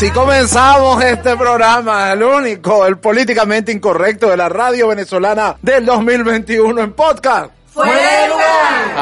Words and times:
Así 0.00 0.10
comenzamos 0.12 1.04
este 1.04 1.36
programa, 1.36 2.14
el 2.14 2.22
único, 2.22 2.86
el 2.86 2.96
políticamente 2.96 3.70
incorrecto 3.70 4.30
de 4.30 4.36
la 4.38 4.48
radio 4.48 4.88
venezolana 4.88 5.56
del 5.60 5.84
2021 5.84 6.80
en 6.80 6.92
podcast. 6.94 7.50
¡Fuera! 7.66 8.29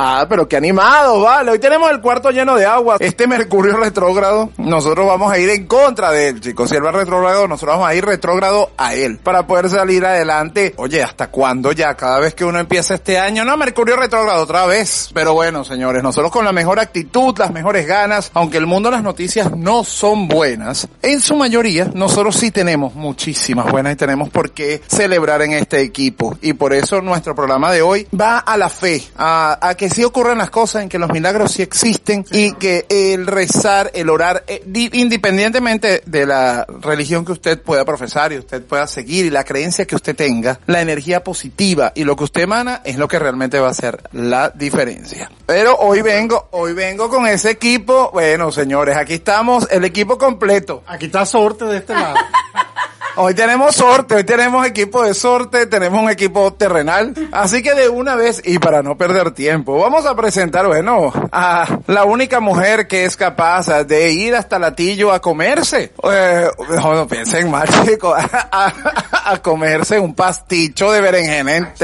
Ah, 0.00 0.26
pero 0.28 0.46
qué 0.46 0.56
animado, 0.56 1.22
vale. 1.22 1.50
Hoy 1.50 1.58
tenemos 1.58 1.90
el 1.90 2.00
cuarto 2.00 2.30
lleno 2.30 2.54
de 2.54 2.64
agua. 2.64 2.98
Este 3.00 3.26
Mercurio 3.26 3.76
retrógrado, 3.78 4.50
nosotros 4.56 5.04
vamos 5.08 5.32
a 5.32 5.40
ir 5.40 5.50
en 5.50 5.66
contra 5.66 6.12
de 6.12 6.28
él, 6.28 6.40
chicos. 6.40 6.70
Si 6.70 6.76
él 6.76 6.86
va 6.86 6.92
retrógrado, 6.92 7.48
nosotros 7.48 7.78
vamos 7.78 7.90
a 7.90 7.96
ir 7.96 8.04
retrógrado 8.04 8.70
a 8.76 8.94
él 8.94 9.18
para 9.18 9.48
poder 9.48 9.68
salir 9.68 10.06
adelante. 10.06 10.72
Oye, 10.76 11.02
¿hasta 11.02 11.32
cuándo 11.32 11.72
ya? 11.72 11.96
Cada 11.96 12.20
vez 12.20 12.34
que 12.34 12.44
uno 12.44 12.60
empieza 12.60 12.94
este 12.94 13.18
año, 13.18 13.44
no, 13.44 13.56
Mercurio 13.56 13.96
retrógrado 13.96 14.40
otra 14.40 14.66
vez. 14.66 15.10
Pero 15.12 15.34
bueno, 15.34 15.64
señores, 15.64 16.00
nosotros 16.00 16.30
con 16.30 16.44
la 16.44 16.52
mejor 16.52 16.78
actitud, 16.78 17.36
las 17.36 17.50
mejores 17.50 17.84
ganas, 17.84 18.30
aunque 18.34 18.58
el 18.58 18.66
mundo 18.66 18.92
las 18.92 19.02
noticias 19.02 19.50
no 19.56 19.82
son 19.82 20.28
buenas, 20.28 20.86
en 21.02 21.20
su 21.20 21.34
mayoría, 21.34 21.90
nosotros 21.92 22.36
sí 22.36 22.52
tenemos 22.52 22.94
muchísimas 22.94 23.68
buenas 23.68 23.94
y 23.94 23.96
tenemos 23.96 24.28
por 24.28 24.52
qué 24.52 24.80
celebrar 24.86 25.42
en 25.42 25.54
este 25.54 25.80
equipo. 25.80 26.38
Y 26.40 26.52
por 26.52 26.72
eso 26.72 27.02
nuestro 27.02 27.34
programa 27.34 27.72
de 27.72 27.82
hoy 27.82 28.06
va 28.14 28.38
a 28.38 28.56
la 28.56 28.68
fe, 28.68 29.02
a, 29.16 29.58
a 29.60 29.74
que 29.74 29.87
sí 29.90 30.04
ocurran 30.04 30.38
las 30.38 30.50
cosas, 30.50 30.82
en 30.82 30.88
que 30.88 30.98
los 30.98 31.10
milagros 31.10 31.52
sí 31.52 31.62
existen 31.62 32.24
y 32.30 32.52
que 32.54 32.86
el 32.88 33.26
rezar, 33.26 33.90
el 33.94 34.08
orar, 34.10 34.44
eh, 34.46 34.62
di- 34.66 34.90
independientemente 34.92 36.02
de 36.06 36.26
la 36.26 36.66
religión 36.80 37.24
que 37.24 37.32
usted 37.32 37.60
pueda 37.62 37.84
profesar 37.84 38.32
y 38.32 38.38
usted 38.38 38.62
pueda 38.62 38.86
seguir 38.86 39.24
y 39.26 39.30
la 39.30 39.44
creencia 39.44 39.86
que 39.86 39.94
usted 39.94 40.16
tenga, 40.16 40.58
la 40.66 40.80
energía 40.80 41.22
positiva 41.22 41.92
y 41.94 42.04
lo 42.04 42.16
que 42.16 42.24
usted 42.24 42.42
emana 42.42 42.80
es 42.84 42.96
lo 42.96 43.08
que 43.08 43.18
realmente 43.18 43.58
va 43.60 43.68
a 43.68 43.70
hacer 43.70 44.02
la 44.12 44.50
diferencia. 44.50 45.30
Pero 45.46 45.76
hoy 45.76 46.02
vengo, 46.02 46.48
hoy 46.52 46.72
vengo 46.72 47.08
con 47.08 47.26
ese 47.26 47.50
equipo, 47.50 48.10
bueno 48.12 48.50
señores, 48.52 48.96
aquí 48.96 49.14
estamos, 49.14 49.68
el 49.70 49.84
equipo 49.84 50.18
completo. 50.18 50.82
Aquí 50.86 51.06
está 51.06 51.24
sorte 51.26 51.64
de 51.66 51.78
este 51.78 51.94
lado. 51.94 52.16
Hoy 53.20 53.34
tenemos 53.34 53.74
sorte, 53.74 54.14
hoy 54.14 54.22
tenemos 54.22 54.64
equipo 54.64 55.02
de 55.02 55.12
sorte, 55.12 55.66
tenemos 55.66 56.00
un 56.00 56.08
equipo 56.08 56.52
terrenal. 56.52 57.14
Así 57.32 57.64
que 57.64 57.74
de 57.74 57.88
una 57.88 58.14
vez, 58.14 58.40
y 58.44 58.60
para 58.60 58.80
no 58.84 58.96
perder 58.96 59.32
tiempo, 59.32 59.76
vamos 59.76 60.06
a 60.06 60.14
presentar, 60.14 60.68
bueno, 60.68 61.12
a 61.32 61.66
la 61.88 62.04
única 62.04 62.38
mujer 62.38 62.86
que 62.86 63.04
es 63.04 63.16
capaz 63.16 63.66
de 63.84 64.12
ir 64.12 64.36
hasta 64.36 64.60
Latillo 64.60 65.10
a 65.12 65.20
comerse. 65.20 65.92
Eh, 66.12 66.48
no, 66.76 66.94
no 66.94 67.08
piensen 67.08 67.50
mal, 67.50 67.66
chicos, 67.84 68.16
a, 68.16 68.48
a- 68.52 69.32
a 69.32 69.42
comerse 69.42 69.98
un 69.98 70.14
pasticho 70.14 70.92
de. 70.92 70.98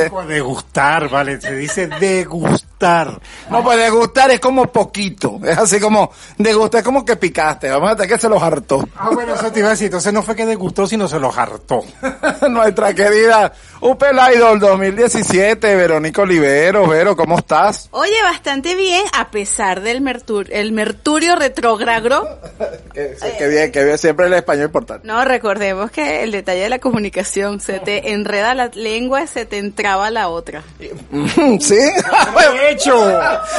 Chico, 0.05 0.25
Degustar, 0.25 1.09
vale, 1.11 1.41
se 1.41 1.55
dice 1.57 1.89
degustar. 1.89 3.19
No 3.51 3.63
puede 3.65 3.89
gustar, 3.91 4.31
es 4.31 4.41
como 4.41 4.67
poquito. 4.67 5.41
Es 5.45 5.57
así 5.59 5.81
como, 5.81 6.11
degustar 6.39 6.79
es 6.81 6.85
como 6.85 7.05
que 7.05 7.17
picaste. 7.17 7.71
Vamos 7.71 7.91
a 7.91 7.97
tener 7.97 8.11
que 8.11 8.19
se 8.21 8.29
los 8.29 8.43
hartó. 8.43 8.87
Ah, 8.97 9.11
bueno, 9.13 9.35
eso 9.35 9.51
te 9.51 9.61
iba 9.61 9.69
a 9.69 9.71
decir. 9.73 9.87
Entonces 9.87 10.13
no 10.13 10.23
fue 10.23 10.37
que 10.37 10.45
degustó, 10.47 10.87
sino 10.87 11.09
se 11.09 11.19
lo 11.19 11.24
hartó. 11.31 11.85
Nuestra 12.51 12.95
querida 12.95 13.53
Upel 13.81 14.17
Idol 14.35 14.59
2017, 14.61 15.75
Verónica 15.77 16.23
Olivero. 16.23 16.87
Vero, 16.87 17.17
¿cómo 17.17 17.39
estás? 17.39 17.89
Oye, 17.93 18.23
bastante 18.23 18.75
bien, 18.75 19.05
a 19.17 19.31
pesar 19.31 19.81
del 19.83 20.03
mertur- 20.03 20.49
el 20.51 20.73
mercurio 20.73 21.37
retrógrado. 21.37 22.27
Sí, 22.95 23.27
que 23.39 23.49
bien, 23.49 23.73
que 23.73 23.83
bien, 23.85 23.99
siempre 23.99 24.27
el 24.27 24.35
español 24.35 24.67
importante. 24.67 25.05
No, 25.05 25.25
recordemos 25.25 25.91
que 25.91 26.23
el 26.23 26.31
detalle 26.31 26.61
de 26.61 26.69
la 26.69 26.79
comunicación, 26.79 27.59
se 27.59 27.81
te 27.81 28.11
enreda 28.13 28.55
la 28.55 28.69
lengua, 28.73 29.27
se 29.27 29.45
te 29.47 29.59
entraba 29.59 30.11
la 30.11 30.29
otra. 30.29 30.63
¿Sí? 30.79 31.75
De 31.75 32.71
hecho, 32.71 33.13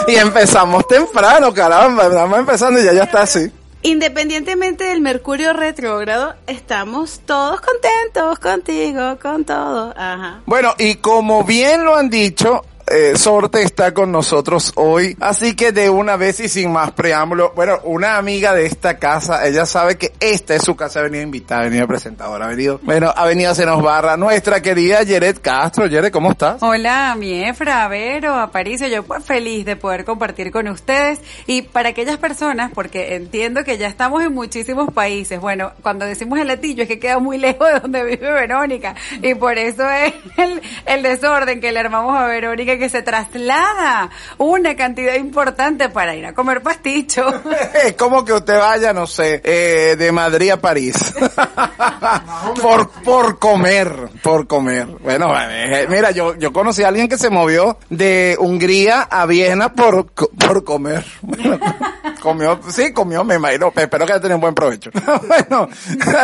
y 0.08 0.16
empezamos 0.16 0.88
temprano, 0.88 1.54
caramba, 1.54 2.04
estamos 2.06 2.40
empezando 2.40 2.80
y 2.80 2.86
ya 2.86 2.94
ya 2.94 3.04
está 3.04 3.24
así. 3.24 3.52
Independientemente 3.86 4.86
del 4.86 5.00
mercurio 5.00 5.54
retrógrado, 5.54 6.34
estamos 6.48 7.22
todos 7.24 7.62
contentos 7.62 8.40
contigo, 8.40 9.20
con 9.22 9.46
todo. 9.46 9.94
Ajá. 9.96 10.42
Bueno, 10.48 10.74
y 10.80 10.96
como 10.96 11.44
bien 11.44 11.84
lo 11.84 11.96
han 11.96 12.10
dicho, 12.10 12.64
eh, 12.96 13.18
Sorte 13.18 13.62
está 13.62 13.94
con 13.94 14.12
nosotros 14.12 14.72
hoy, 14.76 15.18
así 15.20 15.56
que 15.56 15.72
de 15.72 15.90
una 15.90 16.16
vez 16.16 16.40
y 16.40 16.48
sin 16.48 16.72
más 16.72 16.92
preámbulo, 16.92 17.52
bueno, 17.56 17.80
una 17.84 18.18
amiga 18.18 18.54
de 18.54 18.66
esta 18.66 18.98
casa, 18.98 19.46
ella 19.46 19.66
sabe 19.66 19.98
que 19.98 20.14
esta 20.20 20.56
es 20.56 20.64
su 20.64 20.76
casa, 20.76 21.00
ha 21.00 21.04
venido 21.04 21.24
invitada, 21.24 21.62
ha 21.62 21.64
venido 21.66 21.88
presentadora, 21.88 22.46
ha 22.46 22.50
venido, 22.50 22.80
bueno, 22.84 23.12
ha 23.16 23.26
venido 23.26 23.52
a 23.52 23.56
Senos 23.56 23.82
Barra, 23.82 24.18
nuestra 24.18 24.62
querida 24.62 25.04
Yeret 25.04 25.42
Castro. 25.42 25.88
Yeret, 25.88 26.12
¿cómo 26.12 26.32
estás? 26.32 26.62
Hola, 26.62 27.16
mi 27.18 27.44
Efra, 27.44 27.88
Vero, 27.88 28.36
Aparicio, 28.36 28.88
yo 28.88 29.04
pues 29.04 29.24
feliz 29.24 29.66
de 29.66 29.76
poder 29.76 30.06
compartir 30.06 30.52
con 30.52 30.68
ustedes. 30.68 31.20
Y 31.48 31.64
para 31.64 31.90
aquellas 31.90 32.18
personas, 32.18 32.72
porque 32.74 33.16
entiendo 33.16 33.64
que 33.64 33.78
ya 33.78 33.88
estamos 33.88 34.24
en 34.24 34.34
muchísimos 34.34 34.94
países, 34.94 35.40
bueno, 35.40 35.74
cuando 35.82 36.06
decimos 36.06 36.40
el 36.40 36.48
latillo 36.48 36.84
es 36.84 36.88
que 36.88 37.00
queda 37.00 37.20
muy 37.20 37.38
lejos 37.46 37.68
de 37.68 37.80
donde 37.80 38.04
vive 38.04 38.32
Verónica. 38.32 38.96
Y 39.22 39.36
por 39.36 39.58
eso 39.58 39.90
es 39.90 40.14
el, 40.86 41.04
desorden 41.04 41.62
que 41.62 41.72
le 41.72 41.80
armamos 41.80 42.18
a 42.18 42.26
Verónica 42.26 42.78
se 42.90 43.02
traslada 43.02 44.10
una 44.38 44.76
cantidad 44.76 45.16
importante 45.16 45.90
para 45.90 46.16
ir 46.16 46.26
a 46.26 46.34
comer 46.34 46.62
pasticho. 46.62 47.26
Es 47.86 47.94
como 47.94 48.24
que 48.24 48.34
usted 48.34 48.58
vaya, 48.58 48.94
no 48.94 49.06
sé, 49.06 49.42
eh, 49.44 49.96
de 49.98 50.12
Madrid 50.12 50.52
a 50.52 50.58
París. 50.58 50.96
por, 52.62 52.90
por 53.04 53.40
comer, 53.40 54.10
por 54.22 54.48
comer. 54.48 54.88
Bueno, 55.04 55.34
eh, 55.38 55.88
mira, 55.90 56.12
yo, 56.12 56.36
yo 56.36 56.52
conocí 56.54 56.84
a 56.84 56.88
alguien 56.88 57.08
que 57.08 57.18
se 57.18 57.30
movió 57.30 57.78
de 57.90 58.38
Hungría 58.40 59.02
a 59.04 59.26
Viena 59.26 59.74
por, 59.74 60.08
por 60.08 60.64
comer. 60.64 61.06
Bueno, 61.22 61.60
comió, 62.22 62.60
sí, 62.70 62.92
comió, 62.92 63.24
me 63.24 63.36
imagino, 63.36 63.72
espero 63.76 64.06
que 64.06 64.14
haya 64.14 64.22
tenido 64.22 64.38
un 64.38 64.42
buen 64.42 64.56
provecho. 64.56 64.90
bueno, 65.28 65.70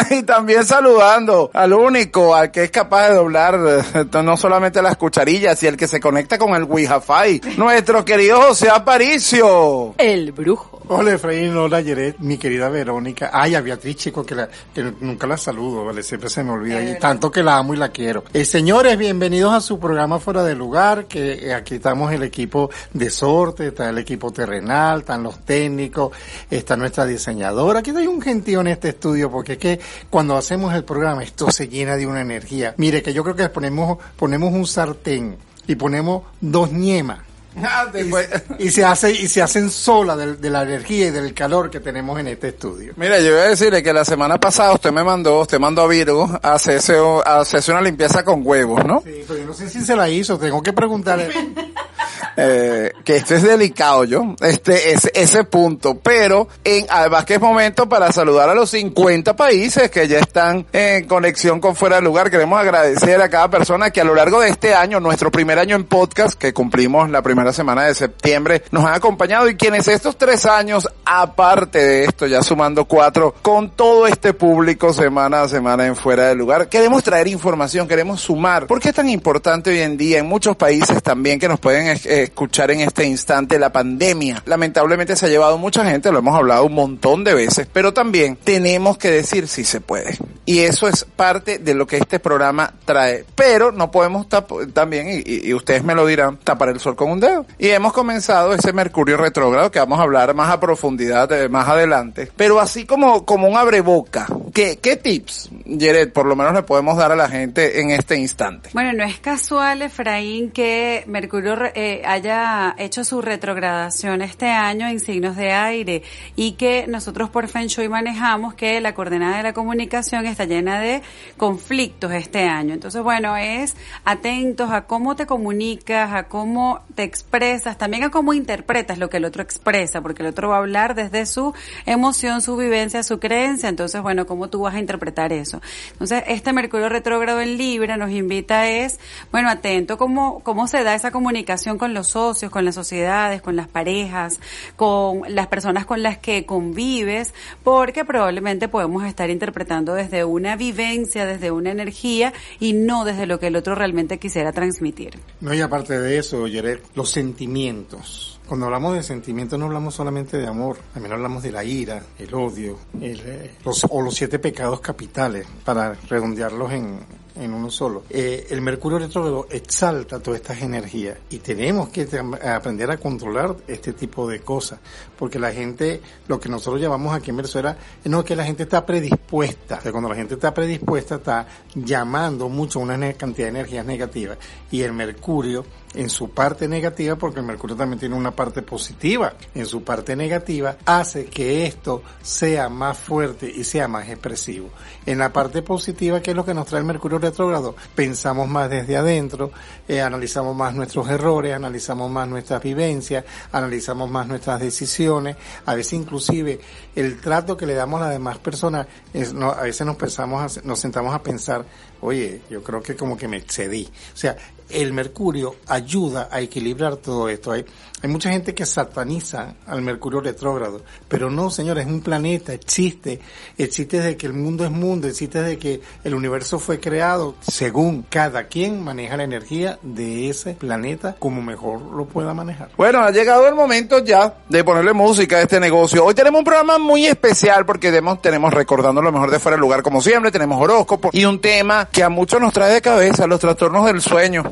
y 0.10 0.24
también 0.24 0.66
saludando 0.66 1.52
al 1.54 1.74
único, 1.74 2.34
al 2.34 2.50
que 2.52 2.64
es 2.64 2.72
capaz 2.72 3.10
de 3.10 3.16
doblar 3.16 3.56
eh, 3.56 4.06
no 4.24 4.36
solamente 4.36 4.82
las 4.82 4.98
cucharillas 4.98 5.62
y 5.64 5.68
el 5.68 5.78
que 5.78 5.88
se 5.88 6.00
conecta 6.00 6.38
con 6.42 6.56
el 6.56 6.64
Wi-Fi, 6.64 7.56
nuestro 7.56 8.04
querido 8.04 8.42
José 8.42 8.68
Aparicio. 8.68 9.94
El 9.96 10.32
brujo. 10.32 10.82
hola 10.88 11.14
Efraín, 11.14 11.56
hola 11.56 11.82
Yeret, 11.82 12.18
mi 12.18 12.40
querida 12.40 12.68
Verónica. 12.68 13.30
Ay, 13.32 13.54
a 13.54 13.62
Beatriz, 13.62 13.96
chico, 13.98 14.26
que, 14.26 14.34
la, 14.34 14.50
que 14.74 14.92
nunca 15.02 15.28
la 15.28 15.38
saludo, 15.38 15.86
vale, 15.86 16.02
siempre 16.02 16.32
se 16.32 16.44
me 16.44 16.50
olvida. 16.50 16.82
Y 16.82 16.98
tanto 16.98 17.30
que 17.30 17.44
la 17.44 17.58
amo 17.58 17.76
y 17.76 17.78
la 17.78 17.90
quiero. 17.90 18.24
Eh, 18.34 18.44
señores, 18.44 18.98
bienvenidos 18.98 19.54
a 19.54 19.62
su 19.62 19.80
programa 19.80 20.18
Fuera 20.18 20.44
de 20.44 20.56
Lugar, 20.56 21.06
que 21.06 21.34
eh, 21.34 21.54
aquí 21.54 21.76
estamos 21.76 22.12
el 22.12 22.24
equipo 22.24 22.72
de 22.92 23.12
sorte, 23.12 23.68
está 23.68 23.90
el 23.90 24.00
equipo 24.00 24.32
terrenal, 24.32 25.02
están 25.02 25.22
los 25.22 25.46
técnicos, 25.46 26.12
está 26.50 26.76
nuestra 26.76 27.06
diseñadora. 27.06 27.82
Aquí 27.82 27.92
hay 27.92 28.08
un 28.08 28.20
gentío 28.20 28.62
en 28.62 28.68
este 28.68 28.90
estudio, 28.90 29.30
porque 29.30 29.54
es 29.54 29.60
que 29.60 29.80
cuando 30.10 30.36
hacemos 30.36 30.74
el 30.74 30.86
programa 30.86 31.24
esto 31.24 31.52
se 31.52 31.68
llena 31.68 31.98
de 31.98 32.08
una 32.08 32.22
energía. 32.22 32.74
Mire, 32.78 33.04
que 33.04 33.14
yo 33.14 33.24
creo 33.24 33.36
que 33.36 33.48
ponemos, 33.50 34.00
ponemos 34.18 34.52
un 34.52 34.66
sartén 34.66 35.38
y 35.68 35.76
ponemos 35.76 36.24
dos 36.42 36.72
ñemas. 36.72 37.20
Ah, 37.64 37.86
después- 37.92 38.28
Y 38.60 38.70
se 38.72 38.84
hace, 38.86 39.12
y 39.12 39.28
se 39.28 39.42
hacen 39.42 39.70
sola 39.70 40.16
de, 40.16 40.36
de 40.36 40.50
la 40.50 40.64
energía 40.64 41.08
y 41.08 41.12
del 41.12 41.34
calor 41.34 41.70
que 41.70 41.80
tenemos 41.80 42.20
en 42.20 42.28
este 42.28 42.50
estudio. 42.50 42.94
Mira, 42.96 43.20
yo 43.20 43.32
voy 43.32 43.42
a 43.42 43.50
decirle 43.50 43.84
que 43.84 43.94
la 43.94 44.06
semana 44.06 44.40
pasada 44.40 44.74
usted 44.74 44.92
me 44.92 45.04
mandó, 45.04 45.42
usted 45.42 45.60
mandó 45.60 45.82
a 45.82 45.88
Virgo 45.88 46.30
a 46.42 46.54
hacerse, 46.54 46.96
a 47.26 47.40
hacerse 47.40 47.72
una 47.72 47.82
limpieza 47.82 48.24
con 48.24 48.42
huevos, 48.46 48.84
¿no? 48.86 49.02
Sí, 49.06 49.24
pero 49.28 49.40
yo 49.40 49.46
no 49.48 49.54
sé 49.54 49.70
si 49.70 49.82
se 49.82 49.96
la 49.96 50.08
hizo, 50.10 50.38
tengo 50.38 50.62
que 50.64 50.74
preguntarle. 50.74 51.30
eh, 52.38 52.92
que 53.04 53.18
este 53.18 53.36
es 53.36 53.44
delicado 53.44 54.04
yo, 54.06 54.36
este, 54.42 54.94
ese, 54.94 55.12
ese 55.14 55.44
punto, 55.44 55.96
pero 56.00 56.48
en, 56.64 56.86
además 56.90 57.26
que 57.26 57.36
es 57.36 57.42
momento 57.42 57.88
para 57.90 58.12
saludar 58.12 58.50
a 58.50 58.56
los 58.56 58.70
50 58.70 59.36
países 59.36 59.90
que 59.92 60.08
ya 60.08 60.20
están 60.20 60.66
en 60.72 61.06
conexión 61.08 61.60
con 61.60 61.76
fuera 61.76 61.98
de 61.98 62.02
lugar. 62.04 62.30
Queremos 62.32 62.60
agradecer 62.60 63.22
a 63.22 63.30
cada 63.30 63.50
persona 63.50 63.92
que 63.92 64.02
a 64.02 64.04
lo 64.04 64.16
largo 64.16 64.40
de 64.40 64.50
este 64.50 64.74
año, 64.74 65.00
nuestro 65.00 65.32
primer 65.32 65.60
año 65.60 65.76
en 65.76 65.84
podcast, 65.84 66.36
que 66.40 66.54
cumplimos 66.54 67.10
la 67.10 67.22
primera 67.22 67.41
semana 67.54 67.86
de 67.86 67.94
septiembre, 67.94 68.64
nos 68.72 68.86
han 68.86 68.94
acompañado 68.94 69.50
y 69.50 69.56
quienes 69.56 69.88
estos 69.88 70.18
tres 70.18 70.46
años, 70.46 70.88
aparte 71.06 71.80
de 71.80 72.04
esto, 72.06 72.28
ya 72.28 72.42
sumando 72.42 72.86
cuatro, 72.86 73.36
con 73.42 73.72
todo 73.72 74.08
este 74.08 74.34
público 74.34 74.94
semana 74.94 75.44
a 75.44 75.48
semana 75.48 75.86
en 75.86 75.96
fuera 75.96 76.28
de 76.28 76.36
lugar, 76.36 76.70
queremos 76.70 77.04
traer 77.04 77.28
información, 77.28 77.88
queremos 77.88 78.22
sumar. 78.22 78.68
¿Por 78.68 78.80
qué 78.80 78.90
es 78.90 78.96
tan 78.96 79.10
importante 79.10 79.72
hoy 79.72 79.80
en 79.80 79.98
día 79.98 80.20
en 80.20 80.28
muchos 80.28 80.56
países 80.56 81.02
también 81.04 81.40
que 81.40 81.48
nos 81.48 81.60
pueden 81.60 81.88
escuchar 82.06 82.72
en 82.72 82.82
este 82.82 83.06
instante 83.06 83.60
la 83.60 83.72
pandemia? 83.72 84.44
Lamentablemente 84.46 85.16
se 85.16 85.26
ha 85.26 85.30
llevado 85.30 85.58
mucha 85.58 85.84
gente, 85.86 86.12
lo 86.12 86.20
hemos 86.20 86.36
hablado 86.36 86.66
un 86.66 86.74
montón 86.74 87.24
de 87.24 87.34
veces, 87.34 87.68
pero 87.72 87.94
también 87.94 88.38
tenemos 88.44 88.98
que 88.98 89.12
decir 89.12 89.48
si 89.48 89.64
se 89.64 89.82
puede. 89.82 90.18
Y 90.46 90.60
eso 90.60 90.88
es 90.88 91.06
parte 91.06 91.60
de 91.60 91.74
lo 91.74 91.88
que 91.88 91.98
este 91.98 92.20
programa 92.20 92.74
trae. 92.86 93.26
Pero 93.36 93.72
no 93.72 93.92
podemos 93.92 94.28
también, 94.74 95.24
y, 95.26 95.48
y, 95.48 95.54
ustedes 95.54 95.84
me 95.84 95.96
lo 95.96 96.06
dirán, 96.06 96.38
tapar 96.38 96.70
el 96.70 96.80
sol 96.80 96.96
con 96.96 97.12
un 97.12 97.20
dedo. 97.20 97.31
Y 97.58 97.70
hemos 97.70 97.94
comenzado 97.94 98.54
ese 98.54 98.74
Mercurio 98.74 99.18
retrógrado 99.18 99.72
que 99.72 99.80
vamos 99.80 100.00
a 100.00 100.04
hablar 100.04 100.34
más 100.34 100.50
a 100.50 100.60
profundidad 100.60 101.32
eh, 101.32 101.50
más 101.50 101.68
adelante. 101.68 102.32
Pero 102.36 102.60
así 102.60 102.86
como, 102.86 103.26
como 103.26 103.48
un 103.48 103.58
abreboca, 103.58 104.28
¿qué, 104.54 104.80
qué 104.82 104.96
tips, 104.96 105.50
Jared, 105.66 106.12
por 106.12 106.26
lo 106.26 106.36
menos 106.36 106.54
le 106.54 106.64
podemos 106.64 106.98
dar 106.98 107.12
a 107.12 107.16
la 107.16 107.30
gente 107.30 107.82
en 107.82 107.92
este 107.92 108.18
instante? 108.18 108.70
Bueno, 108.74 108.94
no 108.94 109.04
es 109.04 109.20
casual, 109.20 109.82
Efraín, 109.82 110.52
que 110.52 111.04
Mercurio 111.08 111.56
eh, 111.76 112.02
haya 112.06 112.76
hecho 112.78 113.04
su 113.04 113.22
retrogradación 113.22 114.22
este 114.22 114.50
año 114.50 114.88
en 114.88 115.00
signos 115.00 115.36
de 115.36 115.52
aire 115.52 116.04
y 116.36 116.54
que 116.54 116.86
nosotros 116.88 117.30
por 117.30 117.48
Feng 117.48 117.68
Shui 117.68 117.90
manejamos 117.90 118.54
que 118.54 118.82
la 118.82 118.94
coordenada 118.94 119.38
de 119.38 119.44
la 119.44 119.54
comunicación 119.54 120.26
está 120.26 120.46
llena 120.46 120.80
de 120.80 121.02
conflictos 121.38 122.12
este 122.12 122.44
año. 122.44 122.74
Entonces, 122.74 123.02
bueno, 123.02 123.38
es 123.38 123.76
atentos 124.06 124.72
a 124.72 124.86
cómo 124.86 125.16
te 125.16 125.26
comunicas, 125.26 126.14
a 126.14 126.24
cómo 126.24 126.82
te 126.96 127.04
expresas, 127.22 127.78
también 127.78 128.04
a 128.04 128.12
cómo 128.12 128.34
interpretas 128.34 128.98
lo 128.98 129.10
que 129.10 129.18
el 129.18 129.26
otro 129.26 129.44
expresa, 129.44 130.02
porque 130.02 130.24
el 130.24 130.30
otro 130.30 130.50
va 130.50 130.56
a 130.56 130.60
hablar 130.60 130.96
desde 130.96 131.26
su 131.26 131.54
emoción, 131.86 132.42
su 132.42 132.58
vivencia, 132.58 133.04
su 133.04 133.20
creencia. 133.20 133.70
Entonces, 133.70 134.02
bueno, 134.02 134.26
cómo 134.26 134.50
tú 134.50 134.62
vas 134.62 134.76
a 134.76 134.80
interpretar 134.80 135.32
eso. 135.32 135.62
Entonces, 135.94 136.24
este 136.28 136.52
Mercurio 136.52 136.90
retrógrado 136.90 137.40
en 137.42 137.58
Libra 137.58 137.98
nos 137.98 138.12
invita 138.12 138.68
es, 138.68 139.00
bueno, 139.32 139.50
atento 139.50 139.98
cómo, 139.98 140.40
cómo 140.44 140.68
se 140.68 140.84
da 140.84 140.96
esa 140.96 141.12
comunicación 141.12 141.78
con 141.78 141.94
los 141.94 142.08
socios, 142.08 142.52
con 142.52 142.66
las 142.66 142.76
sociedades, 142.76 143.42
con 143.42 143.56
las 143.56 143.68
parejas, 143.68 144.40
con 144.76 145.22
las 145.28 145.48
personas 145.48 145.86
con 145.86 146.02
las 146.02 146.18
que 146.18 146.46
convives, 146.46 147.34
porque 147.64 148.04
probablemente 148.04 148.68
podemos 148.68 149.06
estar 149.06 149.30
interpretando 149.30 149.94
desde 149.94 150.26
una 150.26 150.56
vivencia, 150.56 151.26
desde 151.26 151.52
una 151.52 151.72
energía 151.72 152.34
y 152.60 152.74
no 152.74 153.06
desde 153.06 153.26
lo 153.26 153.40
que 153.40 153.48
el 153.48 153.56
otro 153.56 153.76
realmente 153.76 154.18
quisiera 154.18 154.52
transmitir. 154.52 155.20
No, 155.40 155.54
y 155.54 155.62
aparte 155.62 156.00
de 156.00 156.18
eso, 156.18 156.48
Yeret, 156.48 156.82
los 156.96 157.11
sentimientos. 157.12 158.40
Cuando 158.48 158.66
hablamos 158.66 158.96
de 158.96 159.04
sentimientos 159.04 159.58
no 159.58 159.66
hablamos 159.66 159.96
solamente 159.96 160.38
de 160.38 160.48
amor, 160.48 160.78
también 160.94 161.14
hablamos 161.14 161.42
de 161.44 161.52
la 161.52 161.64
ira, 161.64 162.04
el 162.18 162.34
odio, 162.34 162.78
eh, 163.00 163.56
los, 163.64 163.86
o 163.90 164.02
los 164.02 164.14
siete 164.14 164.40
pecados 164.40 164.82
capitales, 164.82 165.48
para 165.64 165.94
redondearlos 165.94 166.72
en, 166.74 167.00
en 167.36 167.54
uno 167.54 167.70
solo. 167.70 168.04
Eh, 168.10 168.48
el 168.50 168.62
mercurio 168.62 169.00
retrógrado 169.00 169.48
exalta 169.50 170.20
todas 170.20 170.42
estas 170.42 170.62
energías 170.62 171.18
y 171.30 171.38
tenemos 171.38 171.90
que 171.90 172.08
aprender 172.44 172.92
a 172.92 172.98
controlar 172.98 173.56
este 173.68 173.94
tipo 173.94 174.28
de 174.28 174.42
cosas, 174.42 174.80
porque 175.18 175.40
la 175.40 175.52
gente, 175.52 176.02
lo 176.28 176.40
que 176.40 176.50
nosotros 176.50 176.82
llamamos 176.82 177.14
aquí 177.16 177.30
en 177.30 177.38
Venezuela, 177.38 177.78
es 178.04 178.12
no 178.12 178.24
que 178.26 178.36
la 178.36 178.44
gente 178.44 178.64
está 178.64 178.86
predispuesta. 178.86 179.80
O 179.86 179.92
cuando 179.92 180.10
la 180.10 180.16
gente 180.16 180.34
está 180.34 180.54
predispuesta, 180.54 181.16
está 181.16 181.48
llamando 181.74 182.50
mucho 182.50 182.80
una 182.80 182.98
cantidad 183.14 183.48
de 183.48 183.60
energías 183.60 183.86
negativas 183.86 184.38
y 184.70 184.82
el 184.82 184.94
mercurio 184.94 185.66
en 185.94 186.10
su 186.10 186.30
parte 186.30 186.68
negativa, 186.68 187.16
porque 187.16 187.40
el 187.40 187.46
Mercurio 187.46 187.76
también 187.76 188.00
tiene 188.00 188.16
una 188.16 188.32
parte 188.32 188.62
positiva, 188.62 189.34
en 189.54 189.66
su 189.66 189.84
parte 189.84 190.16
negativa, 190.16 190.78
hace 190.86 191.26
que 191.26 191.66
esto 191.66 192.02
sea 192.22 192.70
más 192.70 192.98
fuerte 192.98 193.52
y 193.54 193.64
sea 193.64 193.88
más 193.88 194.08
expresivo. 194.08 194.70
En 195.06 195.18
la 195.18 195.34
parte 195.34 195.62
positiva, 195.62 196.22
que 196.22 196.32
es 196.32 196.38
lo 196.38 196.46
que 196.46 196.54
nos 196.54 196.66
trae 196.66 196.80
el 196.80 196.88
Mercurio 196.88 197.20
retrógrado, 197.20 197.76
pensamos 197.96 198.48
más 198.48 198.70
desde 198.70 198.98
adentro, 198.98 199.52
eh, 199.88 200.02
analizamos 200.02 200.56
más 200.56 200.74
nuestros 200.74 201.10
errores, 201.10 201.54
analizamos 201.54 202.10
más 202.10 202.28
nuestras 202.28 202.62
vivencias, 202.64 203.26
analizamos 203.52 204.10
más 204.10 204.28
nuestras 204.28 204.60
decisiones, 204.60 205.36
a 205.66 205.76
veces 205.76 205.94
inclusive 205.94 206.60
el 206.96 207.20
trato 207.20 207.58
que 207.58 207.66
le 207.66 207.74
damos 207.74 208.02
a 208.02 208.06
las 208.06 208.14
demás 208.14 208.38
personas, 208.38 208.88
a 209.14 209.62
veces 209.64 209.86
nos 209.86 209.96
pensamos, 209.96 210.64
nos 210.64 210.80
sentamos 210.80 211.14
a 211.14 211.22
pensar, 211.22 211.66
oye, 212.02 212.42
yo 212.50 212.62
creo 212.64 212.82
que 212.82 212.96
como 212.96 213.18
que 213.18 213.28
me 213.28 213.38
excedí. 213.38 213.88
O 214.14 214.18
sea, 214.18 214.36
el 214.74 214.94
mercurio 214.94 215.56
ayuda 215.68 216.30
a 216.32 216.42
equilibrar 216.42 216.98
todo 216.98 217.30
esto. 217.30 217.52
Hay, 217.52 217.66
hay 218.02 218.10
mucha 218.10 218.32
gente 218.32 218.56
que 218.56 218.66
sataniza 218.66 219.56
al 219.68 219.82
mercurio 219.82 220.22
retrógrado, 220.22 220.82
pero 221.08 221.30
no, 221.30 221.50
señores, 221.52 221.86
es 221.86 221.92
un 221.92 222.02
planeta, 222.02 222.54
existe, 222.54 223.20
existe 223.58 223.98
desde 223.98 224.18
que 224.18 224.26
el 224.26 224.34
mundo 224.34 224.66
es 224.66 224.72
mundo, 224.72 225.08
existe 225.08 225.42
desde 225.42 225.58
que 225.58 225.82
el 226.04 226.16
universo 226.16 226.58
fue 226.58 226.80
creado, 226.80 227.36
según 227.42 228.04
cada 228.10 228.46
quien 228.46 228.84
maneja 228.84 229.18
la 229.18 229.24
energía 229.24 229.78
de 229.84 230.30
ese 230.30 230.56
planeta 230.56 231.16
como 231.20 231.42
mejor 231.42 231.82
lo 231.82 232.06
pueda 232.06 232.34
manejar. 232.34 232.72
Bueno, 232.76 233.02
ha 233.02 233.12
llegado 233.12 233.48
el 233.48 233.56
momento 233.56 234.00
ya 234.00 234.36
de 234.50 234.64
ponerle 234.64 234.94
música 234.94 235.38
a 235.38 235.42
este 235.42 235.60
negocio. 235.60 236.04
Hoy 236.04 236.16
tenemos 236.16 236.40
un 236.40 236.46
programa 236.46 236.80
muy 236.80 237.06
especial 237.06 237.66
porque 237.66 237.92
tenemos, 237.92 238.54
recordando 238.54 239.02
lo 239.02 239.12
mejor 239.12 239.30
de 239.30 239.40
fuera 239.40 239.56
del 239.56 239.62
lugar 239.62 239.84
como 239.84 240.02
siempre, 240.02 240.32
tenemos 240.32 240.60
horóscopo 240.60 241.10
y 241.14 241.26
un 241.26 241.40
tema 241.40 241.88
que 241.92 242.04
a 242.04 242.10
muchos 242.10 242.40
nos 242.40 242.54
trae 242.54 242.74
de 242.74 242.82
cabeza, 242.82 243.28
los 243.28 243.40
trastornos 243.40 243.86
del 243.86 244.02
sueño. 244.02 244.44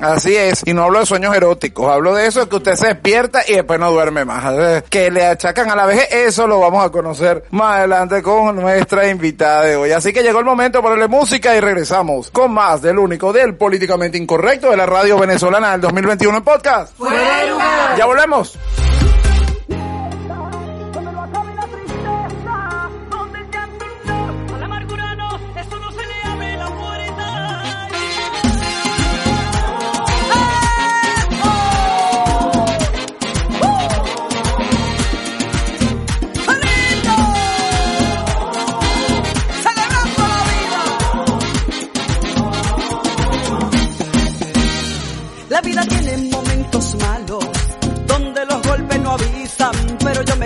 así 0.00 0.36
es. 0.36 0.62
Y 0.66 0.74
no 0.74 0.84
hablo 0.84 1.00
de 1.00 1.06
sueños 1.06 1.34
eróticos, 1.34 1.90
hablo 1.90 2.14
de 2.14 2.26
eso 2.26 2.48
que 2.48 2.56
usted 2.56 2.74
se 2.76 2.88
despierta 2.88 3.42
y 3.46 3.54
después 3.54 3.78
no 3.78 3.90
duerme 3.90 4.24
más. 4.24 4.82
Que 4.90 5.10
le 5.10 5.24
achacan 5.26 5.70
a 5.70 5.76
la 5.76 5.86
vejez, 5.86 6.08
eso 6.10 6.46
lo 6.46 6.60
vamos 6.60 6.84
a 6.84 6.90
conocer 6.90 7.44
más 7.50 7.76
adelante 7.78 8.22
con 8.22 8.56
nuestra 8.56 9.08
invitada 9.08 9.64
de 9.64 9.76
hoy. 9.76 9.92
Así 9.92 10.12
que 10.12 10.22
llegó 10.22 10.40
el 10.40 10.44
momento 10.44 10.78
de 10.78 10.82
ponerle 10.82 11.08
música 11.08 11.54
y 11.56 11.60
regresamos 11.60 12.30
con 12.30 12.52
más 12.52 12.82
del 12.82 12.98
único, 12.98 13.32
del 13.32 13.54
políticamente 13.54 14.18
incorrecto 14.18 14.70
de 14.70 14.76
la 14.76 14.86
radio 14.86 15.18
venezolana 15.18 15.72
del 15.72 15.80
2021 15.82 16.38
en 16.38 16.44
podcast. 16.44 16.92
Ya 17.96 18.06
volvemos. 18.06 18.58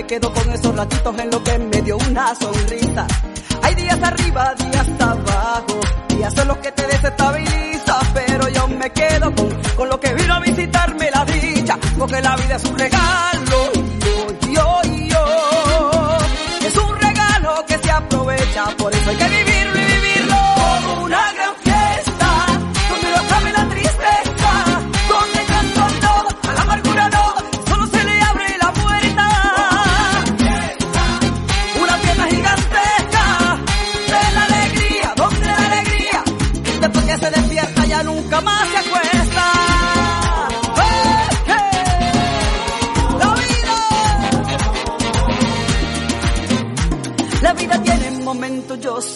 Quedo 0.06 0.32
con 0.32 0.48
esos 0.50 0.76
ratitos 0.76 1.18
en 1.18 1.30
lo 1.30 1.42
que 1.42 1.58
me 1.58 1.82
dio 1.82 1.96
una 1.96 2.34
sonrisa. 2.34 3.06
Hay 3.62 3.74
días 3.74 4.02
arriba, 4.02 4.54
días 4.54 4.88
abajo, 5.00 5.80
días 6.08 6.34
son 6.34 6.48
los 6.48 6.58
que 6.58 6.72
te 6.72 6.86
desestabiliza, 6.86 7.98
pero 8.12 8.48
yo 8.48 8.68
me 8.68 8.90
quedo 8.90 9.34
con, 9.34 9.48
con 9.76 9.88
lo 9.88 9.98
que 9.98 10.14
vino 10.14 10.34
a 10.34 10.40
visitarme 10.40 11.10
la 11.10 11.24
dicha, 11.24 11.78
porque 11.98 12.20
la 12.20 12.36
vida 12.36 12.56
es 12.56 12.64
un 12.64 12.78
regalo, 12.78 13.72
yo, 14.04 14.50
yo, 14.52 14.82
yo, 15.06 16.18
es 16.66 16.76
un 16.76 17.00
regalo 17.00 17.64
que 17.66 17.78
se 17.78 17.90
aprovecha, 17.90 18.64
por 18.76 18.94
eso 18.94 19.10
hay 19.10 19.16
que 19.16 19.28
vivirlo 19.28 19.53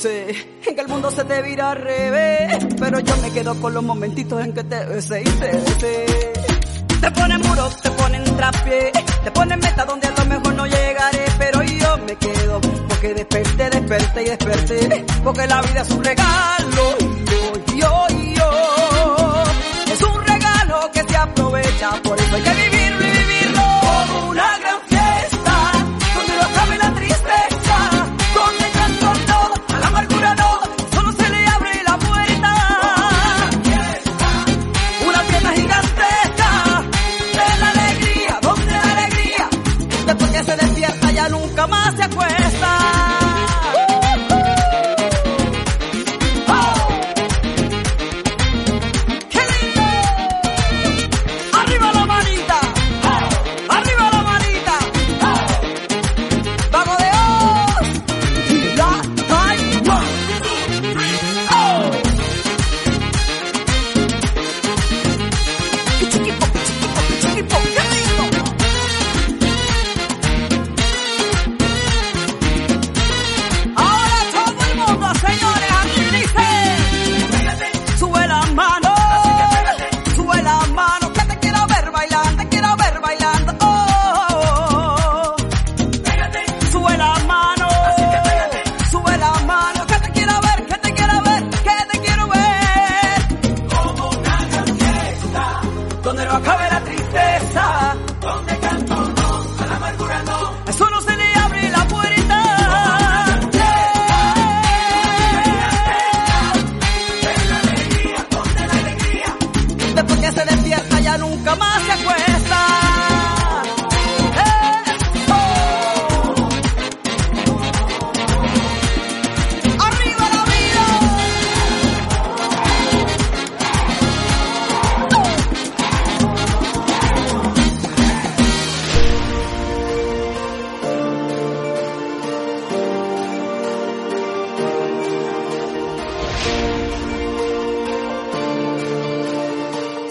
en 0.05 0.77
que 0.77 0.81
el 0.81 0.87
mundo 0.87 1.11
se 1.11 1.25
te 1.25 1.43
vira 1.43 1.73
al 1.73 1.79
revés, 1.79 2.67
pero 2.79 3.01
yo 3.01 3.17
me 3.17 3.33
quedo 3.33 3.61
con 3.61 3.75
los 3.75 3.83
momentitos 3.83 4.45
en 4.45 4.53
que 4.53 4.63
te 4.63 4.85
besé 4.87 5.23
y 5.23 5.25
te 5.25 5.47
besé. 5.51 6.07
Te 7.01 7.11
ponen 7.11 7.41
muro, 7.41 7.69
te 7.83 7.91
ponen 7.91 8.25
trapié, 8.37 8.93
te 9.25 9.31
ponen 9.33 9.59
meta 9.59 9.85
donde 9.85 10.07
a 10.07 10.11
lo 10.13 10.25
mejor 10.27 10.55
no 10.55 10.67
llegaré, 10.67 11.25
pero 11.39 11.63
yo 11.63 11.99
me 11.99 12.15
quedo 12.15 12.61
porque 12.89 13.15
desperté, 13.15 13.71
desperté 13.71 14.23
y 14.23 14.25
desperté, 14.27 15.05
porque 15.25 15.47
la 15.49 15.63
vida 15.63 15.81
es 15.81 15.91
un 15.91 16.05
regalo. 16.05 16.99
Yo, 17.31 17.75
yo, 17.75 18.07
yo, 18.35 19.45
es 19.93 20.03
un 20.03 20.27
regalo 20.27 20.91
que 20.93 21.03
se 21.09 21.17
aprovecha, 21.17 21.91
por 22.05 22.21
eso 22.21 22.37
hay 22.37 22.43
que 22.43 22.51
vivirlo 22.51 22.78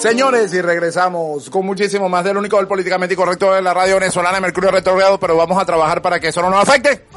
Señores, 0.07 0.53
y 0.53 0.61
regresamos 0.61 1.49
con 1.49 1.65
muchísimo 1.65 2.07
más 2.07 2.23
del 2.23 2.37
único 2.37 2.55
del 2.55 2.65
políticamente 2.65 3.13
incorrecto 3.13 3.53
de 3.53 3.61
la 3.61 3.73
radio 3.73 3.95
venezolana 3.95 4.39
Mercurio 4.39 4.71
Retrogrado, 4.71 5.19
pero 5.19 5.35
vamos 5.35 5.61
a 5.61 5.65
trabajar 5.65 6.01
para 6.01 6.17
que 6.17 6.29
eso 6.29 6.41
no 6.41 6.49
nos 6.49 6.61
afecte. 6.65 7.07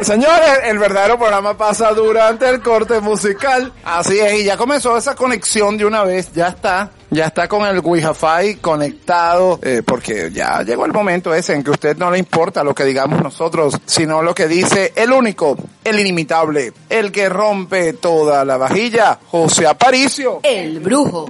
Señores, 0.00 0.60
el 0.62 0.78
verdadero 0.78 1.18
programa 1.18 1.56
pasa 1.56 1.90
durante 1.90 2.48
el 2.48 2.62
corte 2.62 3.00
musical. 3.00 3.72
Así 3.84 4.16
es, 4.16 4.34
y 4.34 4.44
ya 4.44 4.56
comenzó 4.56 4.96
esa 4.96 5.16
conexión 5.16 5.76
de 5.76 5.86
una 5.86 6.04
vez, 6.04 6.32
ya 6.32 6.48
está. 6.48 6.88
Ya 7.10 7.26
está 7.26 7.48
con 7.48 7.64
el 7.66 7.80
Wi-Fi 7.82 8.56
conectado, 8.60 9.58
eh, 9.62 9.82
porque 9.84 10.30
ya 10.32 10.62
llegó 10.62 10.86
el 10.86 10.92
momento 10.92 11.32
ese 11.34 11.54
en 11.54 11.62
que 11.62 11.70
usted 11.70 11.96
no 11.96 12.10
le 12.10 12.18
importa 12.18 12.64
lo 12.64 12.74
que 12.74 12.84
digamos 12.84 13.22
nosotros, 13.22 13.76
sino 13.86 14.22
lo 14.22 14.34
que 14.34 14.48
dice 14.48 14.92
el 14.96 15.12
único, 15.12 15.56
el 15.84 16.00
inimitable, 16.00 16.72
el 16.88 17.12
que 17.12 17.28
rompe 17.28 17.92
toda 17.94 18.44
la 18.44 18.56
vajilla, 18.56 19.18
José 19.30 19.66
Aparicio. 19.66 20.40
El 20.42 20.80
brujo. 20.80 21.26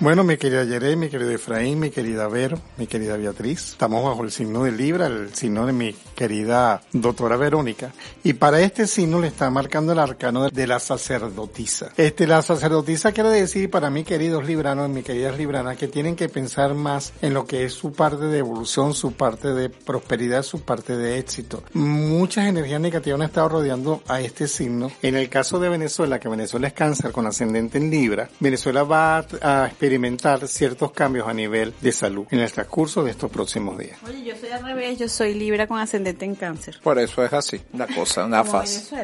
Bueno, 0.00 0.22
mi 0.22 0.36
querida 0.36 0.62
Yere, 0.62 0.94
mi 0.94 1.08
querido 1.08 1.32
Efraín, 1.32 1.80
mi 1.80 1.90
querida 1.90 2.28
Vero, 2.28 2.60
mi 2.76 2.86
querida 2.86 3.16
Beatriz, 3.16 3.70
estamos 3.72 4.04
bajo 4.04 4.22
el 4.22 4.30
signo 4.30 4.62
de 4.62 4.70
Libra, 4.70 5.06
el 5.06 5.34
signo 5.34 5.66
de 5.66 5.72
mi 5.72 5.92
querida 6.14 6.82
doctora 6.92 7.36
Verónica, 7.36 7.92
y 8.22 8.34
para 8.34 8.60
este 8.60 8.86
signo 8.86 9.20
le 9.20 9.26
está 9.26 9.50
marcando 9.50 9.92
el 9.92 9.98
arcano 9.98 10.48
de 10.50 10.66
la 10.68 10.78
sacerdotisa. 10.78 11.90
Este, 11.96 12.28
la 12.28 12.42
sacerdotisa 12.42 13.10
quiere 13.10 13.30
decir 13.30 13.70
para 13.70 13.90
mí, 13.90 14.04
queridos 14.04 14.46
libranos, 14.46 14.88
mis 14.88 15.02
queridas 15.02 15.36
libranas, 15.36 15.76
que 15.76 15.88
tienen 15.88 16.14
que 16.14 16.28
pensar 16.28 16.74
más 16.74 17.12
en 17.20 17.34
lo 17.34 17.44
que 17.44 17.64
es 17.64 17.72
su 17.72 17.90
parte 17.90 18.26
de 18.26 18.38
evolución, 18.38 18.94
su 18.94 19.14
parte 19.14 19.48
de 19.48 19.68
prosperidad, 19.68 20.44
su 20.44 20.60
parte 20.60 20.96
de 20.96 21.18
éxito. 21.18 21.64
Muchas 21.72 22.46
energías 22.46 22.80
negativas 22.80 23.20
han 23.20 23.26
estado 23.26 23.48
rodeando 23.48 24.04
a 24.06 24.20
este 24.20 24.46
signo. 24.46 24.92
En 25.02 25.16
el 25.16 25.28
caso 25.28 25.58
de 25.58 25.68
Venezuela, 25.68 26.20
que 26.20 26.28
Venezuela 26.28 26.68
es 26.68 26.72
cáncer 26.72 27.10
con 27.10 27.26
ascendente 27.26 27.78
en 27.78 27.90
Libra, 27.90 28.30
Venezuela 28.38 28.84
va 28.84 29.26
a 29.42 29.64
experimentar 29.88 30.46
ciertos 30.48 30.92
cambios 30.92 31.26
a 31.26 31.32
nivel 31.32 31.72
de 31.80 31.92
salud 31.92 32.26
en 32.30 32.40
el 32.40 32.52
transcurso 32.52 33.02
de 33.02 33.10
estos 33.10 33.30
próximos 33.30 33.78
días. 33.78 33.98
Oye, 34.06 34.22
yo 34.22 34.36
soy 34.36 34.50
al 34.50 34.62
revés, 34.62 34.98
yo 34.98 35.08
soy 35.08 35.32
Libra 35.32 35.66
con 35.66 35.78
ascendente 35.80 36.26
en 36.26 36.34
cáncer. 36.34 36.78
Por 36.82 36.98
eso 36.98 37.24
es 37.24 37.32
así, 37.32 37.58
una 37.72 37.86
cosa, 37.86 38.26
una 38.26 38.44
fase. 38.44 38.94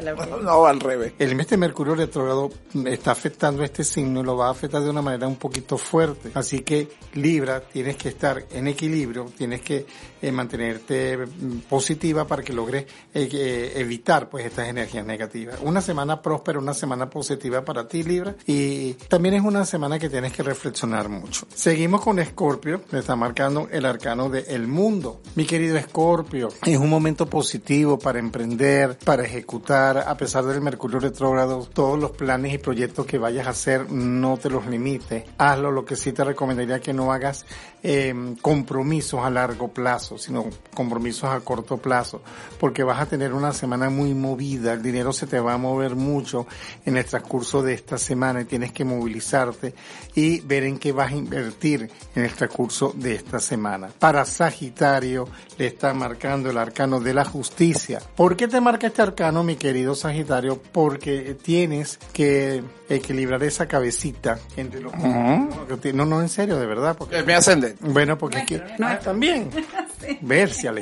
No, 0.45 0.67
al 0.67 0.81
revés. 0.81 1.15
El 1.19 1.35
mes 1.37 1.49
de 1.49 1.57
Mercurio 1.57 1.95
retrógrado 1.95 2.51
está 2.85 3.13
afectando 3.13 3.63
a 3.63 3.65
este 3.65 3.83
signo 3.83 4.21
y 4.21 4.25
lo 4.25 4.37
va 4.37 4.49
a 4.49 4.51
afectar 4.51 4.83
de 4.83 4.91
una 4.91 5.01
manera 5.01 5.27
un 5.27 5.37
poquito 5.37 5.79
fuerte. 5.79 6.31
Así 6.35 6.61
que 6.61 6.89
Libra, 7.15 7.61
tienes 7.61 7.97
que 7.97 8.11
estar 8.11 8.45
en 8.51 8.69
equilibrio, 8.69 9.33
tienes 9.37 9.63
que 9.63 9.87
eh, 10.21 10.33
mantenerte 10.33 11.17
mm, 11.17 11.61
positiva 11.69 12.27
para 12.27 12.43
que 12.43 12.53
logres 12.53 12.85
eh, 13.15 13.29
eh, 13.33 13.73
evitar 13.77 14.29
pues 14.29 14.45
estas 14.45 14.69
energías 14.69 15.07
negativas. 15.07 15.59
Una 15.63 15.81
semana 15.81 16.21
próspera, 16.21 16.59
una 16.59 16.75
semana 16.75 17.09
positiva 17.09 17.65
para 17.65 17.89
ti 17.89 18.03
Libra 18.03 18.35
y 18.47 18.95
también 19.09 19.37
es 19.37 19.43
una 19.43 19.65
semana 19.65 19.99
que 19.99 20.11
tienes 20.11 20.33
que 20.33 20.43
reflexionar 20.43 20.74
mucho. 21.09 21.47
Seguimos 21.55 22.01
con 22.01 22.19
Escorpio, 22.19 22.83
le 22.91 22.99
está 22.99 23.17
marcando 23.17 23.69
el 23.71 23.87
arcano 23.87 24.29
de 24.29 24.41
El 24.49 24.67
Mundo. 24.67 25.21
Mi 25.37 25.45
querido 25.45 25.77
Escorpio, 25.77 26.49
es 26.65 26.79
un 26.79 26.91
momento 26.91 27.27
positivo 27.27 27.99
para 27.99 28.19
emprender, 28.19 28.99
para 29.05 29.25
ejecutar, 29.25 29.99
a 29.99 30.17
pesar 30.17 30.45
del 30.45 30.61
Mercurio 30.61 30.99
retrógrado, 30.99 31.69
todos 31.73 31.99
los 31.99 32.11
planes 32.11 32.55
y 32.55 32.59
proyectos 32.59 33.07
que 33.07 33.19
vayas 33.19 33.47
a 33.47 33.51
hacer, 33.51 33.91
no 33.91 34.37
te 34.37 34.51
los 34.51 34.67
limites. 34.67 35.25
Hazlo, 35.39 35.71
lo 35.71 35.85
que 35.85 35.97
sí 35.97 36.13
te 36.13 36.25
recomendaría 36.25 36.81
que 36.81 36.93
no 36.93 37.13
hagas 37.13 37.47
eh, 37.83 38.15
compromisos 38.41 39.21
a 39.23 39.31
largo 39.31 39.69
plazo, 39.69 40.19
sino 40.19 40.47
compromisos 40.75 41.31
a 41.31 41.41
corto 41.41 41.77
plazo, 41.77 42.23
porque 42.59 42.83
vas 42.83 43.01
a 43.01 43.07
tener 43.07 43.33
una 43.33 43.53
semana 43.53 43.91
muy 43.91 44.15
movida, 44.15 44.73
el 44.73 44.83
dinero 44.83 45.13
se 45.13 45.27
te 45.27 45.39
va 45.39 45.55
a 45.55 45.59
mover 45.59 45.95
mucho 45.95 46.47
en 46.85 46.97
el 46.97 47.05
transcurso 47.05 47.63
de 47.63 47.75
esta 47.75 47.99
semana 47.99 48.41
y 48.41 48.45
tienes 48.47 48.73
que 48.73 48.85
movilizarte 48.85 49.75
y 50.15 50.41
ver 50.41 50.64
en 50.65 50.79
qué 50.79 50.93
vas 50.93 51.13
a 51.13 51.17
invertir 51.17 51.91
en 52.15 52.25
el 52.25 52.33
transcurso 52.33 52.93
de 52.97 53.15
esta 53.15 53.41
semana. 53.41 53.89
Para 53.99 54.25
Sagitario 54.25 55.29
le 55.59 55.67
está 55.67 55.95
marcando 55.95 56.51
el 56.51 56.59
arcano 56.59 57.01
de 57.01 57.15
la 57.15 57.25
justicia. 57.25 58.01
¿Por 58.17 58.37
qué 58.37 58.49
te 58.49 58.61
marca 58.61 58.87
este 58.87 59.03
arcano, 59.03 59.43
mi 59.43 59.57
querido 59.57 59.95
Sagitario? 59.95 60.61
Porque 60.61 61.37
tienes 61.43 61.99
que 62.13 62.63
equilibrar 62.89 63.43
esa 63.43 63.67
cabecita 63.67 64.39
entre 64.57 64.81
los... 64.81 64.93
No, 64.95 66.05
no, 66.05 66.21
en 66.21 66.29
serio, 66.29 66.59
de 66.59 66.67
verdad. 66.67 66.97
Porque... 66.97 67.19
Es 67.19 67.27
mi 67.27 67.33
ascendente. 67.33 67.79
Bueno, 67.81 68.19
porque 68.19 68.39
es 68.39 68.47
que... 68.47 68.63
Ah, 68.81 68.99
también. 68.99 69.51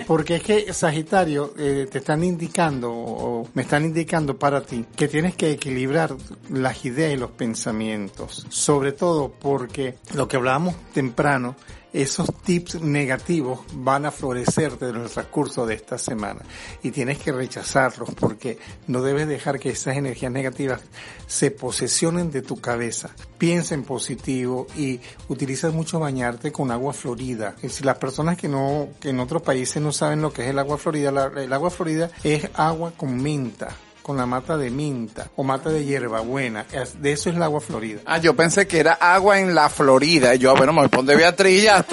Porque 0.06 0.36
es 0.36 0.42
que 0.42 0.72
Sagitario 0.72 1.54
eh, 1.58 1.86
te 1.90 1.98
están 1.98 2.24
indicando 2.24 2.90
o 2.92 3.48
me 3.54 3.62
están 3.62 3.84
indicando 3.84 4.36
para 4.36 4.60
ti 4.62 4.84
que 4.96 5.08
tienes 5.08 5.34
que 5.34 5.52
equilibrar 5.52 6.14
las 6.50 6.84
ideas 6.84 7.14
y 7.14 7.16
los 7.16 7.30
pensamientos. 7.30 8.46
Sobre 8.48 8.92
todo 8.92 9.30
porque 9.30 9.96
lo 10.14 10.28
que 10.28 10.36
hablábamos 10.36 10.74
temprano 10.92 11.56
esos 11.92 12.32
tips 12.42 12.80
negativos 12.80 13.60
van 13.74 14.06
a 14.06 14.10
florecerte 14.10 14.88
en 14.88 14.96
el 14.96 15.10
transcurso 15.10 15.66
de 15.66 15.74
esta 15.74 15.98
semana 15.98 16.40
y 16.82 16.90
tienes 16.90 17.18
que 17.18 17.32
rechazarlos 17.32 18.10
porque 18.14 18.58
no 18.86 19.02
debes 19.02 19.28
dejar 19.28 19.58
que 19.58 19.70
esas 19.70 19.96
energías 19.96 20.32
negativas 20.32 20.80
se 21.26 21.50
posesionen 21.50 22.30
de 22.30 22.42
tu 22.42 22.60
cabeza. 22.60 23.10
Piensa 23.38 23.74
en 23.74 23.84
positivo 23.84 24.66
y 24.76 25.00
utiliza 25.28 25.70
mucho 25.70 25.98
bañarte 25.98 26.52
con 26.52 26.70
agua 26.70 26.92
florida. 26.92 27.54
Es 27.56 27.62
decir, 27.62 27.86
las 27.86 27.98
personas 27.98 28.36
que 28.36 28.48
no, 28.48 28.88
que 29.00 29.10
en 29.10 29.20
otros 29.20 29.42
países 29.42 29.82
no 29.82 29.92
saben 29.92 30.22
lo 30.22 30.32
que 30.32 30.42
es 30.42 30.48
el 30.48 30.58
agua 30.58 30.78
florida, 30.78 31.30
el 31.36 31.52
agua 31.52 31.70
florida 31.70 32.10
es 32.22 32.48
agua 32.54 32.92
con 32.96 33.22
menta 33.22 33.76
con 34.02 34.16
la 34.16 34.26
mata 34.26 34.56
de 34.56 34.70
menta 34.70 35.28
o 35.36 35.44
mata 35.44 35.70
de 35.70 35.84
hierbabuena. 35.84 36.66
Es- 36.72 37.00
De 37.00 37.12
eso 37.12 37.30
es 37.30 37.36
el 37.36 37.42
agua 37.42 37.60
florida. 37.60 38.00
Ah, 38.04 38.18
yo 38.18 38.34
pensé 38.34 38.66
que 38.66 38.80
era 38.80 38.92
agua 38.94 39.38
en 39.38 39.54
la 39.54 39.68
Florida. 39.68 40.34
Y 40.34 40.38
yo, 40.38 40.54
bueno, 40.56 40.72
me 40.72 40.80
voy 40.80 40.86
a 40.86 40.90
poner 40.90 41.16
Beatriz, 41.16 41.62
ya 41.62 41.82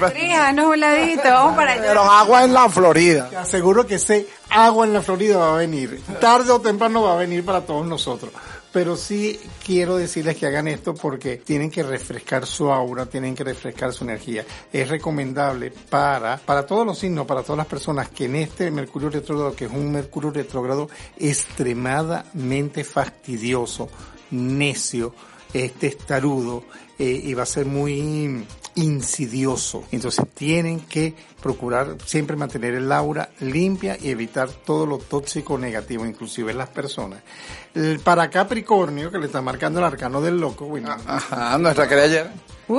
Beatriz, 0.00 0.34
haznos 0.34 0.66
un 0.66 0.80
ladito, 0.80 1.22
vamos 1.24 1.56
para 1.56 1.72
allá. 1.72 1.82
Pero 1.86 2.02
agua 2.02 2.44
en 2.44 2.52
la 2.52 2.68
Florida. 2.68 3.28
Te 3.30 3.36
aseguro 3.36 3.86
que 3.86 3.94
ese 3.96 4.26
agua 4.50 4.84
en 4.86 4.92
la 4.92 5.02
Florida 5.02 5.38
va 5.38 5.54
a 5.54 5.56
venir. 5.58 6.00
Tarde 6.20 6.52
o 6.52 6.60
temprano 6.60 7.02
va 7.02 7.14
a 7.14 7.16
venir 7.16 7.44
para 7.44 7.62
todos 7.62 7.86
nosotros. 7.86 8.32
Pero 8.72 8.96
sí 8.96 9.38
quiero 9.64 9.96
decirles 9.96 10.36
que 10.36 10.46
hagan 10.46 10.66
esto 10.66 10.94
porque 10.94 11.36
tienen 11.36 11.70
que 11.70 11.82
refrescar 11.82 12.46
su 12.46 12.72
aura, 12.72 13.04
tienen 13.06 13.34
que 13.34 13.44
refrescar 13.44 13.92
su 13.92 14.04
energía. 14.04 14.46
Es 14.72 14.88
recomendable 14.88 15.70
para, 15.90 16.38
para 16.38 16.64
todos 16.64 16.86
los 16.86 16.98
signos, 16.98 17.26
para 17.26 17.42
todas 17.42 17.58
las 17.58 17.66
personas 17.66 18.08
que 18.08 18.24
en 18.24 18.36
este 18.36 18.70
Mercurio 18.70 19.10
retrógrado, 19.10 19.54
que 19.54 19.66
es 19.66 19.70
un 19.70 19.92
Mercurio 19.92 20.30
retrógrado 20.30 20.88
extremadamente 21.18 22.82
fastidioso, 22.82 23.90
necio, 24.30 25.14
este 25.52 25.90
testarudo, 25.90 26.64
eh, 26.98 27.20
y 27.24 27.34
va 27.34 27.42
a 27.42 27.46
ser 27.46 27.66
muy 27.66 28.46
insidioso. 28.74 29.84
Entonces 29.92 30.24
tienen 30.34 30.80
que 30.80 31.14
procurar 31.42 31.96
siempre 32.06 32.36
mantener 32.36 32.74
el 32.74 32.90
aura 32.92 33.28
limpia 33.40 33.96
y 34.00 34.10
evitar 34.10 34.48
todo 34.50 34.86
lo 34.86 34.98
tóxico 34.98 35.58
negativo, 35.58 36.06
inclusive 36.06 36.52
en 36.52 36.58
las 36.58 36.68
personas. 36.68 37.20
El- 37.74 38.00
para 38.00 38.30
Capricornio, 38.30 39.10
que 39.10 39.18
le 39.18 39.26
está 39.26 39.42
marcando 39.42 39.78
el 39.80 39.86
arcano 39.86 40.20
del 40.20 40.38
loco, 40.40 40.66
bueno, 40.66 40.94
Ajá, 41.06 41.58
nuestra 41.58 41.88
querida 41.88 42.04
ayer. 42.04 42.30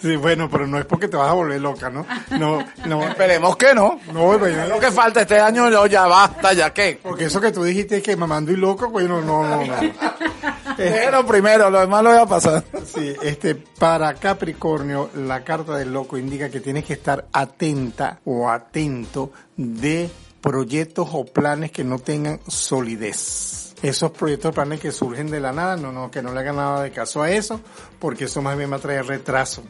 Sí, 0.00 0.16
bueno, 0.16 0.48
pero 0.50 0.66
no 0.66 0.78
es 0.78 0.84
porque 0.86 1.08
te 1.08 1.16
vas 1.16 1.30
a 1.30 1.32
volver 1.32 1.60
loca, 1.60 1.90
¿no? 1.90 2.06
No, 2.38 2.64
no, 2.86 3.02
Esperemos 3.08 3.56
que 3.56 3.74
no. 3.74 3.98
no, 4.12 4.38
bueno, 4.38 4.66
Lo 4.66 4.78
que 4.80 4.90
falta 4.90 5.22
este 5.22 5.38
año, 5.40 5.68
yo 5.70 5.86
ya 5.86 6.06
basta, 6.06 6.52
ya 6.52 6.72
que. 6.72 6.98
porque 7.02 7.24
eso 7.26 7.40
que 7.40 7.50
tú 7.52 7.62
dijiste 7.64 8.00
que 8.02 8.16
mamando 8.16 8.52
y 8.52 8.56
loco, 8.56 8.88
bueno, 8.90 9.20
no, 9.20 9.42
no, 9.44 9.64
no. 9.64 9.74
Pero 10.76 11.26
primero, 11.26 11.70
lo 11.70 11.80
demás 11.80 12.02
lo 12.02 12.10
voy 12.10 12.18
a 12.18 12.26
pasar. 12.26 12.64
Sí, 12.84 13.14
este, 13.22 13.54
para 13.54 14.14
Capricornio, 14.14 15.10
la 15.14 15.44
carta 15.44 15.76
del 15.76 15.92
loco 15.92 16.18
indica 16.18 16.50
que 16.50 16.60
tienes 16.60 16.84
que 16.84 16.94
estar 16.94 17.26
atenta 17.32 18.20
o 18.24 18.48
atento 18.48 19.32
de 19.56 20.10
proyectos 20.40 21.08
o 21.12 21.24
planes 21.24 21.70
que 21.70 21.84
no 21.84 21.98
tengan 21.98 22.40
solidez. 22.46 23.74
Esos 23.82 24.10
proyectos 24.10 24.50
o 24.50 24.54
planes 24.54 24.80
que 24.80 24.92
surgen 24.92 25.30
de 25.30 25.40
la 25.40 25.52
nada, 25.52 25.76
no, 25.76 25.92
no, 25.92 26.10
que 26.10 26.22
no 26.22 26.32
le 26.32 26.40
hagan 26.40 26.56
nada 26.56 26.82
de 26.82 26.90
caso 26.90 27.22
a 27.22 27.30
eso, 27.30 27.60
porque 28.00 28.24
eso 28.24 28.42
más 28.42 28.56
bien 28.56 28.72
va 28.72 28.76
a 28.76 28.80
traer 28.80 29.06
retraso, 29.06 29.62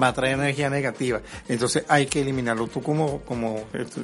va 0.00 0.08
a 0.08 0.12
traer 0.12 0.34
energía 0.34 0.70
negativa. 0.70 1.20
Entonces 1.48 1.84
hay 1.88 2.06
que 2.06 2.20
eliminarlo. 2.20 2.66
Tú 2.66 2.82
como, 2.82 3.20
como 3.22 3.64
este, 3.72 4.02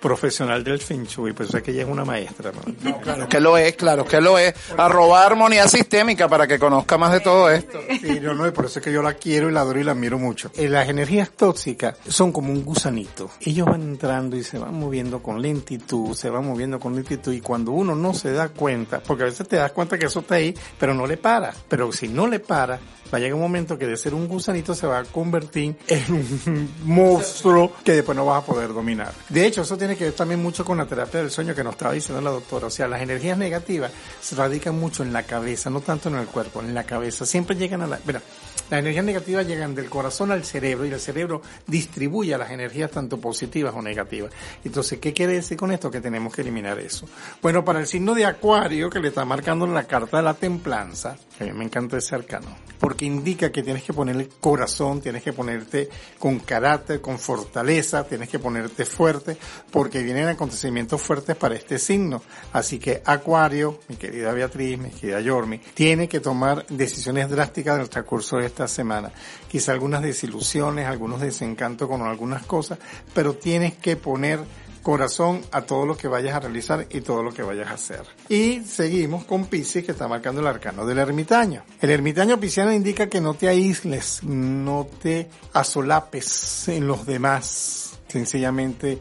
profesional 0.00 0.64
del 0.64 0.80
Feng 0.80 1.04
Shui, 1.04 1.32
pues 1.34 1.50
sé 1.50 1.62
que 1.62 1.70
ella 1.70 1.82
es 1.82 1.88
una 1.88 2.04
maestra, 2.04 2.52
¿no? 2.52 2.98
Claro 3.00 3.28
que 3.28 3.40
lo 3.40 3.56
es, 3.56 3.76
claro 3.76 4.04
que 4.04 4.20
lo 4.20 4.38
es. 4.38 4.54
Arroba 4.76 5.24
armonía 5.24 5.68
sistémica 5.68 6.28
para 6.28 6.46
que 6.46 6.58
conozca 6.58 6.96
más 6.96 7.12
de 7.12 7.20
todo 7.20 7.50
esto. 7.50 7.78
Sí, 8.00 8.18
no, 8.20 8.34
no, 8.34 8.46
y 8.46 8.50
por 8.50 8.64
eso 8.64 8.78
es 8.78 8.84
que 8.84 8.92
yo 8.92 9.02
la 9.02 9.14
quiero 9.14 9.50
y 9.50 9.52
la 9.52 9.60
adoro 9.60 9.80
y 9.80 9.84
la 9.84 9.92
admiro 9.92 10.18
mucho. 10.18 10.50
Eh, 10.56 10.68
las 10.68 10.88
energías 10.88 11.30
tóxicas 11.30 11.96
son 12.08 12.32
como 12.32 12.52
un 12.52 12.64
gusanito. 12.64 13.30
Ellos 13.40 13.66
van 13.66 13.82
entrando 13.82 14.36
y 14.36 14.42
se 14.42 14.58
van 14.58 14.74
moviendo 14.74 15.22
con 15.22 15.42
lentitud, 15.42 16.14
se 16.14 16.30
van 16.30 16.46
moviendo 16.46 16.80
con 16.80 16.94
lentitud 16.94 17.32
y 17.32 17.40
cuando 17.40 17.72
uno 17.72 17.94
no 17.94 18.14
se 18.14 18.32
da 18.32 18.48
cuenta, 18.48 19.00
porque 19.00 19.24
a 19.24 19.26
veces 19.26 19.46
te 19.46 19.56
das 19.56 19.72
cuenta 19.72 19.98
que 19.98 20.06
eso 20.06 20.20
está 20.20 20.36
ahí, 20.36 20.54
pero 20.78 20.94
no 20.94 21.06
le 21.06 21.16
para. 21.16 21.52
Pero 21.68 21.92
si 21.92 22.08
no 22.08 22.26
le 22.26 22.40
para, 22.40 22.78
va 23.12 23.17
a 23.18 23.20
llegar 23.20 23.34
un 23.34 23.40
momento 23.40 23.78
que 23.78 23.86
de 23.86 23.96
ser 23.96 24.14
un 24.14 24.28
gusanito 24.28 24.74
se 24.74 24.86
va 24.86 25.00
a 25.00 25.04
convertir 25.04 25.76
en 25.86 26.12
un 26.12 26.70
monstruo 26.84 27.72
que 27.84 27.92
después 27.92 28.16
no 28.16 28.24
vas 28.24 28.42
a 28.42 28.46
poder 28.46 28.72
dominar. 28.72 29.12
De 29.28 29.46
hecho, 29.46 29.62
eso 29.62 29.76
tiene 29.76 29.96
que 29.96 30.04
ver 30.04 30.12
también 30.14 30.42
mucho 30.42 30.64
con 30.64 30.78
la 30.78 30.86
terapia 30.86 31.20
del 31.20 31.30
sueño 31.30 31.54
que 31.54 31.64
nos 31.64 31.74
estaba 31.74 31.92
diciendo 31.92 32.22
la 32.22 32.30
doctora. 32.30 32.66
O 32.66 32.70
sea, 32.70 32.88
las 32.88 33.02
energías 33.02 33.36
negativas 33.36 33.92
se 34.20 34.34
radican 34.36 34.78
mucho 34.78 35.02
en 35.02 35.12
la 35.12 35.24
cabeza, 35.24 35.70
no 35.70 35.80
tanto 35.80 36.08
en 36.08 36.16
el 36.16 36.26
cuerpo, 36.26 36.60
en 36.60 36.74
la 36.74 36.84
cabeza. 36.84 37.26
Siempre 37.26 37.56
llegan 37.56 37.82
a 37.82 37.86
la... 37.86 38.00
Mira, 38.06 38.22
las 38.70 38.80
energías 38.80 39.04
negativas 39.04 39.46
llegan 39.46 39.74
del 39.74 39.88
corazón 39.88 40.30
al 40.30 40.44
cerebro 40.44 40.86
y 40.86 40.90
el 40.90 41.00
cerebro 41.00 41.40
distribuye 41.66 42.36
las 42.36 42.50
energías 42.50 42.90
tanto 42.90 43.18
positivas 43.18 43.74
o 43.74 43.80
negativas. 43.80 44.30
Entonces, 44.62 44.98
¿qué 44.98 45.12
quiere 45.14 45.32
decir 45.34 45.56
con 45.56 45.72
esto? 45.72 45.90
Que 45.90 46.00
tenemos 46.00 46.34
que 46.34 46.42
eliminar 46.42 46.78
eso. 46.78 47.08
Bueno, 47.40 47.64
para 47.64 47.80
el 47.80 47.86
signo 47.86 48.14
de 48.14 48.26
Acuario, 48.26 48.90
que 48.90 49.00
le 49.00 49.08
está 49.08 49.24
marcando 49.24 49.66
la 49.66 49.84
carta 49.84 50.18
de 50.18 50.22
la 50.22 50.34
templanza, 50.34 51.16
a 51.40 51.44
mí 51.44 51.52
me 51.52 51.64
encanta 51.64 51.96
ese 51.96 52.14
arcano, 52.14 52.46
porque 52.78 53.06
indica 53.08 53.50
que 53.50 53.62
tienes 53.62 53.82
que 53.82 53.92
ponerle 53.92 54.28
corazón, 54.40 55.00
tienes 55.00 55.22
que 55.22 55.32
ponerte 55.32 55.88
con 56.18 56.38
carácter, 56.38 57.00
con 57.00 57.18
fortaleza, 57.18 58.04
tienes 58.04 58.28
que 58.28 58.38
ponerte 58.38 58.84
fuerte, 58.84 59.36
porque 59.70 60.02
vienen 60.02 60.28
acontecimientos 60.28 61.02
fuertes 61.02 61.34
para 61.34 61.56
este 61.56 61.78
signo. 61.78 62.22
Así 62.52 62.78
que 62.78 63.02
Acuario, 63.04 63.80
mi 63.88 63.96
querida 63.96 64.32
Beatriz, 64.32 64.78
mi 64.78 64.90
querida 64.90 65.20
Yormi, 65.20 65.58
tiene 65.74 66.08
que 66.08 66.20
tomar 66.20 66.64
decisiones 66.68 67.28
drásticas 67.28 67.76
en 67.76 67.82
el 67.82 67.88
transcurso 67.88 68.36
de 68.36 68.46
esta 68.46 68.68
semana. 68.68 69.10
Quizá 69.48 69.72
algunas 69.72 70.02
desilusiones, 70.02 70.86
algunos 70.86 71.20
desencantos 71.20 71.88
con 71.88 72.02
algunas 72.02 72.44
cosas, 72.46 72.78
pero 73.14 73.34
tienes 73.34 73.74
que 73.74 73.96
poner 73.96 74.40
corazón 74.88 75.42
a 75.52 75.60
todo 75.60 75.84
lo 75.84 75.98
que 75.98 76.08
vayas 76.08 76.34
a 76.34 76.40
realizar 76.40 76.86
y 76.88 77.02
todo 77.02 77.22
lo 77.22 77.30
que 77.30 77.42
vayas 77.42 77.68
a 77.68 77.74
hacer. 77.74 78.00
Y 78.30 78.60
seguimos 78.60 79.26
con 79.26 79.44
Pisces 79.44 79.84
que 79.84 79.92
está 79.92 80.08
marcando 80.08 80.40
el 80.40 80.46
arcano 80.46 80.86
del 80.86 80.96
ermitaño. 80.96 81.62
El 81.82 81.90
ermitaño 81.90 82.40
pisciano 82.40 82.72
indica 82.72 83.06
que 83.06 83.20
no 83.20 83.34
te 83.34 83.48
aísles, 83.48 84.22
no 84.22 84.88
te 85.02 85.28
asolapes 85.52 86.68
en 86.68 86.86
los 86.86 87.04
demás. 87.04 87.98
Sencillamente 88.08 88.98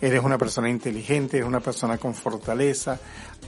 eres 0.00 0.24
una 0.24 0.38
persona 0.38 0.70
inteligente, 0.70 1.36
eres 1.36 1.48
una 1.48 1.60
persona 1.60 1.98
con 1.98 2.16
fortaleza, 2.16 2.98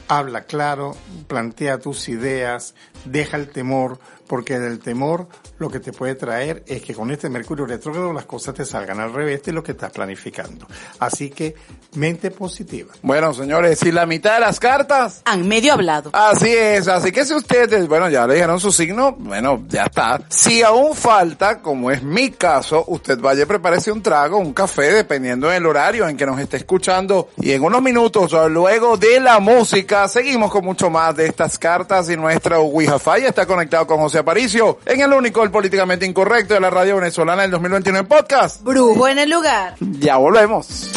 habla 0.07 0.45
claro, 0.45 0.97
plantea 1.27 1.81
tus 1.81 2.09
ideas, 2.09 2.77
deja 3.05 3.37
el 3.37 3.49
temor, 3.49 3.99
porque 4.31 4.61
del 4.61 4.79
temor 4.79 5.27
lo 5.59 5.69
que 5.69 5.81
te 5.81 5.93
puede 5.93 6.15
traer 6.15 6.63
es 6.69 6.83
que 6.83 6.95
con 6.95 7.11
este 7.11 7.29
Mercurio 7.29 7.67
retrógrado 7.67 8.13
las 8.13 8.27
cosas 8.27 8.55
te 8.55 8.65
salgan 8.65 9.01
al 9.01 9.13
revés 9.13 9.43
de 9.43 9.53
lo 9.53 9.61
que 9.61 9.73
estás 9.73 9.91
planificando. 9.91 10.69
Así 11.01 11.31
que 11.31 11.57
mente 11.97 12.31
positiva. 12.31 12.93
Bueno, 13.03 13.35
señores, 13.35 13.81
si 13.81 13.91
la 13.91 14.07
mitad 14.07 14.35
de 14.35 14.41
las 14.41 14.61
cartas 14.61 15.23
Han 15.25 15.49
medio 15.49 15.73
hablado. 15.73 16.11
Así 16.13 16.49
es, 16.49 16.87
así 16.87 17.11
que 17.11 17.25
si 17.25 17.35
ustedes, 17.35 17.89
bueno, 17.89 18.09
ya 18.09 18.25
le 18.29 18.35
dijeron 18.35 18.61
su 18.61 18.71
signo, 18.71 19.17
bueno, 19.19 19.65
ya 19.67 19.87
está. 19.87 20.21
Si 20.29 20.63
aún 20.63 20.95
falta, 20.95 21.61
como 21.61 21.91
es 21.91 22.01
mi 22.01 22.31
caso, 22.31 22.85
usted 22.87 23.19
vaya 23.19 23.43
y 23.43 23.47
prepárese 23.47 23.91
un 23.91 24.01
trago, 24.01 24.39
un 24.39 24.53
café, 24.53 24.93
dependiendo 24.93 25.49
del 25.49 25.67
horario 25.67 26.07
en 26.07 26.17
que 26.17 26.25
nos 26.25 26.39
esté 26.39 26.59
escuchando. 26.59 27.31
Y 27.39 27.51
en 27.51 27.65
unos 27.65 27.83
minutos, 27.83 28.33
o 28.33 28.49
luego 28.49 28.97
de 28.97 29.19
la 29.19 29.41
música, 29.41 30.07
seguimos 30.07 30.53
con 30.53 30.65
mucho 30.65 30.89
más 30.89 31.17
de 31.17 31.27
estas 31.27 31.59
cartas 31.59 32.09
y 32.11 32.17
nuestra 32.17 32.61
Wi-Fi 32.61 33.25
está 33.27 33.45
conectado 33.45 33.89
con 33.89 33.99
José 33.99 34.20
Aparicio 34.21 34.79
en 34.87 35.01
el 35.01 35.13
único, 35.13 35.43
el 35.43 35.51
políticamente 35.51 36.07
incorrecto 36.07 36.55
de 36.55 36.61
la 36.61 36.71
radio 36.71 36.97
venezolana 36.97 37.43
del 37.43 37.51
2021 37.51 37.99
en 37.99 38.07
podcast. 38.07 38.63
Brujo 38.63 39.09
en 39.09 39.19
el 39.19 39.31
lugar. 39.31 39.75
Ya 39.81 40.17
volvemos. 40.17 40.91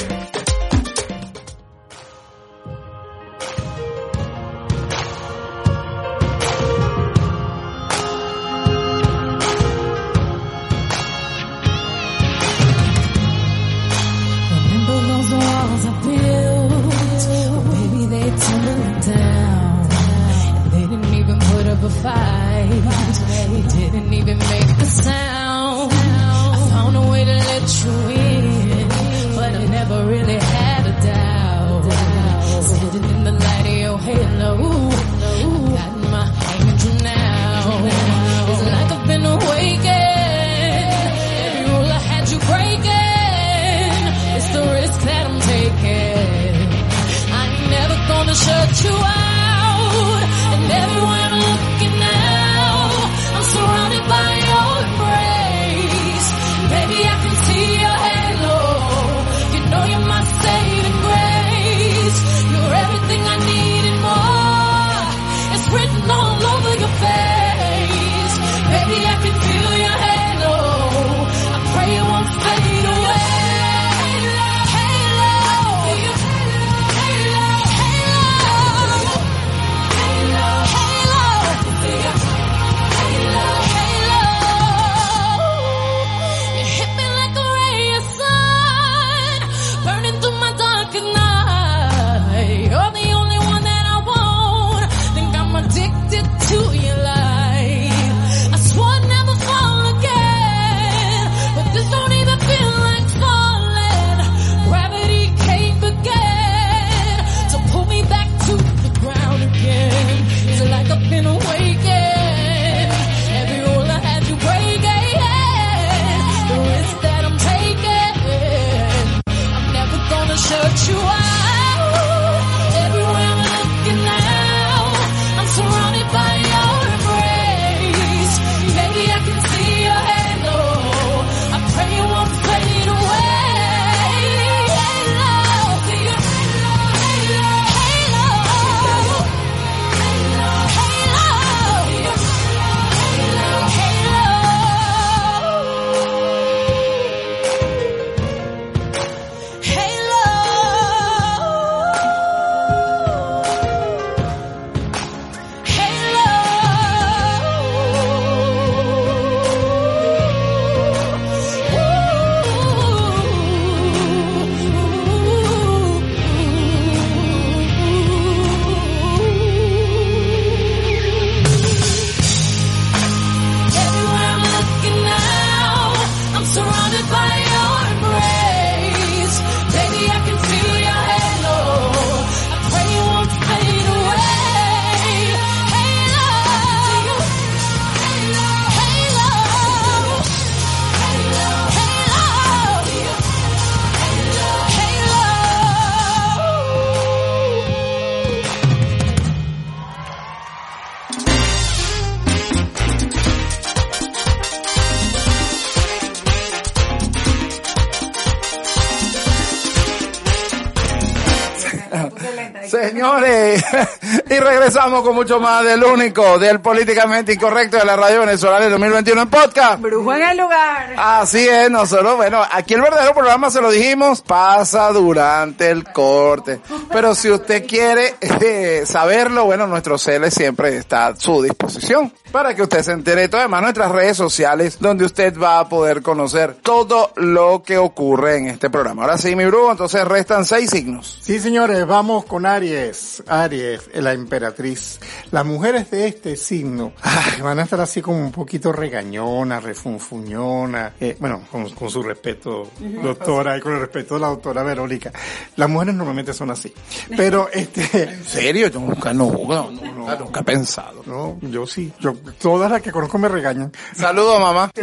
Regresamos 214.84 215.08
con 215.08 215.15
mucho 215.15 215.39
más 215.39 215.63
del 215.63 215.82
único, 215.82 216.38
del 216.38 216.60
políticamente 216.60 217.34
incorrecto 217.34 217.78
de 217.78 217.86
la 217.86 217.96
radio 217.96 218.19
venezolana 218.19 218.62
del 218.65 218.72
2021 218.72 219.22
en 219.22 219.30
podcast. 219.30 219.82
Brujo 219.82 220.13
en 220.13 220.24
el 220.24 220.38
lugar. 220.38 220.93
Así 220.98 221.48
es, 221.48 221.72
nosotros, 221.72 222.17
bueno, 222.17 222.41
aquí 222.52 222.74
el 222.74 222.82
verdadero 222.82 223.13
programa 223.13 223.50
se 223.50 223.62
lo 223.62 223.72
dijimos, 223.72 224.22
pasa 224.22 224.91
durante 224.91 225.69
el 225.69 225.86
corte. 225.86 226.60
Pero 226.91 227.15
si 227.15 227.32
usted 227.32 227.65
quiere 227.65 228.15
eh, 228.19 228.84
saberlo, 228.86 229.46
bueno, 229.46 229.67
nuestro 229.67 229.98
CL 229.98 230.28
siempre 230.30 230.76
está 230.76 231.08
a 231.08 231.15
su 231.15 231.41
disposición 231.41 232.12
para 232.34 232.56
que 232.56 232.63
usted 232.63 232.82
se 232.82 232.91
entere 232.93 233.22
de 233.22 233.30
todo. 233.30 233.41
Además, 233.41 233.62
nuestras 233.62 233.91
redes 233.91 234.17
sociales, 234.17 234.80
donde 234.80 235.06
usted 235.06 235.38
va 235.38 235.60
a 235.60 235.69
poder 235.69 236.02
conocer 236.02 236.56
todo 236.56 237.12
lo 237.15 237.62
que 237.62 237.78
ocurre 237.78 238.38
en 238.38 238.48
este 238.48 238.72
programa. 238.72 239.04
Ahora 239.04 239.19
sí, 239.19 239.36
mi 239.36 239.46
brujo, 239.46 239.69
entonces 239.69 240.04
restan 240.04 240.43
seis 240.43 240.72
signos. 240.72 241.19
Sí, 241.22 241.39
señores, 241.39 241.86
vamos 241.86 242.26
con 242.26 242.48
Aries. 242.48 243.22
Aries, 243.28 243.88
la 243.93 244.13
emperatriz. 244.13 245.00
Las 245.30 245.46
mujeres 245.46 245.91
de 245.91 246.08
este 246.08 246.36
signo 246.36 246.93
ay, 247.04 247.39
van 247.41 247.60
a 247.60 247.63
estar 247.63 247.80
así 247.80 248.02
como 248.02 248.17
un 248.17 248.32
poquito 248.32 248.72
regañona, 248.72 249.60
refunfuñona. 249.60 250.93
Eh, 251.00 251.15
bueno, 251.19 251.43
con, 251.52 251.69
con 251.69 251.91
su 251.91 252.02
respeto, 252.02 252.72
doctora, 252.80 253.58
y 253.58 253.62
con 253.62 253.74
el 253.74 253.82
respeto 253.82 254.15
de 254.15 254.22
la 254.22 254.28
doctora 254.30 254.63
Verónica. 254.63 255.12
Las 255.56 255.69
mujeres 255.69 255.93
normalmente 255.93 256.34
son 256.34 256.50
así. 256.50 256.74
Pero, 257.15 257.48
este, 257.54 258.06
¿En 258.06 258.26
serio? 258.26 258.69
Yo 258.69 258.80
nunca, 258.80 259.13
no, 259.13 259.32
no, 259.32 259.69
nunca, 259.69 260.15
nunca 260.15 260.39
he 260.39 260.43
pensado. 260.43 261.04
no, 261.06 261.38
yo 261.41 261.67
sí. 261.67 261.93
Yo, 262.00 262.15
todas 262.39 262.69
las 262.71 262.81
que 262.81 262.91
conozco 262.91 263.17
me 263.17 263.27
regañan. 263.27 263.71
Saludos, 263.95 264.39
mamá. 264.39 264.71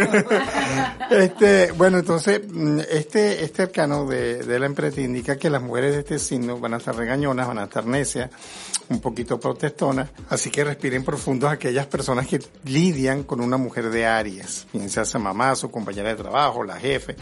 Este, 1.11 1.72
bueno, 1.72 1.98
entonces, 1.98 2.40
mm, 2.48 2.81
este, 2.88 3.42
este 3.42 3.62
arcano 3.62 4.07
de, 4.07 4.44
de 4.44 4.59
la 4.61 4.66
empresa 4.66 5.00
indica 5.00 5.37
que 5.37 5.50
las 5.50 5.61
mujeres 5.61 5.94
de 5.94 5.98
este 6.00 6.20
signo 6.20 6.61
van 6.61 6.74
a 6.74 6.76
estar 6.76 6.94
regañonas, 6.94 7.48
van 7.48 7.59
a 7.59 7.64
estar 7.64 7.85
necias, 7.85 8.31
un 8.90 9.00
poquito 9.00 9.40
protestonas, 9.40 10.11
así 10.29 10.50
que 10.50 10.62
respiren 10.62 11.05
profundo 11.05 11.48
a 11.48 11.53
aquellas 11.53 11.87
personas 11.87 12.29
que 12.29 12.40
lidian 12.64 13.24
con 13.24 13.40
una 13.40 13.57
mujer 13.57 13.90
de 13.90 14.07
Aries, 14.07 14.68
bien 14.72 14.88
sea 14.88 15.05
su 15.05 15.18
mamá, 15.18 15.57
su 15.57 15.68
compañera 15.70 16.11
de 16.11 16.16
trabajo, 16.16 16.62
la 16.62 16.76
jefe. 16.76 17.16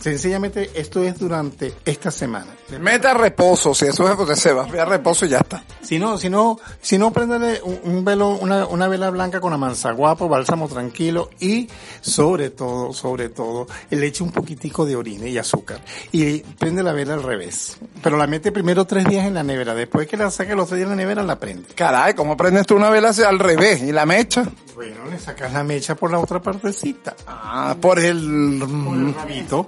Sencillamente, 0.00 0.70
esto 0.74 1.02
es 1.02 1.18
durante 1.18 1.74
esta 1.84 2.10
semana. 2.10 2.46
Meta 2.80 3.14
reposo, 3.14 3.74
si 3.74 3.86
eso 3.86 4.10
es 4.10 4.18
lo 4.18 4.26
que 4.26 4.36
se 4.36 4.52
va, 4.52 4.64
a 4.64 4.84
reposo 4.84 5.26
y 5.26 5.30
ya 5.30 5.38
está. 5.38 5.64
Si 5.82 5.98
no, 5.98 6.18
si 6.18 6.28
no, 6.28 6.58
si 6.80 6.98
no, 6.98 7.12
préndale 7.12 7.60
un, 7.62 7.78
un 7.84 8.04
velo, 8.04 8.30
una, 8.30 8.66
una 8.66 8.88
vela 8.88 9.10
blanca 9.10 9.40
con 9.40 9.52
amanzaguapo, 9.52 10.28
bálsamo 10.28 10.68
tranquilo 10.68 11.30
y 11.40 11.68
sobre 12.00 12.50
todo, 12.50 12.92
sobre 12.92 13.28
todo, 13.28 13.66
le 13.90 14.06
eche 14.06 14.22
un 14.22 14.32
poquitico 14.32 14.84
de 14.84 14.96
orina 14.96 15.26
y 15.26 15.38
azúcar. 15.38 15.80
Y 16.12 16.40
prende 16.40 16.82
la 16.82 16.92
vela 16.92 17.14
al 17.14 17.22
revés. 17.22 17.78
Pero 18.02 18.16
la 18.16 18.26
mete 18.26 18.52
primero 18.52 18.84
tres 18.84 19.04
días 19.06 19.26
en 19.26 19.34
la 19.34 19.42
nevera. 19.42 19.74
Después 19.74 20.06
que 20.06 20.16
la 20.16 20.30
saque 20.30 20.54
los 20.54 20.68
tres 20.68 20.78
días 20.78 20.90
en 20.90 20.96
la 20.96 21.02
nevera, 21.02 21.22
la 21.22 21.38
prende. 21.38 21.68
Caray, 21.74 22.14
¿cómo 22.14 22.36
prendes 22.36 22.66
tú 22.66 22.76
una 22.76 22.90
vela 22.90 23.12
al 23.26 23.38
revés 23.38 23.82
y 23.82 23.92
la 23.92 24.06
mecha? 24.06 24.44
Bueno, 24.76 25.06
le 25.10 25.18
sacas 25.18 25.54
la 25.54 25.64
mecha 25.64 25.94
por 25.94 26.10
la 26.10 26.18
otra 26.18 26.38
partecita. 26.38 27.16
Ah, 27.26 27.74
por 27.80 27.98
el... 27.98 28.58
Por 28.58 28.94
el 28.98 29.14
rabito. 29.14 29.66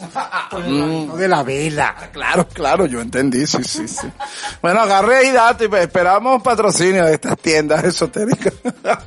Por 0.50 0.62
el 0.66 0.80
rabito 0.80 1.16
de 1.16 1.28
la 1.28 1.42
vela. 1.42 1.96
Claro, 2.12 2.46
claro, 2.46 2.84
yo 2.84 3.00
entendí, 3.00 3.46
sí, 3.46 3.64
sí, 3.64 3.88
sí. 3.88 4.06
Bueno, 4.60 4.80
agarré 4.80 5.16
ahí 5.16 5.30
datos 5.30 5.66
y 5.66 5.74
esperamos 5.76 6.42
patrocinio 6.42 7.06
de 7.06 7.14
estas 7.14 7.38
tiendas 7.38 7.84
esotéricas. 7.84 8.52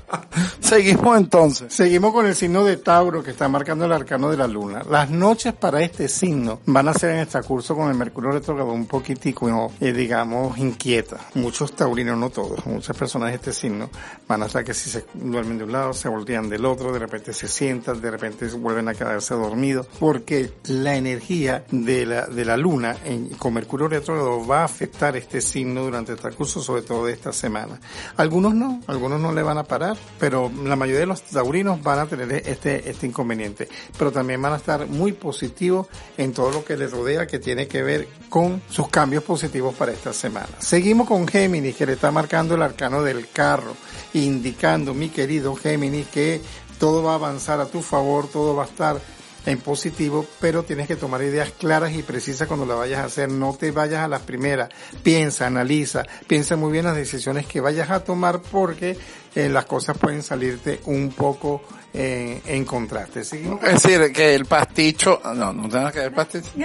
Seguimos 0.60 1.18
entonces. 1.18 1.72
Seguimos 1.72 2.14
con 2.14 2.26
el 2.26 2.34
signo 2.34 2.64
de 2.64 2.78
Tauro 2.78 3.22
que 3.22 3.30
está 3.30 3.48
marcando 3.48 3.86
el 3.86 3.92
arcano 3.92 4.32
de 4.32 4.38
la 4.38 4.48
luna. 4.48 4.82
Las 4.90 5.10
noches 5.10 5.54
para 5.54 5.84
este 5.84 6.08
signo 6.08 6.62
van 6.66 6.88
a 6.88 6.96
ser 6.96 7.12
en 7.12 7.18
este 7.18 7.40
curso 7.44 7.76
con 7.76 7.90
el 7.90 7.96
Mercurio 7.96 8.32
retrógrado 8.32 8.72
un 8.72 8.88
poquitico, 8.88 9.72
eh, 9.80 9.92
digamos, 9.92 10.58
inquieta. 10.58 11.18
Muchos 11.36 11.76
taurinos, 11.76 12.18
no 12.18 12.32
todos, 12.32 12.66
muchas 12.66 12.98
personas 12.98 13.30
de 13.30 13.36
este 13.36 13.54
signo 13.54 13.90
van 14.28 14.42
a 14.42 14.46
estar 14.48 14.64
que 14.64 14.74
si 14.74 14.90
se 14.90 15.06
duermen 15.14 15.60
de 15.60 15.66
un 15.66 15.72
lado, 15.74 15.91
se 15.94 16.10
voltean 16.10 16.50
del 16.50 16.66
otro, 16.66 16.92
de 16.92 17.00
repente 17.00 17.34
se 17.34 17.48
sientan, 17.48 18.02
de 18.02 18.12
repente 18.12 18.46
vuelven 18.48 18.88
a 18.88 18.94
quedarse 18.94 19.34
dormidos, 19.34 19.88
porque 20.00 20.52
la 20.66 20.96
energía 20.96 21.64
de 21.72 22.06
la, 22.06 22.26
de 22.28 22.46
la 22.46 22.58
luna 22.58 22.96
en- 23.06 23.30
con 23.30 23.54
Mercurio 23.54 23.88
retrógrado 23.88 24.46
va 24.46 24.62
a 24.62 24.66
afectar 24.66 25.16
este 25.18 25.42
signo 25.42 25.84
durante 25.84 26.12
el 26.14 26.36
curso, 26.36 26.62
sobre 26.62 26.82
todo 26.84 27.06
de 27.06 27.14
esta 27.14 27.34
semana. 27.34 27.80
Algunos 28.18 28.54
no, 28.54 28.82
algunos 28.88 29.20
no 29.20 29.32
le 29.32 29.44
van 29.44 29.58
a 29.58 29.64
parar, 29.64 29.98
pero 30.20 30.52
la 30.64 30.76
mayoría 30.76 31.02
de 31.02 31.06
los 31.08 31.22
taurinos 31.24 31.82
van 31.84 32.00
a 32.00 32.06
tener 32.06 32.32
este, 32.46 32.90
este 32.90 33.08
inconveniente. 33.08 33.68
Pero 33.98 34.12
también 34.12 34.42
van 34.42 34.54
a 34.54 34.58
estar 34.58 34.88
muy 34.88 35.12
positivos 35.14 35.88
en 36.18 36.34
todo 36.34 36.52
lo 36.52 36.64
que 36.66 36.78
les 36.78 36.92
rodea 36.92 37.28
que 37.28 37.40
tiene 37.40 37.68
que 37.68 37.82
ver 37.84 38.08
con 38.30 38.62
sus 38.70 38.88
cambios 38.90 39.24
positivos 39.24 39.74
para 39.76 39.92
esta 39.92 40.14
semana. 40.14 40.48
Seguimos 40.60 41.08
con 41.08 41.28
Géminis, 41.28 41.76
que 41.76 41.86
le 41.86 41.94
está 41.94 42.12
marcando 42.12 42.56
el 42.56 42.62
arcano 42.62 43.04
del 43.04 43.28
carro, 43.30 43.76
indicando, 44.14 44.94
mi 44.94 45.10
querido 45.10 45.56
Géminis, 45.56 46.08
que 46.08 46.42
todo 46.80 47.04
va 47.04 47.14
a 47.14 47.16
avanzar 47.16 47.60
a 47.60 47.66
tu 47.66 47.82
favor, 47.82 48.28
todo 48.28 48.56
va 48.56 48.64
a 48.64 48.68
estar 48.68 49.02
en 49.46 49.60
positivo, 49.60 50.26
pero 50.40 50.64
tienes 50.64 50.88
que 50.88 50.96
tomar 50.96 51.22
ideas 51.22 51.52
claras 51.52 51.94
y 51.94 52.04
precisas 52.04 52.48
cuando 52.48 52.66
la 52.66 52.76
vayas 52.76 53.00
a 53.00 53.06
hacer. 53.06 53.30
No 53.30 53.56
te 53.56 53.72
vayas 53.72 54.04
a 54.04 54.08
las 54.08 54.22
primeras. 54.22 54.70
Piensa, 55.04 55.48
analiza, 55.48 56.04
piensa 56.28 56.56
muy 56.56 56.72
bien 56.72 56.86
las 56.86 56.96
decisiones 56.96 57.48
que 57.48 57.62
vayas 57.62 57.90
a 57.90 58.04
tomar 58.04 58.42
porque 58.42 58.98
eh, 59.36 59.50
las 59.50 59.66
cosas 59.66 59.98
pueden 59.98 60.22
salirte 60.22 60.82
un 60.86 61.10
poco 61.12 61.62
eh, 61.94 62.42
en 62.46 62.66
contraste. 62.66 63.24
Seguimos. 63.24 63.64
Es 63.64 63.84
decir, 63.84 64.12
que 64.12 64.36
el 64.36 64.46
pasticho, 64.46 65.22
no, 65.36 65.54
no 65.54 65.68
tenga 65.68 65.92
que 65.92 66.00
ver 66.00 66.14
pasticho. 66.14 66.50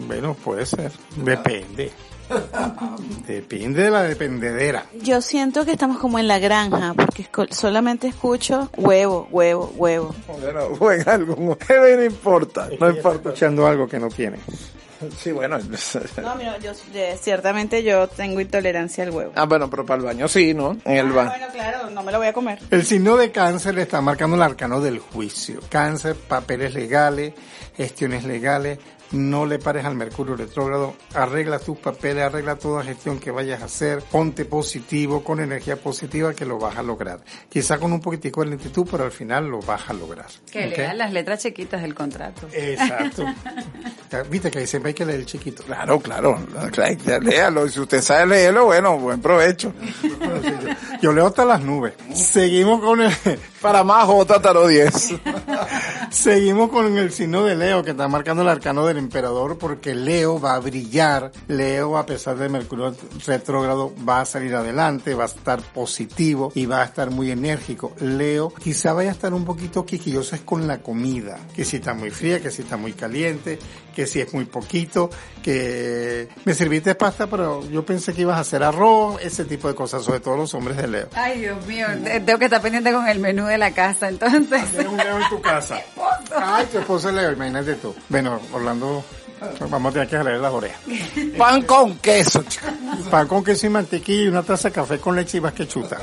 Bueno, 0.00 0.34
puede 0.34 0.64
ser. 0.64 0.92
Depende. 1.16 1.90
Depende 3.26 3.82
de 3.84 3.90
la 3.90 4.02
dependedera. 4.02 4.86
Yo 5.02 5.20
siento 5.20 5.64
que 5.64 5.72
estamos 5.72 5.98
como 5.98 6.18
en 6.18 6.28
la 6.28 6.38
granja, 6.38 6.94
porque 6.94 7.26
solamente 7.50 8.08
escucho 8.08 8.70
huevo, 8.76 9.28
huevo, 9.30 9.72
huevo. 9.76 10.14
Bueno, 10.40 10.60
juega 10.78 11.14
algo, 11.14 11.36
no 11.36 12.04
importa, 12.04 12.68
no 12.78 12.90
importa. 12.90 13.28
Escuchando 13.30 13.66
algo 13.66 13.86
que 13.86 13.98
no 13.98 14.08
tiene. 14.08 14.38
Sí, 15.16 15.32
bueno. 15.32 15.58
No, 16.22 16.34
mira, 16.36 16.58
yo 16.58 16.72
eh, 16.94 17.16
ciertamente 17.20 17.82
yo 17.82 18.08
tengo 18.08 18.40
intolerancia 18.40 19.04
al 19.04 19.10
huevo. 19.10 19.32
Ah, 19.34 19.44
bueno, 19.44 19.70
pero 19.70 19.86
para 19.86 19.98
el 19.98 20.04
baño 20.04 20.28
sí, 20.28 20.54
¿no? 20.54 20.76
En 20.84 20.96
el 20.96 21.12
baño. 21.12 21.30
bueno, 21.30 21.46
claro, 21.52 21.90
no 21.90 22.02
me 22.02 22.12
lo 22.12 22.18
voy 22.18 22.26
a 22.26 22.32
comer. 22.32 22.58
El 22.70 22.84
signo 22.84 23.16
de 23.16 23.30
cáncer 23.30 23.74
le 23.74 23.82
está 23.82 24.00
marcando 24.00 24.36
el 24.36 24.42
arcano 24.42 24.80
del 24.80 24.98
juicio. 24.98 25.60
Cáncer, 25.68 26.16
papeles 26.16 26.74
legales, 26.74 27.34
gestiones 27.76 28.24
legales. 28.24 28.78
No 29.12 29.46
le 29.46 29.58
pares 29.58 29.84
al 29.84 29.94
Mercurio 29.94 30.36
retrógrado. 30.36 30.94
Arregla 31.14 31.58
tus 31.58 31.78
papeles, 31.78 32.24
arregla 32.24 32.56
toda 32.56 32.84
gestión 32.84 33.18
que 33.18 33.30
vayas 33.30 33.62
a 33.62 33.66
hacer. 33.66 34.02
Ponte 34.02 34.44
positivo, 34.44 35.24
con 35.24 35.40
energía 35.40 35.76
positiva 35.76 36.34
que 36.34 36.44
lo 36.44 36.58
vas 36.58 36.76
a 36.76 36.82
lograr. 36.82 37.20
Quizá 37.48 37.78
con 37.78 37.92
un 37.92 38.00
poquitico 38.00 38.42
de 38.42 38.50
lentitud, 38.50 38.86
pero 38.90 39.04
al 39.04 39.12
final 39.12 39.48
lo 39.48 39.60
vas 39.60 39.88
a 39.88 39.92
lograr. 39.92 40.26
Que 40.50 40.68
¿Ok? 40.68 40.76
lean 40.76 40.98
las 40.98 41.12
letras 41.12 41.42
chiquitas 41.42 41.82
del 41.82 41.94
contrato. 41.94 42.48
Exacto. 42.52 43.24
Viste 44.30 44.50
que 44.50 44.66
siempre 44.66 44.90
hay 44.90 44.94
que 44.94 45.04
leer 45.04 45.20
el 45.20 45.26
chiquito. 45.26 45.62
Claro, 45.62 46.00
claro, 46.00 46.38
claro, 46.72 47.20
léalo. 47.20 47.66
Y 47.66 47.70
si 47.70 47.80
usted 47.80 48.00
sabe 48.00 48.26
leerlo, 48.26 48.66
bueno, 48.66 48.98
buen 48.98 49.20
provecho. 49.20 49.72
Yo 51.02 51.12
leo 51.12 51.26
hasta 51.26 51.44
las 51.44 51.60
nubes. 51.60 51.94
Seguimos 52.14 52.80
con 52.80 53.00
el, 53.02 53.12
Para 53.60 53.82
más, 53.84 54.04
J 54.06 54.40
Tarot 54.40 54.68
10. 54.68 55.14
Seguimos 56.10 56.70
con 56.70 56.96
el 56.96 57.12
signo 57.12 57.44
de 57.44 57.54
Leo 57.54 57.82
que 57.82 57.90
está 57.90 58.08
marcando 58.08 58.42
el 58.42 58.48
arcano 58.48 58.86
del 58.86 58.96
emperador 58.96 59.58
porque 59.58 59.94
Leo 59.94 60.40
va 60.40 60.54
a 60.54 60.58
brillar. 60.58 61.30
Leo, 61.48 61.98
a 61.98 62.06
pesar 62.06 62.38
de 62.38 62.48
Mercurio 62.48 62.94
retrógrado, 63.26 63.92
va 64.08 64.22
a 64.22 64.24
salir 64.24 64.54
adelante, 64.54 65.14
va 65.14 65.24
a 65.24 65.26
estar 65.26 65.60
positivo 65.60 66.50
y 66.54 66.64
va 66.64 66.80
a 66.80 66.84
estar 66.84 67.10
muy 67.10 67.30
enérgico. 67.30 67.92
Leo 68.00 68.48
quizá 68.54 68.94
vaya 68.94 69.10
a 69.10 69.12
estar 69.12 69.34
un 69.34 69.44
poquito 69.44 69.84
quisquilloso 69.84 70.34
es 70.34 70.42
con 70.42 70.66
la 70.66 70.78
comida, 70.78 71.38
que 71.54 71.66
si 71.66 71.76
está 71.76 71.92
muy 71.92 72.10
fría, 72.10 72.40
que 72.40 72.50
si 72.50 72.62
está 72.62 72.78
muy 72.78 72.94
caliente, 72.94 73.58
que 73.98 74.06
si 74.06 74.20
es 74.20 74.32
muy 74.32 74.44
poquito, 74.44 75.10
que 75.42 76.28
me 76.44 76.54
serviste 76.54 76.94
pasta, 76.94 77.26
pero 77.26 77.68
yo 77.68 77.84
pensé 77.84 78.14
que 78.14 78.20
ibas 78.20 78.36
a 78.36 78.42
hacer 78.42 78.62
arroz, 78.62 79.20
ese 79.20 79.44
tipo 79.44 79.66
de 79.66 79.74
cosas, 79.74 80.04
sobre 80.04 80.20
todo 80.20 80.36
los 80.36 80.54
hombres 80.54 80.76
de 80.76 80.86
Leo. 80.86 81.08
Ay, 81.16 81.40
Dios 81.40 81.66
mío, 81.66 81.88
eh, 82.06 82.22
tengo 82.24 82.38
que 82.38 82.44
estar 82.44 82.62
pendiente 82.62 82.92
con 82.92 83.08
el 83.08 83.18
menú 83.18 83.46
de 83.46 83.58
la 83.58 83.72
casa, 83.72 84.08
entonces. 84.08 84.70
Tienes 84.70 84.86
un 84.86 84.98
Leo 84.98 85.18
en 85.18 85.28
tu 85.28 85.40
casa. 85.40 85.82
Ay, 86.40 86.66
tu 86.70 86.78
esposo 86.78 87.08
es 87.08 87.16
Leo, 87.16 87.32
imagínate 87.32 87.74
tú. 87.74 87.92
Bueno, 88.08 88.40
Orlando, 88.52 89.02
vamos 89.68 89.90
a 89.90 89.92
tener 89.94 90.08
que 90.08 90.16
jalar 90.16 90.38
las 90.38 90.52
orejas. 90.52 90.80
Pan 91.36 91.62
con 91.62 91.98
queso. 91.98 92.44
Pan 93.10 93.26
con 93.26 93.42
queso 93.42 93.66
y 93.66 93.70
mantequilla 93.70 94.22
y 94.22 94.28
una 94.28 94.44
taza 94.44 94.68
de 94.68 94.74
café 94.76 95.00
con 95.00 95.16
leche 95.16 95.38
y 95.38 95.40
vas 95.40 95.54
que 95.54 95.66
chuta. 95.66 95.98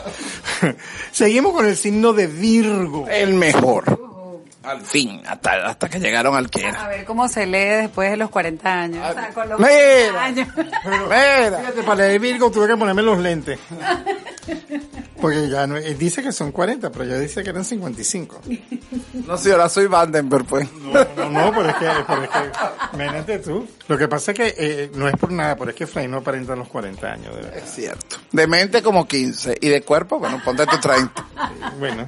Seguimos 1.14 1.54
con 1.54 1.66
el 1.66 1.78
signo 1.78 2.12
de 2.12 2.28
Virgo. 2.28 3.08
El 3.08 3.36
mejor. 3.36 4.25
Al 4.66 4.82
fin, 4.82 5.22
hasta, 5.28 5.68
hasta 5.68 5.90
que 5.90 6.00
llegaron 6.00 6.36
al 6.36 6.50
que 6.50 6.66
A 6.66 6.70
era. 6.70 6.88
ver 6.88 7.06
cómo 7.06 7.28
se 7.28 7.46
lee 7.46 7.82
después 7.84 8.10
de 8.12 8.18
los 8.18 8.30
40 8.30 8.74
años. 8.74 9.10
O 9.10 9.14
sea, 9.14 9.30
con 9.30 9.50
los 9.50 9.60
Mira. 9.60 9.70
40 10.14 10.24
años. 10.24 10.48
Mira. 10.56 11.58
Fíjate, 11.60 11.84
para 11.84 11.96
leer 12.08 12.20
Virgo 12.20 12.52
tuve 12.52 12.68
que 12.68 12.78
ponerme 12.78 13.02
los 13.02 13.20
lentes. 13.20 13.60
Porque 15.20 15.50
ya 15.50 15.66
no, 15.66 15.78
él 15.78 15.98
dice 15.98 16.22
que 16.22 16.32
son 16.32 16.52
40, 16.52 16.92
pero 16.92 17.06
ya 17.06 17.18
dice 17.18 17.44
que 17.44 17.50
eran 17.50 17.66
55. 17.66 18.42
No 19.26 19.38
sé, 19.38 19.52
ahora 19.52 19.70
soy 19.70 19.88
Vandenberg, 19.88 20.46
pues. 20.46 20.68
No, 20.74 20.92
no, 21.16 21.30
no, 21.30 21.52
pero 21.54 21.70
es 21.70 21.76
que, 21.76 21.88
pero 22.08 22.24
es 22.24 23.26
que, 23.26 23.40
tú. 23.40 23.68
Lo 23.88 23.98
que 23.98 24.08
pasa 24.08 24.32
es 24.32 24.38
que 24.38 24.56
eh, 24.58 24.92
no 24.94 25.08
es 25.08 25.16
por 25.16 25.32
nada, 25.32 25.56
pero 25.56 25.72
es 25.72 25.76
que 25.76 25.88
Fray 25.88 26.08
no 26.08 26.18
aparenta 26.18 26.56
los 26.56 26.68
40 26.68 27.08
años, 27.08 27.36
de 27.36 27.42
verdad. 27.42 27.58
Es 27.58 27.74
cierto. 27.74 28.18
De 28.32 28.48
mente 28.48 28.84
como 28.84 29.08
15 29.08 29.58
y 29.62 29.70
de 29.70 29.82
cuerpo, 29.82 30.20
bueno, 30.20 30.42
ponte 30.44 30.66
tu 30.68 30.78
30. 30.78 31.28
Bueno, 31.80 32.08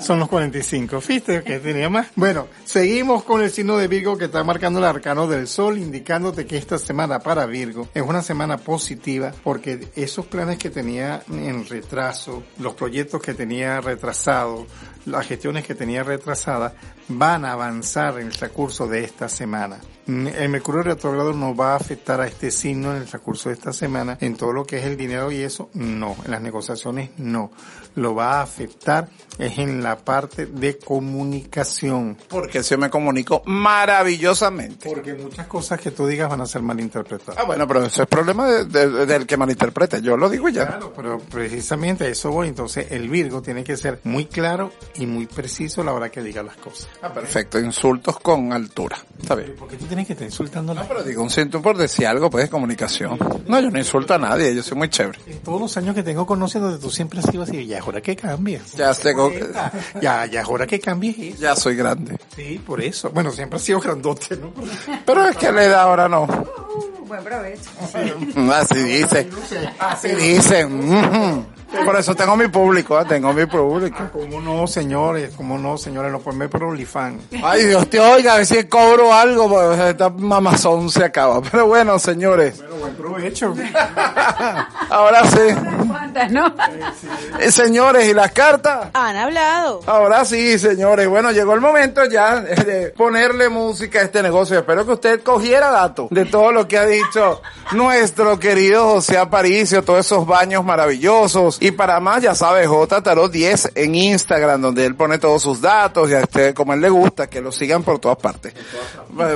son 0.00 0.18
los 0.18 0.28
45. 0.28 1.02
¿Viste 1.06 1.42
que 1.42 1.58
tenía 1.58 1.88
más? 1.88 2.08
Bueno, 2.16 2.48
seguimos 2.64 3.24
con 3.24 3.42
el 3.42 3.50
signo 3.50 3.76
de 3.76 3.88
Virgo 3.88 4.16
que 4.16 4.26
está 4.26 4.42
marcando 4.44 4.78
el 4.78 4.84
arcano 4.84 5.26
del 5.26 5.46
sol, 5.46 5.78
indicándote 5.78 6.46
que 6.46 6.56
esta 6.56 6.78
semana 6.78 7.18
para 7.18 7.46
Virgo 7.46 7.88
es 7.94 8.02
una 8.02 8.22
semana 8.22 8.58
positiva 8.58 9.32
porque 9.42 9.88
esos 9.96 10.26
planes 10.26 10.58
que 10.58 10.70
tenía 10.70 11.22
en 11.30 11.66
retraso, 11.66 12.42
los 12.58 12.74
proyectos 12.74 13.20
que 13.20 13.34
tenía 13.34 13.80
retrasados, 13.80 14.66
las 15.06 15.26
gestiones 15.26 15.66
que 15.66 15.74
tenía 15.74 16.02
retrasadas, 16.02 16.72
van 17.08 17.44
a 17.44 17.52
avanzar 17.52 18.18
en 18.18 18.28
el 18.28 18.36
transcurso 18.36 18.86
de 18.86 19.04
esta 19.04 19.28
semana. 19.28 19.78
El 20.06 20.48
Mercurio 20.48 20.82
retrógrado 20.82 21.32
no 21.32 21.54
va 21.54 21.72
a 21.72 21.76
afectar 21.76 22.20
a 22.20 22.26
este 22.26 22.50
signo 22.50 22.90
en 22.90 23.02
el 23.02 23.08
transcurso 23.08 23.48
de 23.48 23.54
esta 23.54 23.72
semana, 23.72 24.18
en 24.20 24.36
todo 24.36 24.52
lo 24.52 24.64
que 24.64 24.78
es 24.78 24.84
el 24.84 24.96
dinero 24.96 25.30
y 25.30 25.40
eso, 25.40 25.70
no. 25.74 26.16
En 26.24 26.30
las 26.30 26.42
negociaciones, 26.42 27.10
no. 27.18 27.50
Lo 27.96 28.14
va 28.14 28.38
a 28.40 28.42
afectar 28.42 29.08
es 29.38 29.58
en 29.58 29.82
la 29.82 29.96
parte 29.96 30.46
de 30.46 30.78
comunicación. 30.78 32.16
Porque 32.28 32.62
se 32.62 32.76
me 32.76 32.90
comunico 32.90 33.42
maravillosamente. 33.46 34.88
Porque 34.88 35.14
muchas 35.14 35.46
cosas 35.46 35.80
que 35.80 35.90
tú 35.90 36.06
digas 36.06 36.28
van 36.30 36.40
a 36.40 36.46
ser 36.46 36.62
malinterpretadas. 36.62 37.38
Ah, 37.38 37.44
bueno, 37.44 37.66
pero 37.66 37.84
eso 37.84 38.02
es 38.02 38.08
problema 38.08 38.48
de- 38.48 38.64
de- 38.64 39.06
del 39.06 39.26
que 39.26 39.36
malinterprete. 39.36 40.02
Yo 40.02 40.16
lo 40.16 40.28
digo 40.28 40.48
ya. 40.48 40.66
Claro, 40.66 40.92
pero 40.94 41.18
precisamente 41.18 42.04
a 42.04 42.08
eso 42.08 42.30
voy. 42.30 42.48
Entonces, 42.48 42.86
el 42.90 43.08
Virgo 43.08 43.42
tiene 43.42 43.64
que 43.64 43.76
ser 43.76 44.00
muy 44.04 44.26
claro 44.26 44.72
y 44.96 45.06
muy 45.06 45.26
preciso 45.26 45.80
a 45.80 45.84
la 45.84 45.92
hora 45.92 46.10
que 46.10 46.22
diga 46.22 46.42
las 46.42 46.56
cosas. 46.56 46.88
Ah, 47.02 47.12
perfecto. 47.12 47.58
Insultos 47.58 48.18
con 48.20 48.52
altura. 48.52 48.98
Está 49.20 49.34
bien. 49.34 49.54
¿Por 49.56 49.68
qué 49.68 49.76
tú 49.76 49.86
tienes 49.86 50.06
que 50.06 50.12
estar 50.14 50.26
insultando 50.26 50.74
No, 50.74 50.86
pero 50.86 51.02
digo 51.02 51.22
un 51.22 51.30
siento 51.30 51.60
por 51.62 51.76
decir 51.76 52.06
algo, 52.06 52.30
pues, 52.30 52.44
de 52.44 52.50
comunicación. 52.50 53.18
No, 53.46 53.60
yo 53.60 53.70
no 53.70 53.78
insulto 53.78 54.14
a 54.14 54.18
nadie. 54.18 54.54
Yo 54.54 54.62
soy 54.62 54.76
muy 54.78 54.88
chévere. 54.88 55.18
En 55.26 55.38
todos 55.40 55.60
los 55.60 55.76
años 55.76 55.94
que 55.94 56.02
tengo 56.02 56.26
conociéndote, 56.26 56.78
tú 56.80 56.90
siempre 56.90 57.18
has 57.20 57.26
sido 57.26 57.42
así. 57.42 57.66
Ya 57.66 57.80
es 57.84 57.88
hora 57.88 58.00
que 58.00 58.16
cambies. 58.16 58.72
Ya 58.72 58.94
tengo, 58.94 59.30
Ya, 60.00 60.26
ya 60.26 60.40
es 60.40 60.48
hora 60.48 60.66
que 60.66 60.80
cambies 60.80 61.18
eso. 61.18 61.36
ya 61.42 61.54
soy 61.54 61.76
grande. 61.76 62.16
Sí, 62.34 62.60
por 62.66 62.80
eso. 62.80 63.10
Bueno, 63.10 63.30
siempre 63.30 63.56
has 63.58 63.62
sido 63.62 63.80
grandote, 63.80 64.36
¿no? 64.36 64.52
Pero 65.04 65.28
es 65.28 65.36
que 65.36 65.52
la 65.52 65.64
edad 65.64 65.80
ahora 65.82 66.08
no. 66.08 66.26
Buen 67.06 67.22
provecho. 67.22 67.70
Así 68.52 68.78
dice. 68.82 69.28
Así 69.78 70.08
dicen. 70.08 71.46
Por 71.84 71.96
eso 71.96 72.14
tengo 72.14 72.36
mi 72.36 72.46
público, 72.46 73.00
¿eh? 73.00 73.04
tengo 73.08 73.32
mi 73.32 73.46
público. 73.46 73.98
¿Cómo 74.12 74.40
no, 74.40 74.64
señores? 74.68 75.32
¿Cómo 75.36 75.58
no, 75.58 75.76
señores? 75.76 76.12
Lo 76.12 76.20
pueden 76.20 76.38
ver 76.38 76.48
por 76.48 76.62
OnlyFans. 76.62 77.20
Ay, 77.42 77.66
Dios 77.66 77.90
te 77.90 77.98
oiga, 77.98 78.34
a 78.34 78.36
ver 78.36 78.46
si 78.46 78.62
cobro 78.64 79.12
algo, 79.12 79.48
porque 79.48 79.90
esta 79.90 80.08
mamazón 80.08 80.88
se 80.88 81.04
acaba. 81.04 81.42
Pero 81.42 81.66
bueno, 81.66 81.98
señores, 81.98 82.58
Bueno, 82.58 82.76
buen 82.76 82.94
provecho. 82.94 83.54
ahora 84.90 85.24
sí. 85.26 85.38
¿Cuántas, 86.14 86.30
no? 86.30 86.54
Eh, 87.40 87.50
señores, 87.50 88.08
¿y 88.08 88.14
las 88.14 88.30
cartas? 88.30 88.90
Han 88.92 89.16
hablado. 89.16 89.80
Ahora 89.86 90.24
sí, 90.24 90.56
señores. 90.58 91.08
Bueno, 91.08 91.32
llegó 91.32 91.54
el 91.54 91.60
momento 91.60 92.04
ya 92.04 92.40
de 92.40 92.90
ponerle 92.90 93.48
música 93.48 93.98
a 93.98 94.02
este 94.02 94.22
negocio. 94.22 94.58
Espero 94.58 94.86
que 94.86 94.92
usted 94.92 95.22
cogiera 95.22 95.70
datos 95.70 96.08
de 96.10 96.26
todo 96.26 96.52
lo 96.52 96.68
que 96.68 96.78
ha 96.78 96.86
dicho 96.86 97.42
nuestro 97.72 98.38
querido 98.38 98.84
José 98.84 99.18
Aparicio, 99.18 99.82
todos 99.82 100.06
esos 100.06 100.26
baños 100.26 100.64
maravillosos. 100.64 101.58
Y 101.60 101.72
para 101.72 101.98
más, 101.98 102.22
ya 102.22 102.36
sabe, 102.36 102.66
J 102.66 103.02
Tarot 103.02 103.32
10 103.32 103.72
en 103.74 103.94
Instagram, 103.96 104.60
donde 104.60 104.86
él 104.86 104.94
pone 104.94 105.18
todos 105.18 105.42
sus 105.42 105.60
datos 105.60 106.10
y 106.10 106.14
a 106.14 106.20
usted, 106.20 106.54
como 106.54 106.74
él 106.74 106.80
le 106.80 106.90
gusta, 106.90 107.26
que 107.26 107.40
lo 107.40 107.50
sigan 107.50 107.82
por 107.82 107.98
todas 107.98 108.18
partes. 108.18 108.54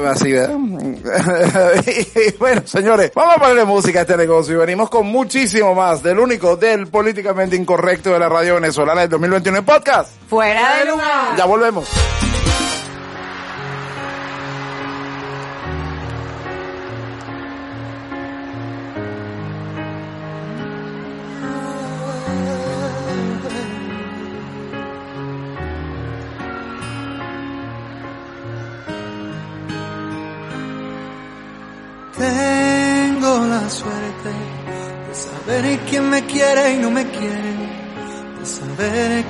Así, 0.06 0.32
bueno, 2.38 2.62
señores, 2.64 3.12
vamos 3.14 3.36
a 3.36 3.40
ponerle 3.40 3.64
música 3.64 4.00
a 4.00 4.02
este 4.02 4.16
negocio 4.16 4.54
y 4.54 4.58
venimos 4.58 4.90
con 4.90 5.06
muchísimo 5.06 5.74
más 5.74 6.02
del 6.02 6.18
único, 6.18 6.56
del 6.68 6.86
políticamente 6.86 7.56
incorrecto 7.56 8.12
de 8.12 8.18
la 8.18 8.28
radio 8.28 8.54
venezolana 8.56 9.02
del 9.02 9.10
2021 9.10 9.58
en 9.58 9.64
podcast. 9.64 10.12
Fuera 10.28 10.76
de 10.76 10.84
lugar. 10.90 11.36
Ya 11.36 11.44
volvemos. 11.44 11.88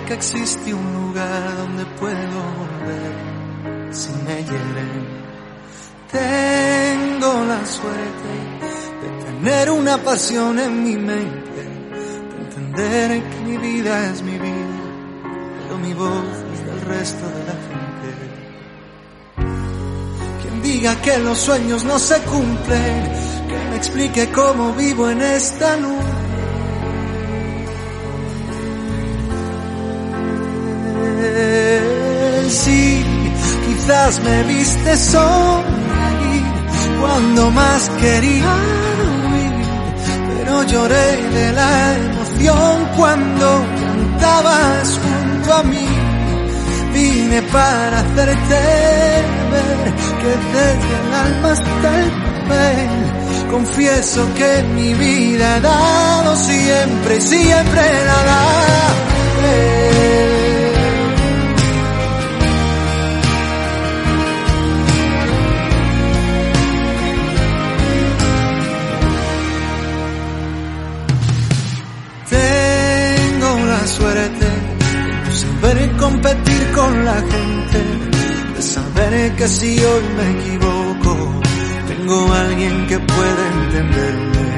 Que 0.08 0.14
existe 0.14 0.72
un 0.72 0.92
lugar 0.94 1.54
donde 1.58 1.84
puedo 2.00 2.38
volver 2.60 3.92
si 3.94 4.10
me 4.24 4.36
hieren. 4.42 5.06
Tengo 6.10 7.44
la 7.44 7.66
suerte 7.66 8.32
de 9.02 9.24
tener 9.26 9.70
una 9.70 9.98
pasión 9.98 10.58
en 10.58 10.82
mi 10.82 10.96
mente, 10.96 11.62
de 11.62 12.36
entender 12.42 13.22
que 13.22 13.40
mi 13.44 13.58
vida 13.58 14.10
es 14.10 14.22
mi 14.22 14.38
vida, 14.38 14.80
pero 15.62 15.76
mi 15.76 15.92
voz 15.92 16.24
es 16.54 16.64
del 16.64 16.80
resto 16.80 17.26
de 17.26 17.44
la 17.44 17.56
gente. 17.68 18.08
Quien 20.40 20.62
diga 20.62 21.02
que 21.02 21.18
los 21.18 21.36
sueños 21.36 21.84
no 21.84 21.98
se 21.98 22.18
cumplen, 22.22 23.12
que 23.46 23.58
me 23.68 23.76
explique 23.76 24.32
cómo 24.32 24.72
vivo 24.72 25.10
en 25.10 25.20
esta 25.20 25.76
nube. 25.76 26.27
Sí, 32.48 33.04
quizás 33.66 34.20
me 34.20 34.42
viste 34.44 34.96
sonreír 34.96 36.42
cuando 37.00 37.50
más 37.50 37.90
quería 38.00 38.54
huir, 39.30 39.52
pero 40.28 40.62
lloré 40.64 41.16
de 41.30 41.52
la 41.52 41.94
emoción 41.94 42.88
cuando 42.96 43.64
cantabas 43.80 44.98
junto 45.02 45.54
a 45.54 45.62
mí 45.62 45.88
vine 46.94 47.42
para 47.42 48.00
hacerte 48.00 48.60
ver 49.52 49.94
que 50.20 50.32
desde 50.56 50.96
el 50.98 51.14
alma 51.14 51.52
hasta 51.52 52.00
el 52.00 52.10
papel 52.10 53.18
confieso 53.50 54.28
que 54.34 54.62
mi 54.74 54.94
vida 54.94 55.56
he 55.56 55.60
dado 55.60 56.36
siempre 56.36 57.20
siempre 57.20 57.82
la 58.06 58.18
daré. 58.32 59.97
Competir 76.08 76.72
con 76.72 77.04
la 77.04 77.16
gente, 77.34 77.80
de 78.54 78.62
saber 78.62 79.36
que 79.36 79.46
si 79.46 79.78
hoy 79.78 80.04
me 80.16 80.26
equivoco, 80.38 81.12
tengo 81.86 82.32
alguien 82.32 82.86
que 82.86 82.98
pueda 82.98 83.42
entenderme. 83.62 84.48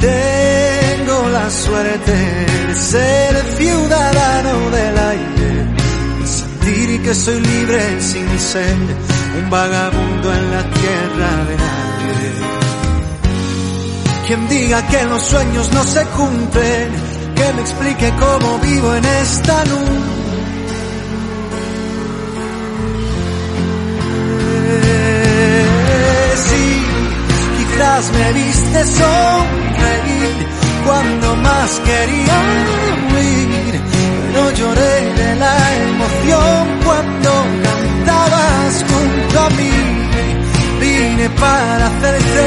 Tengo 0.00 1.28
la 1.30 1.50
suerte 1.50 2.16
de 2.68 2.74
ser 2.74 3.32
ciudadano 3.58 4.54
del 4.76 4.98
aire, 5.14 5.50
de 6.20 6.26
sentir 6.26 7.02
que 7.02 7.14
soy 7.14 7.40
libre 7.40 8.00
sin 8.00 8.28
ser 8.38 8.76
un 9.38 9.50
vagabundo 9.50 10.26
en 10.38 10.50
la 10.54 10.62
tierra 10.78 11.30
de 11.48 11.56
nadie. 11.66 12.30
Quien 14.26 14.48
diga 14.48 14.86
que 14.88 15.04
los 15.04 15.22
sueños 15.22 15.72
no 15.72 15.84
se 15.84 16.02
cumplen, 16.18 16.88
que 17.36 17.52
me 17.54 17.60
explique 17.60 18.12
cómo 18.18 18.58
vivo 18.58 18.94
en 18.94 19.04
esta 19.04 19.64
nube. 19.64 20.19
Me 28.12 28.32
viste 28.32 28.86
sonreír 28.86 30.36
cuando 30.86 31.36
más 31.36 31.80
quería 31.80 32.36
huir, 33.12 33.80
pero 34.32 34.50
lloré 34.52 34.94
de 35.20 35.34
la 35.36 35.56
emoción 35.88 36.80
cuando 36.84 37.30
cantabas 37.66 38.84
junto 38.90 39.40
a 39.40 39.50
mí. 39.50 39.76
Vine 40.80 41.28
para 41.30 41.86
hacerte 41.86 42.44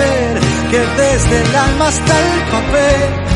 ver 0.00 0.40
que 0.70 0.78
desde 1.02 1.42
el 1.42 1.56
alma 1.56 1.88
hasta 1.88 2.14
el 2.18 2.40
papel 2.50 3.26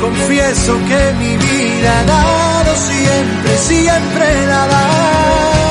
Confieso 0.00 0.78
que 0.86 1.12
mi 1.18 1.36
vida 1.36 2.00
ha 2.00 2.04
dado 2.04 2.76
siempre, 2.76 3.58
siempre 3.58 4.46
la 4.46 4.66
daré. 4.68 5.67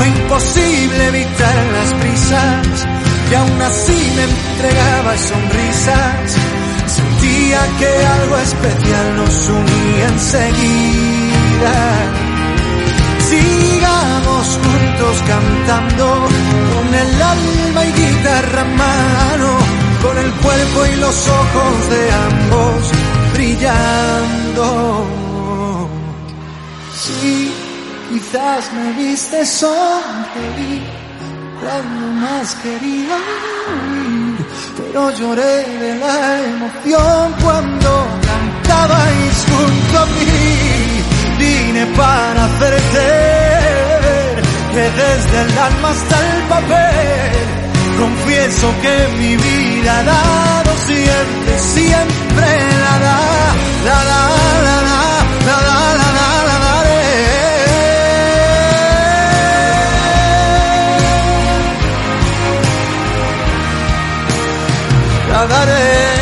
Fue 0.00 0.08
imposible 0.08 1.08
evitar 1.08 1.56
las 1.74 1.92
prisas 2.00 2.86
y 3.30 3.34
aún 3.34 3.60
así 3.60 4.12
me 4.16 4.22
entregaba 4.24 5.14
sonrisas. 5.18 6.38
Sentía 6.86 7.60
que 7.78 8.06
algo 8.06 8.38
especial 8.38 9.16
nos 9.16 9.48
unía 9.50 10.08
enseguida. 10.08 11.74
Sigamos 13.28 14.58
juntos 14.64 15.22
cantando 15.28 16.06
con 16.72 16.94
el 16.94 17.22
alma 17.22 17.84
y 17.84 17.92
guitarra 17.92 18.62
en 18.62 18.76
mano, 18.76 19.58
con 20.00 20.16
el 20.16 20.32
cuerpo 20.32 20.86
y 20.94 20.96
los 20.96 21.28
ojos 21.28 21.90
de 21.90 22.10
ambos 22.10 22.90
brillando. 23.34 25.06
Sí, 26.94 27.52
quizás 28.10 28.72
me 28.72 28.92
viste 28.92 29.46
sonreír 29.46 30.82
cuando 31.60 32.06
más 32.24 32.54
quería 32.56 33.16
huir, 33.70 34.46
pero 34.76 35.10
lloré 35.12 35.56
de 35.82 35.94
la 35.96 36.40
emoción 36.52 37.34
cuando 37.42 37.90
cantabais 38.28 39.36
junto 39.50 39.98
a 40.00 40.06
mí. 40.06 41.04
Vine 41.38 41.86
para 41.96 42.44
hacerte 42.46 43.06
que 44.72 44.84
desde 45.02 45.36
el 45.42 45.58
alma 45.58 45.90
hasta 45.90 46.16
el 46.32 46.42
papel 46.54 47.60
confieso 47.98 48.66
que 48.82 48.96
mi 49.18 49.36
vida 49.36 49.98
ha 49.98 50.02
dado 50.02 50.70
siempre, 50.86 51.58
siempre 51.58 52.48
la 52.84 52.98
da, 53.06 53.20
la 53.84 54.04
la 54.04 55.19
La 65.40 66.19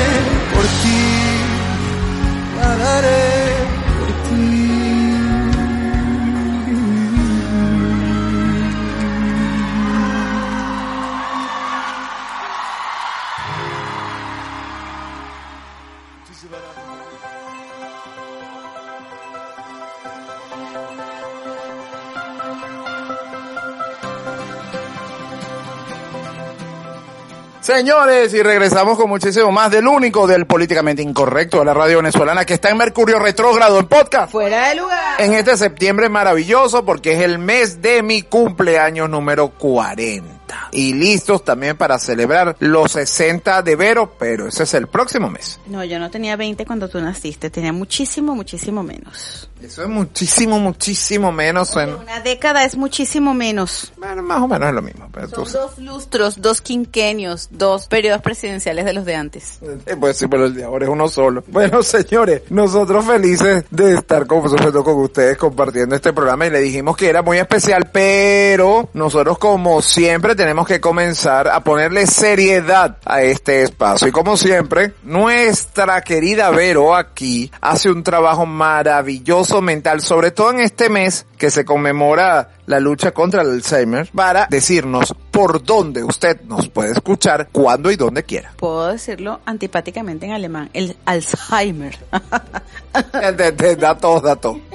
Señores, 27.68 28.32
y 28.32 28.42
regresamos 28.42 28.96
con 28.96 29.10
muchísimo 29.10 29.52
más 29.52 29.70
del 29.70 29.86
único 29.86 30.26
del 30.26 30.46
políticamente 30.46 31.02
incorrecto 31.02 31.58
de 31.58 31.66
la 31.66 31.74
radio 31.74 31.98
venezolana 31.98 32.46
que 32.46 32.54
está 32.54 32.70
en 32.70 32.78
Mercurio 32.78 33.18
Retrógrado 33.18 33.78
en 33.78 33.86
podcast. 33.86 34.32
Fuera 34.32 34.70
de 34.70 34.76
lugar. 34.76 35.20
En 35.20 35.34
este 35.34 35.54
septiembre 35.58 36.08
maravilloso 36.08 36.86
porque 36.86 37.12
es 37.12 37.20
el 37.20 37.38
mes 37.38 37.82
de 37.82 38.02
mi 38.02 38.22
cumpleaños 38.22 39.10
número 39.10 39.50
40. 39.50 40.70
Y 40.72 40.94
listos 40.94 41.44
también 41.44 41.76
para 41.76 41.98
celebrar 41.98 42.56
los 42.58 42.92
60 42.92 43.60
de 43.60 43.76
Vero, 43.76 44.14
pero 44.18 44.48
ese 44.48 44.62
es 44.62 44.72
el 44.72 44.86
próximo 44.86 45.28
mes. 45.28 45.60
No, 45.66 45.84
yo 45.84 45.98
no 45.98 46.10
tenía 46.10 46.36
20 46.36 46.64
cuando 46.64 46.88
tú 46.88 46.98
naciste, 47.02 47.50
tenía 47.50 47.74
muchísimo, 47.74 48.34
muchísimo 48.34 48.82
menos. 48.82 49.50
Eso 49.62 49.82
es 49.82 49.88
muchísimo, 49.88 50.58
muchísimo 50.58 51.32
menos. 51.32 51.76
En, 51.76 51.94
Una 51.94 52.20
década 52.20 52.64
es 52.64 52.76
muchísimo 52.76 53.34
menos. 53.34 53.92
bueno, 53.96 54.22
más 54.22 54.40
o 54.42 54.48
menos 54.48 54.68
es 54.68 54.74
lo 54.74 54.82
mismo. 54.82 55.08
Pero 55.12 55.28
tú- 55.28 55.46
Son 55.46 55.62
dos 55.62 55.78
lustros, 55.78 56.40
dos 56.40 56.60
quinquenios, 56.60 57.48
dos 57.50 57.86
periodos 57.86 58.22
presidenciales 58.22 58.84
de 58.84 58.92
los 58.92 59.04
de 59.04 59.14
antes. 59.16 59.58
Eh, 59.86 59.96
Pues 59.98 60.16
sí, 60.16 60.26
pero 60.28 60.46
el 60.46 60.54
de 60.54 60.64
ahora 60.64 60.84
es 60.86 60.90
uno 60.90 61.08
solo. 61.08 61.42
Bueno, 61.48 61.82
señores, 61.82 62.42
nosotros 62.50 63.04
felices 63.04 63.64
de 63.70 63.94
estar 63.94 64.26
con, 64.26 64.42
con 64.42 64.96
ustedes 65.02 65.36
compartiendo 65.36 65.94
este 65.96 66.12
programa 66.12 66.46
y 66.46 66.50
le 66.50 66.60
dijimos 66.60 66.96
que 66.96 67.08
era 67.08 67.22
muy 67.22 67.38
especial, 67.38 67.88
pero 67.92 68.88
nosotros 68.94 69.38
como 69.38 69.82
siempre 69.82 70.34
tenemos 70.36 70.66
que 70.66 70.80
comenzar 70.80 71.48
a 71.48 71.60
ponerle 71.60 72.06
seriedad 72.06 72.96
a 73.04 73.22
este 73.22 73.62
espacio. 73.62 74.08
Y 74.08 74.12
como 74.12 74.36
siempre, 74.36 74.94
nuestra 75.02 76.00
querida 76.02 76.50
Vero 76.50 76.94
aquí 76.94 77.50
hace 77.60 77.90
un 77.90 78.02
trabajo 78.02 78.46
maravilloso 78.46 79.47
mental, 79.62 80.00
sobre 80.02 80.30
todo 80.30 80.50
en 80.50 80.60
este 80.60 80.88
mes 80.90 81.26
que 81.36 81.50
se 81.50 81.64
conmemora 81.64 82.50
la 82.66 82.80
lucha 82.80 83.12
contra 83.12 83.42
el 83.42 83.50
Alzheimer, 83.50 84.08
para 84.14 84.46
decirnos 84.50 85.14
por 85.30 85.62
dónde 85.64 86.04
usted 86.04 86.40
nos 86.42 86.68
puede 86.68 86.92
escuchar, 86.92 87.48
cuándo 87.50 87.90
y 87.90 87.96
dónde 87.96 88.22
quiera. 88.24 88.52
Puedo 88.56 88.88
decirlo 88.88 89.40
antipáticamente 89.46 90.26
en 90.26 90.32
alemán, 90.32 90.70
el 90.74 90.96
Alzheimer. 91.06 91.98
De- 93.36 93.52
de- 93.52 93.76
da 93.76 93.96
todo, 93.96 94.20
da 94.20 94.36
todo. 94.36 94.60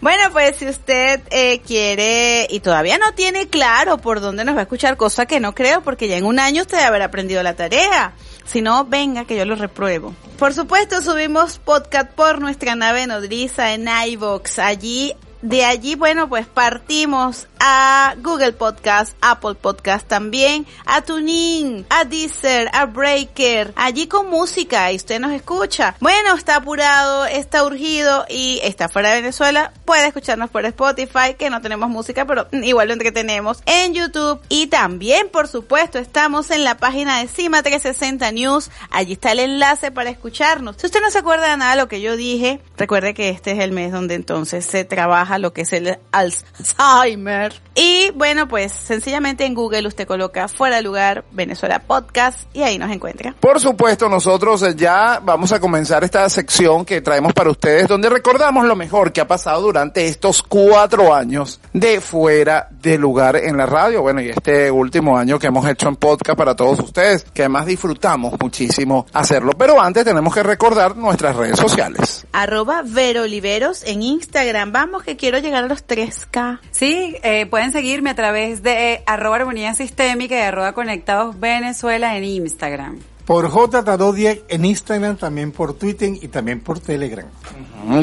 Bueno, 0.00 0.22
pues 0.32 0.56
si 0.56 0.66
usted 0.66 1.20
eh, 1.30 1.60
quiere 1.60 2.46
y 2.48 2.60
todavía 2.60 2.96
no 2.96 3.12
tiene 3.12 3.48
claro 3.48 3.98
por 3.98 4.20
dónde 4.22 4.46
nos 4.46 4.54
va 4.56 4.60
a 4.60 4.62
escuchar, 4.62 4.96
cosa 4.96 5.26
que 5.26 5.40
no 5.40 5.54
creo, 5.54 5.82
porque 5.82 6.08
ya 6.08 6.16
en 6.16 6.24
un 6.24 6.38
año 6.38 6.62
usted 6.62 6.78
habrá 6.78 7.04
aprendido 7.04 7.42
la 7.42 7.54
tarea. 7.54 8.14
Si 8.44 8.62
no, 8.62 8.84
venga 8.84 9.24
que 9.24 9.36
yo 9.36 9.44
lo 9.44 9.54
repruebo. 9.54 10.14
Por 10.38 10.54
supuesto, 10.54 11.00
subimos 11.02 11.58
podcast 11.58 12.10
por 12.10 12.40
nuestra 12.40 12.74
nave 12.74 13.06
nodriza 13.06 13.74
en 13.74 13.88
iVox. 13.88 14.58
Allí, 14.58 15.14
de 15.42 15.64
allí, 15.64 15.94
bueno, 15.94 16.28
pues 16.28 16.46
partimos 16.46 17.46
a 17.60 18.14
Google 18.18 18.52
Podcast, 18.52 19.16
Apple 19.20 19.54
Podcast 19.54 20.08
también, 20.08 20.66
a 20.86 21.02
TuneIn, 21.02 21.86
a 21.90 22.04
Deezer, 22.04 22.68
a 22.72 22.86
Breaker, 22.86 23.72
allí 23.76 24.08
con 24.08 24.28
música 24.28 24.90
y 24.90 24.96
usted 24.96 25.20
nos 25.20 25.32
escucha. 25.32 25.94
Bueno, 26.00 26.34
está 26.34 26.56
apurado, 26.56 27.26
está 27.26 27.64
urgido 27.64 28.24
y 28.28 28.58
está 28.62 28.88
fuera 28.88 29.10
de 29.10 29.16
Venezuela, 29.16 29.72
puede 29.84 30.06
escucharnos 30.06 30.50
por 30.50 30.64
Spotify, 30.64 31.34
que 31.38 31.50
no 31.50 31.60
tenemos 31.60 31.90
música, 31.90 32.24
pero 32.24 32.48
igual 32.52 32.88
lo 32.88 32.94
entretenemos 32.94 33.62
en 33.66 33.94
YouTube 33.94 34.40
y 34.48 34.68
también, 34.68 35.28
por 35.28 35.46
supuesto, 35.46 35.98
estamos 35.98 36.50
en 36.50 36.64
la 36.64 36.78
página 36.78 37.20
de 37.20 37.28
Cima 37.28 37.62
360 37.62 38.32
News, 38.32 38.70
allí 38.90 39.12
está 39.12 39.32
el 39.32 39.40
enlace 39.40 39.90
para 39.90 40.10
escucharnos. 40.10 40.76
Si 40.78 40.86
usted 40.86 41.00
no 41.00 41.10
se 41.10 41.18
acuerda 41.18 41.50
de 41.50 41.56
nada 41.58 41.72
de 41.72 41.82
lo 41.82 41.88
que 41.88 42.00
yo 42.00 42.16
dije, 42.16 42.60
recuerde 42.76 43.12
que 43.14 43.28
este 43.28 43.52
es 43.52 43.58
el 43.58 43.72
mes 43.72 43.92
donde 43.92 44.14
entonces 44.14 44.64
se 44.64 44.84
trabaja 44.84 45.38
lo 45.38 45.52
que 45.52 45.62
es 45.62 45.72
el 45.72 45.98
Alzheimer. 46.12 47.49
Y 47.74 48.10
bueno, 48.14 48.48
pues 48.48 48.72
sencillamente 48.72 49.44
en 49.44 49.54
Google 49.54 49.86
usted 49.86 50.06
coloca 50.06 50.48
fuera 50.48 50.76
de 50.76 50.82
lugar 50.82 51.24
Venezuela 51.30 51.78
Podcast 51.78 52.40
y 52.52 52.62
ahí 52.62 52.78
nos 52.78 52.90
encuentra. 52.90 53.34
Por 53.40 53.60
supuesto, 53.60 54.08
nosotros 54.08 54.62
eh, 54.62 54.74
ya 54.76 55.20
vamos 55.22 55.52
a 55.52 55.60
comenzar 55.60 56.04
esta 56.04 56.28
sección 56.28 56.84
que 56.84 57.00
traemos 57.00 57.32
para 57.32 57.50
ustedes, 57.50 57.88
donde 57.88 58.08
recordamos 58.08 58.64
lo 58.64 58.76
mejor 58.76 59.12
que 59.12 59.20
ha 59.20 59.26
pasado 59.26 59.62
durante 59.62 60.06
estos 60.06 60.42
cuatro 60.42 61.14
años 61.14 61.60
de 61.72 62.00
fuera 62.00 62.68
de 62.70 62.98
lugar 62.98 63.36
en 63.36 63.56
la 63.56 63.66
radio. 63.66 64.02
Bueno, 64.02 64.20
y 64.20 64.30
este 64.30 64.70
último 64.70 65.16
año 65.16 65.38
que 65.38 65.46
hemos 65.46 65.66
hecho 65.68 65.88
en 65.88 65.96
podcast 65.96 66.36
para 66.36 66.56
todos 66.56 66.80
ustedes, 66.80 67.24
que 67.32 67.42
además 67.42 67.66
disfrutamos 67.66 68.34
muchísimo 68.40 69.06
hacerlo. 69.12 69.52
Pero 69.56 69.80
antes 69.80 70.04
tenemos 70.04 70.34
que 70.34 70.42
recordar 70.42 70.96
nuestras 70.96 71.36
redes 71.36 71.58
sociales. 71.58 72.26
Arroba 72.32 72.82
Veroliveros 72.84 73.84
en 73.84 74.02
Instagram. 74.02 74.72
Vamos 74.72 75.02
que 75.02 75.16
quiero 75.16 75.38
llegar 75.38 75.64
a 75.64 75.68
los 75.68 75.86
3K. 75.86 76.60
Sí, 76.70 77.16
eh, 77.22 77.39
pueden 77.46 77.72
seguirme 77.72 78.10
a 78.10 78.14
través 78.14 78.62
de 78.62 78.94
eh, 78.94 79.02
arroba 79.06 79.36
armonía 79.36 79.74
sistémica 79.74 80.36
y 80.36 80.42
arroba 80.42 80.72
conectados 80.72 81.38
Venezuela 81.38 82.16
en 82.16 82.24
Instagram. 82.24 82.98
Por 83.30 83.48
J210 83.48 84.42
en 84.48 84.64
Instagram, 84.64 85.16
también 85.16 85.52
por 85.52 85.74
Twitter 85.74 86.10
y 86.20 86.26
también 86.26 86.58
por 86.62 86.80
Telegram. 86.80 87.28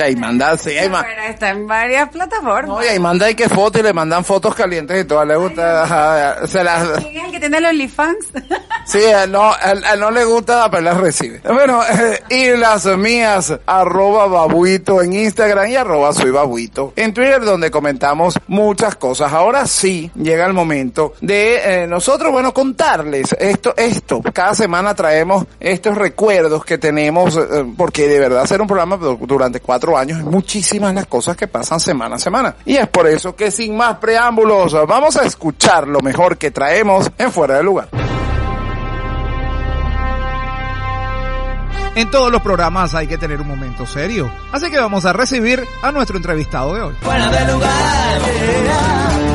Ahí 0.02 0.16
manda, 0.16 0.56
sí, 0.58 0.72
Bueno, 0.90 1.04
está 1.28 1.50
en 1.50 1.68
varias 1.68 2.08
plataformas. 2.08 2.78
no, 2.78 2.82
y 2.82 2.88
ahí 2.88 3.00
manda 3.00 3.30
y 3.30 3.36
que 3.36 3.50
foto 3.50 3.78
y 3.78 3.84
le 3.84 3.92
mandan 3.92 4.24
fotos 4.24 4.56
calientes 4.56 5.04
y 5.04 5.06
todo. 5.06 5.26
Le 5.26 5.36
gusta, 5.36 5.84
ajá, 5.84 6.48
se 6.48 6.64
las, 6.64 7.04
¿Quién 7.04 7.18
es 7.18 7.26
el 7.26 7.32
que 7.32 7.40
tiene 7.42 7.58
el 7.58 7.66
OnlyFans? 7.66 8.28
Sí, 8.88 9.00
él 9.04 9.34
no, 9.34 9.52
él, 9.54 9.84
él 9.94 10.00
no 10.00 10.12
le 10.12 10.24
gusta, 10.24 10.72
pero 10.72 10.82
las 10.82 10.96
recibe. 10.96 11.42
Bueno, 11.44 11.82
eh, 11.84 12.24
y 12.30 12.58
las 12.58 12.86
mías, 12.86 13.54
arroba 13.66 14.28
babuito 14.28 15.02
en 15.02 15.12
Instagram 15.12 15.68
y 15.68 15.76
arroba 15.76 16.14
soy 16.14 16.32
babuito 16.32 16.94
en 16.96 17.14
Twitter, 17.14 17.44
donde 17.44 17.70
comentamos 17.70 18.40
muchas 18.48 18.96
cosas. 18.96 19.34
Ahora 19.34 19.68
sí, 19.68 20.10
llega 20.16 20.46
el 20.46 20.54
momento 20.54 21.16
de 21.20 21.84
eh, 21.84 21.88
nosotros, 21.88 22.32
bueno, 22.32 22.54
contarles 22.54 23.36
esto, 23.38 23.74
esto. 23.76 24.22
Cada 24.32 24.56
semana 24.56 24.96
traemos 24.96 25.17
estos 25.60 25.98
recuerdos 25.98 26.64
que 26.66 26.78
tenemos, 26.78 27.36
eh, 27.38 27.66
porque 27.78 28.08
de 28.08 28.20
verdad 28.20 28.42
hacer 28.44 28.62
un 28.62 28.68
programa 28.68 28.98
du- 28.98 29.18
durante 29.26 29.60
cuatro 29.60 29.98
años 29.98 30.20
es 30.20 30.26
muchísimas 30.26 30.94
las 30.94 31.08
cosas 31.08 31.36
que 31.38 31.48
pasan 31.48 31.80
semana 31.80 32.16
a 32.16 32.20
semana. 32.20 32.56
Y 32.66 32.76
es 32.78 32.88
por 32.90 33.08
eso 33.08 33.36
que 33.36 33.52
sin 33.52 33.76
más 33.78 33.98
preámbulos, 33.98 34.74
vamos 34.88 35.16
a 35.18 35.24
escuchar 35.26 35.88
lo 35.88 36.02
mejor 36.02 36.38
que 36.38 36.52
traemos 36.52 37.10
en 37.18 37.32
Fuera 37.32 37.56
de 37.58 37.64
Lugar. 37.64 37.90
En 41.96 42.12
todos 42.12 42.32
los 42.32 42.44
programas 42.44 42.94
hay 42.94 43.08
que 43.08 43.18
tener 43.18 43.42
un 43.42 43.48
momento 43.48 43.88
serio. 43.88 44.30
Así 44.52 44.70
que 44.70 44.78
vamos 44.78 45.06
a 45.06 45.14
recibir 45.14 45.64
a 45.82 45.92
nuestro 45.92 46.18
entrevistado 46.18 46.76
de 46.76 46.82
hoy. 46.82 46.94
Fuera 47.02 47.28
de 47.32 47.52
lugar. 47.54 49.27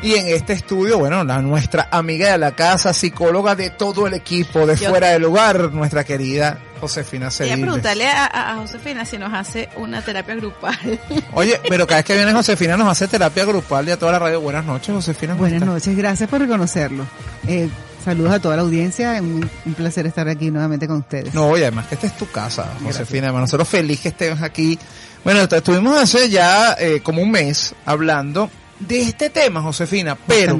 Y 0.00 0.14
en 0.14 0.28
este 0.28 0.52
estudio, 0.52 0.98
bueno, 0.98 1.24
la, 1.24 1.42
nuestra 1.42 1.88
amiga 1.90 2.30
de 2.30 2.38
la 2.38 2.52
casa, 2.52 2.92
psicóloga 2.92 3.56
de 3.56 3.70
todo 3.70 4.06
el 4.06 4.14
equipo 4.14 4.64
de 4.64 4.76
Yo- 4.76 4.90
Fuera 4.90 5.08
de 5.08 5.18
Lugar, 5.18 5.72
nuestra 5.72 6.04
querida 6.04 6.56
Josefina 6.80 7.30
Quería 7.30 7.54
Cediles. 7.54 7.60
preguntarle 7.62 8.06
a, 8.08 8.26
a- 8.26 8.52
a 8.52 8.56
Josefina 8.58 9.04
si 9.04 9.18
nos 9.18 9.34
hace 9.34 9.68
una 9.76 10.00
terapia 10.00 10.36
grupal. 10.36 10.78
Oye, 11.32 11.60
pero 11.68 11.84
cada 11.88 11.98
vez 11.98 12.04
que 12.06 12.14
viene 12.14 12.32
Josefina 12.32 12.76
nos 12.76 12.86
hace 12.88 13.08
terapia 13.08 13.44
grupal 13.44 13.88
y 13.88 13.90
a 13.90 13.96
toda 13.98 14.12
la 14.12 14.18
radio. 14.20 14.40
Buenas 14.40 14.64
noches, 14.64 14.94
Josefina. 14.94 15.32
¿cómo 15.32 15.48
Buenas 15.48 15.66
noches, 15.66 15.96
gracias 15.96 16.30
por 16.30 16.38
reconocerlo. 16.40 17.04
Eh, 17.48 17.68
saludos 18.04 18.34
a 18.34 18.38
toda 18.38 18.54
la 18.54 18.62
audiencia, 18.62 19.20
un, 19.20 19.50
un 19.66 19.74
placer 19.74 20.06
estar 20.06 20.28
aquí 20.28 20.52
nuevamente 20.52 20.86
con 20.86 20.98
ustedes. 20.98 21.34
No, 21.34 21.48
oye, 21.48 21.64
además 21.64 21.88
que 21.88 21.96
esta 21.96 22.06
es 22.06 22.16
tu 22.16 22.30
casa, 22.30 22.66
Josefina. 22.84 23.24
Además, 23.26 23.42
nosotros 23.42 23.68
felices 23.68 24.00
que 24.02 24.08
estés 24.26 24.42
aquí. 24.42 24.78
Bueno, 25.24 25.40
estuvimos 25.40 25.98
hace 26.00 26.28
ya 26.30 26.76
eh, 26.78 27.00
como 27.02 27.20
un 27.20 27.32
mes 27.32 27.74
hablando 27.84 28.48
de 28.80 29.00
este 29.02 29.30
tema, 29.30 29.62
Josefina, 29.62 30.16
pero 30.26 30.58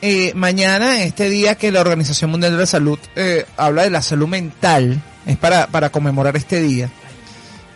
eh, 0.00 0.32
mañana, 0.34 1.02
este 1.02 1.28
día 1.28 1.54
que 1.56 1.70
la 1.72 1.80
Organización 1.80 2.30
Mundial 2.30 2.52
de 2.52 2.58
la 2.58 2.66
Salud 2.66 2.98
eh, 3.16 3.46
habla 3.56 3.82
de 3.82 3.90
la 3.90 4.02
salud 4.02 4.28
mental, 4.28 5.02
es 5.26 5.36
para, 5.36 5.66
para 5.66 5.90
conmemorar 5.90 6.36
este 6.36 6.60
día. 6.60 6.90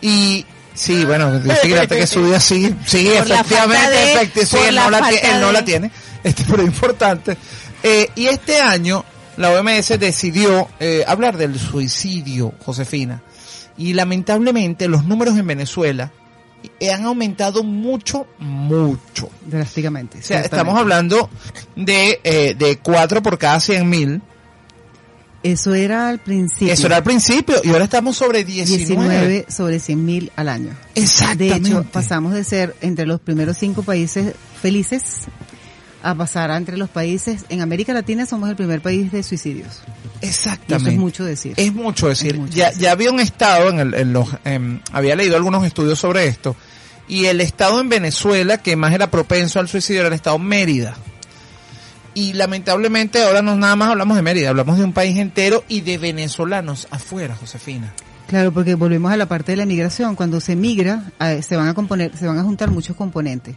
Y 0.01 0.45
sí, 0.73 1.05
bueno, 1.05 1.37
yo 1.45 1.53
sí, 1.55 1.67
fíjate 1.67 1.97
que 1.97 2.07
su 2.07 2.25
día 2.25 2.39
sí, 2.39 2.73
sí, 2.85 3.09
Por 3.17 3.31
efectivamente, 3.31 3.83
falta 3.83 3.89
de- 3.89 4.15
efecti- 4.15 4.45
sí, 4.45 4.57
él 4.67 4.75
no 4.75 4.89
la, 4.89 5.09
él 5.09 5.41
no 5.41 5.51
la 5.51 5.65
tiene, 5.65 5.91
este, 6.23 6.43
pero 6.49 6.63
importante. 6.63 7.37
Eh, 7.83 8.09
y 8.15 8.27
este 8.27 8.59
año 8.61 9.03
la 9.37 9.51
OMS 9.51 9.99
decidió 9.99 10.69
eh, 10.79 11.03
hablar 11.07 11.37
del 11.37 11.59
suicidio, 11.59 12.53
Josefina. 12.63 13.21
Y 13.77 13.93
lamentablemente 13.93 14.87
los 14.87 15.03
números 15.05 15.35
en 15.37 15.47
Venezuela 15.47 16.11
han 16.91 17.05
aumentado 17.05 17.63
mucho, 17.63 18.27
mucho. 18.39 19.29
Drásticamente. 19.45 20.19
O 20.19 20.21
sea, 20.21 20.41
estamos 20.41 20.77
hablando 20.77 21.29
de, 21.75 22.19
eh, 22.23 22.55
de 22.57 22.77
4 22.77 23.21
por 23.21 23.37
cada 23.37 23.59
100 23.59 23.89
mil. 23.89 24.21
Eso 25.43 25.73
era 25.73 26.07
al 26.07 26.19
principio. 26.19 26.73
Eso 26.73 26.87
era 26.87 26.97
al 26.97 27.03
principio 27.03 27.57
y 27.63 27.69
ahora 27.69 27.83
estamos 27.83 28.15
sobre 28.15 28.45
19. 28.45 28.85
19 28.85 29.45
sobre 29.49 29.79
100 29.79 30.05
mil 30.05 30.31
al 30.37 30.47
año. 30.47 30.69
De 30.95 31.01
Exactamente. 31.01 31.69
hecho, 31.69 31.83
pasamos 31.83 32.33
de 32.33 32.45
ser 32.45 32.75
entre 32.81 33.05
los 33.05 33.19
primeros 33.19 33.57
cinco 33.57 33.83
países 33.83 34.33
felices 34.61 35.27
a 36.03 36.13
pasar 36.15 36.51
entre 36.51 36.77
los 36.77 36.89
países, 36.89 37.45
en 37.49 37.61
América 37.61 37.93
Latina 37.93 38.25
somos 38.25 38.49
el 38.49 38.55
primer 38.55 38.81
país 38.81 39.11
de 39.11 39.23
suicidios. 39.23 39.81
Y 40.21 40.27
eso 40.27 40.49
Exactamente. 40.49 40.91
es 40.91 40.97
mucho 40.97 41.23
decir. 41.23 41.53
Es 41.57 41.73
mucho 41.73 42.09
decir. 42.09 42.33
Es 42.33 42.39
mucho 42.39 42.53
ya, 42.53 42.67
decir. 42.67 42.81
ya 42.81 42.91
había 42.91 43.11
un 43.11 43.19
estado 43.19 43.69
en, 43.69 43.79
el, 43.79 43.93
en 43.93 44.13
los, 44.13 44.27
em, 44.43 44.79
había 44.91 45.15
leído 45.15 45.35
algunos 45.37 45.65
estudios 45.65 45.97
sobre 45.97 46.27
esto 46.27 46.55
y 47.07 47.25
el 47.25 47.41
estado 47.41 47.79
en 47.79 47.89
Venezuela 47.89 48.57
que 48.57 48.75
más 48.75 48.93
era 48.93 49.09
propenso 49.09 49.59
al 49.59 49.67
suicidio 49.67 50.01
era 50.01 50.09
el 50.09 50.13
estado 50.13 50.39
Mérida. 50.39 50.95
Y 52.15 52.33
lamentablemente 52.33 53.23
ahora 53.23 53.41
no 53.41 53.55
nada 53.55 53.75
más 53.75 53.89
hablamos 53.89 54.15
de 54.15 54.21
Mérida, 54.21 54.49
hablamos 54.49 54.77
de 54.77 54.83
un 54.83 54.93
país 54.93 55.17
entero 55.17 55.63
y 55.67 55.81
de 55.81 55.97
venezolanos 55.97 56.87
afuera, 56.91 57.35
Josefina. 57.35 57.93
Claro, 58.27 58.51
porque 58.51 58.75
volvemos 58.75 59.11
a 59.11 59.17
la 59.17 59.27
parte 59.27 59.51
de 59.51 59.57
la 59.57 59.65
migración. 59.65 60.15
Cuando 60.15 60.39
se 60.39 60.55
migra, 60.55 61.11
eh, 61.19 61.41
se 61.41 61.55
van 61.57 61.67
a 61.67 61.73
componer, 61.73 62.15
se 62.15 62.27
van 62.27 62.37
a 62.37 62.43
juntar 62.43 62.71
muchos 62.71 62.95
componentes. 62.95 63.55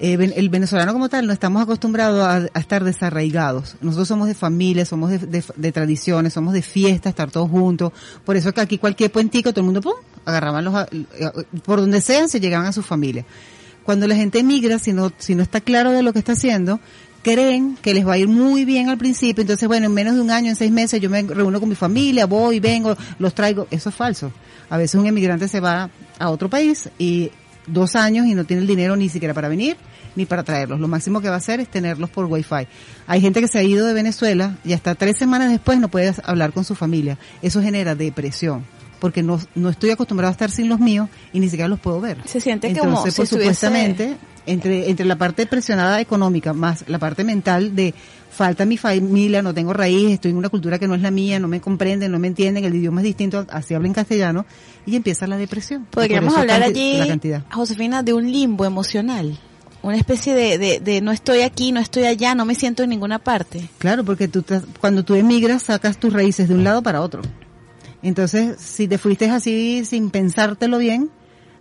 Eh, 0.00 0.32
el 0.36 0.48
venezolano 0.48 0.92
como 0.92 1.08
tal 1.08 1.26
no 1.26 1.32
estamos 1.32 1.60
acostumbrados 1.60 2.22
a, 2.54 2.58
estar 2.58 2.84
desarraigados. 2.84 3.76
Nosotros 3.80 4.06
somos 4.06 4.28
de 4.28 4.34
familia, 4.34 4.84
somos 4.84 5.10
de, 5.10 5.42
de- 5.56 5.72
tradiciones, 5.72 6.32
somos 6.32 6.54
de 6.54 6.62
fiesta, 6.62 7.08
estar 7.08 7.30
todos 7.32 7.50
juntos. 7.50 7.92
Por 8.24 8.36
eso 8.36 8.50
es 8.50 8.54
que 8.54 8.60
aquí 8.60 8.78
cualquier 8.78 9.10
puentico, 9.10 9.50
todo 9.50 9.62
el 9.62 9.66
mundo, 9.66 9.80
pum, 9.80 9.94
agarraban 10.24 10.64
los, 10.64 10.74
eh, 10.92 11.30
por 11.64 11.80
donde 11.80 12.00
sean, 12.00 12.28
se 12.28 12.38
llegaban 12.38 12.66
a 12.66 12.72
su 12.72 12.82
familia. 12.82 13.24
Cuando 13.82 14.06
la 14.06 14.14
gente 14.14 14.42
migra, 14.44 14.78
si 14.78 14.92
no, 14.92 15.10
si 15.18 15.34
no 15.34 15.42
está 15.42 15.60
claro 15.60 15.90
de 15.90 16.02
lo 16.02 16.12
que 16.12 16.20
está 16.20 16.32
haciendo, 16.32 16.78
creen 17.22 17.76
que 17.82 17.92
les 17.92 18.06
va 18.06 18.12
a 18.12 18.18
ir 18.18 18.28
muy 18.28 18.64
bien 18.64 18.90
al 18.90 18.98
principio, 18.98 19.40
entonces 19.42 19.66
bueno, 19.66 19.86
en 19.86 19.94
menos 19.94 20.14
de 20.14 20.20
un 20.20 20.30
año, 20.30 20.50
en 20.50 20.56
seis 20.56 20.70
meses, 20.70 21.00
yo 21.00 21.10
me 21.10 21.22
reúno 21.22 21.58
con 21.58 21.68
mi 21.68 21.74
familia, 21.74 22.26
voy, 22.26 22.60
vengo, 22.60 22.96
los 23.18 23.34
traigo, 23.34 23.66
eso 23.70 23.88
es 23.88 23.94
falso. 23.94 24.30
A 24.70 24.76
veces 24.76 25.00
un 25.00 25.06
emigrante 25.06 25.48
se 25.48 25.58
va 25.58 25.90
a 26.18 26.30
otro 26.30 26.48
país 26.48 26.88
y 26.98 27.32
dos 27.66 27.96
años 27.96 28.26
y 28.26 28.34
no 28.34 28.44
tiene 28.44 28.62
el 28.62 28.68
dinero 28.68 28.94
ni 28.94 29.08
siquiera 29.08 29.34
para 29.34 29.48
venir 29.48 29.76
ni 30.18 30.26
para 30.26 30.42
traerlos. 30.42 30.78
Lo 30.80 30.88
máximo 30.88 31.22
que 31.22 31.28
va 31.28 31.36
a 31.36 31.38
hacer 31.38 31.60
es 31.60 31.68
tenerlos 31.68 32.10
por 32.10 32.26
wifi. 32.26 32.66
Hay 33.06 33.20
gente 33.22 33.40
que 33.40 33.48
se 33.48 33.58
ha 33.58 33.62
ido 33.62 33.86
de 33.86 33.94
Venezuela 33.94 34.58
y 34.64 34.74
hasta 34.74 34.94
tres 34.94 35.16
semanas 35.16 35.50
después 35.50 35.78
no 35.80 35.88
puede 35.88 36.12
hablar 36.24 36.52
con 36.52 36.64
su 36.64 36.74
familia. 36.74 37.16
Eso 37.40 37.62
genera 37.62 37.94
depresión. 37.94 38.64
Porque 39.00 39.22
no, 39.22 39.40
no 39.54 39.68
estoy 39.70 39.90
acostumbrado 39.90 40.28
a 40.30 40.32
estar 40.32 40.50
sin 40.50 40.68
los 40.68 40.80
míos 40.80 41.08
y 41.32 41.38
ni 41.38 41.48
siquiera 41.48 41.68
los 41.68 41.78
puedo 41.78 42.00
ver. 42.00 42.18
Se 42.26 42.40
siente 42.40 42.66
Entonces, 42.66 42.92
como 42.92 43.06
si 43.06 43.16
por 43.16 43.24
estuviese- 43.24 43.28
supuestamente, 43.54 44.16
entre, 44.44 44.90
entre 44.90 45.06
la 45.06 45.16
parte 45.16 45.46
presionada 45.46 46.00
económica 46.00 46.52
más 46.52 46.82
la 46.88 46.98
parte 46.98 47.22
mental 47.22 47.76
de 47.76 47.94
falta 48.28 48.64
mi 48.64 48.76
familia, 48.76 49.40
no 49.40 49.54
tengo 49.54 49.72
raíz, 49.72 50.10
estoy 50.14 50.32
en 50.32 50.36
una 50.36 50.48
cultura 50.48 50.78
que 50.80 50.88
no 50.88 50.94
es 50.96 51.02
la 51.02 51.10
mía, 51.12 51.38
no 51.38 51.46
me 51.48 51.60
comprenden, 51.60 52.10
no 52.10 52.18
me 52.18 52.26
entienden, 52.28 52.64
el 52.64 52.74
idioma 52.74 53.00
es 53.00 53.04
distinto, 53.04 53.46
así 53.50 53.74
hablo 53.74 53.86
en 53.86 53.94
castellano, 53.94 54.46
y 54.86 54.96
empieza 54.96 55.26
la 55.28 55.36
depresión. 55.36 55.86
Podríamos 55.90 56.36
hablar 56.36 56.62
allí. 56.62 56.98
Josefina, 57.52 58.02
de 58.02 58.14
un 58.14 58.30
limbo 58.32 58.64
emocional. 58.64 59.38
Una 59.82 59.96
especie 59.96 60.34
de, 60.34 60.58
de, 60.58 60.80
de 60.80 61.00
no 61.00 61.12
estoy 61.12 61.42
aquí, 61.42 61.70
no 61.72 61.80
estoy 61.80 62.04
allá, 62.04 62.34
no 62.34 62.44
me 62.44 62.54
siento 62.54 62.82
en 62.82 62.90
ninguna 62.90 63.18
parte. 63.20 63.68
Claro, 63.78 64.04
porque 64.04 64.26
tú 64.28 64.42
te- 64.42 64.60
cuando 64.80 65.04
tú 65.04 65.14
emigras 65.14 65.62
sacas 65.62 65.98
tus 65.98 66.12
raíces 66.12 66.48
de 66.48 66.54
un 66.54 66.64
lado 66.64 66.82
para 66.82 67.00
otro. 67.00 67.22
Entonces, 68.02 68.56
si 68.60 68.86
te 68.88 68.98
fuiste 68.98 69.28
así 69.30 69.84
sin 69.84 70.10
pensártelo 70.10 70.78
bien, 70.78 71.10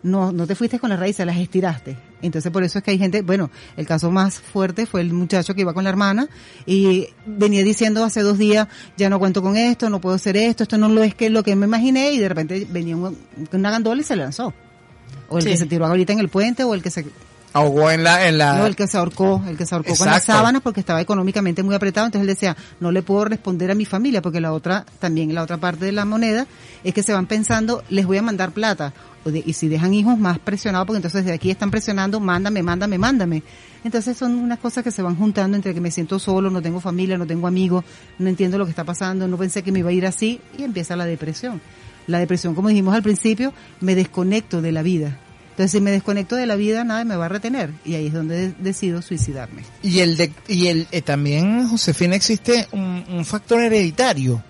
no, 0.03 0.32
no 0.32 0.45
te 0.47 0.55
fuiste 0.55 0.80
con 0.80 0.89
las 0.89 0.99
raíces, 0.99 1.26
las 1.26 1.38
estiraste. 1.38 1.97
Entonces, 2.22 2.51
por 2.51 2.63
eso 2.63 2.80
es 2.80 2.84
que 2.84 2.91
hay 2.91 2.97
gente, 2.97 3.22
bueno, 3.22 3.49
el 3.76 3.86
caso 3.86 4.09
más 4.11 4.39
fuerte 4.39 4.86
fue 4.88 5.01
el 5.01 5.13
muchacho 5.13 5.53
que 5.53 5.61
iba 5.61 5.74
con 5.74 5.84
la 5.84 5.89
hermana 5.91 6.28
y 6.65 7.07
venía 7.26 7.63
diciendo 7.63 8.03
hace 8.03 8.22
dos 8.22 8.38
días, 8.39 8.68
ya 8.97 9.09
no 9.09 9.20
cuento 9.20 9.41
con 9.43 9.55
esto, 9.57 9.89
no 9.89 10.01
puedo 10.01 10.15
hacer 10.15 10.38
esto, 10.38 10.63
esto 10.63 10.78
no 10.78 10.89
lo 10.89 11.03
es 11.03 11.13
que 11.13 11.30
lo 11.30 11.43
que 11.43 11.55
me 11.55 11.65
imaginé 11.68 12.11
y 12.13 12.18
de 12.18 12.30
repente 12.30 12.68
venía 12.70 12.95
un- 12.97 13.18
una 13.51 13.72
gandola 13.72 14.01
y 14.01 14.03
se 14.03 14.15
lanzó. 14.15 14.53
O 15.30 15.38
el 15.38 15.43
Sí. 15.43 15.49
que 15.51 15.57
se 15.57 15.65
tiró 15.65 15.86
ahorita 15.86 16.13
en 16.13 16.20
el 16.20 16.30
puente 16.30 16.63
o 16.63 16.74
el 16.74 16.82
que 16.82 16.89
se 16.89 17.05
Ahogó 17.54 17.89
en 17.89 18.04
la, 18.04 18.28
en 18.28 18.38
la, 18.38 18.58
no, 18.60 18.66
el 18.68 18.76
que 18.76 18.88
se 18.88 18.98
ahorcó, 18.98 19.41
el 19.48 19.58
que 19.58 19.66
se 19.66 19.74
ahorcó 19.74 19.95
con 19.95 20.06
las 20.08 20.24
sábanas 20.38 20.62
porque 20.62 20.80
estaba 20.80 21.02
económicamente 21.02 21.64
muy 21.64 21.74
apretado, 21.74 22.06
entonces 22.06 22.22
él 22.22 22.36
decía, 22.36 22.56
no 22.80 22.91
le 22.91 23.02
puedo 23.02 23.26
responder 23.26 23.72
a 23.72 23.76
mi 23.76 23.86
familia 23.86 24.22
porque 24.22 24.39
la 24.41 24.54
otra, 24.54 24.86
también 25.00 25.34
la 25.34 25.41
otra 25.43 25.58
parte 25.58 25.86
de 25.86 25.91
la 25.91 26.06
moneda 26.06 26.45
es 26.84 26.93
que 26.93 27.02
se 27.04 27.14
van 27.14 27.26
pensando, 27.26 27.84
les 27.89 28.06
voy 28.06 28.18
a 28.18 28.22
mandar 28.22 28.52
plata. 28.52 28.93
O 29.26 29.32
de- 29.32 29.43
y 29.45 29.54
si 29.54 29.68
dejan 29.68 29.93
hijos 29.93 30.18
más 30.20 30.39
presionados, 30.39 30.86
porque 30.88 30.98
entonces 30.98 31.26
de 31.26 31.34
aquí 31.34 31.50
están 31.50 31.72
presionando, 31.72 32.20
mándame, 32.20 32.62
mándame, 32.64 32.98
mándame. 32.98 33.43
Entonces 33.84 34.16
son 34.18 34.36
unas 34.36 34.60
cosas 34.60 34.84
que 34.84 34.91
se 34.91 35.02
van 35.02 35.16
juntando 35.16 35.56
entre 35.56 35.74
que 35.74 35.82
me 35.82 35.89
siento 35.91 36.20
solo, 36.20 36.50
no 36.50 36.62
tengo 36.62 36.80
familia, 36.80 37.18
no 37.18 37.26
tengo 37.26 37.48
amigos, 37.48 37.84
no 38.20 38.30
entiendo 38.30 38.58
lo 38.58 38.66
que 38.66 38.72
está 38.72 38.84
pasando, 38.84 39.28
no 39.28 39.38
pensé 39.38 39.64
que 39.64 39.72
me 39.72 39.80
iba 39.80 39.89
a 39.89 39.93
ir 39.93 40.06
así 40.06 40.39
y 40.58 40.64
empieza 40.64 40.95
la 40.95 41.06
depresión. 41.06 41.60
La 42.06 42.20
depresión, 42.20 42.54
como 42.56 42.70
dijimos 42.70 42.93
al 42.93 43.04
principio, 43.04 43.52
me 43.82 43.95
desconecto 43.95 44.62
de 44.62 44.72
la 44.72 44.82
vida. 44.82 45.18
Entonces, 45.58 45.72
si 45.72 45.82
me 45.82 45.89
desconecto 45.89 46.36
de 46.36 46.45
la 46.45 46.55
vida, 46.55 46.84
nada 46.84 47.03
me 47.03 47.16
va 47.16 47.26
a 47.26 47.30
retener. 47.30 47.72
Y 47.84 47.95
ahí 47.95 48.05
es 48.08 48.14
donde 48.14 48.49
de- 48.49 48.53
decido 48.60 49.01
suicidarme. 49.01 49.64
Y 49.82 50.01
el 50.01 50.16
de, 50.16 50.32
y 50.47 50.68
el 50.68 50.88
eh, 50.91 51.01
también 51.01 51.68
Josefina 51.68 52.16
existe 52.16 52.68
un, 52.72 53.03
un 53.10 53.26
factor 53.26 53.64
hereditario. 53.64 54.43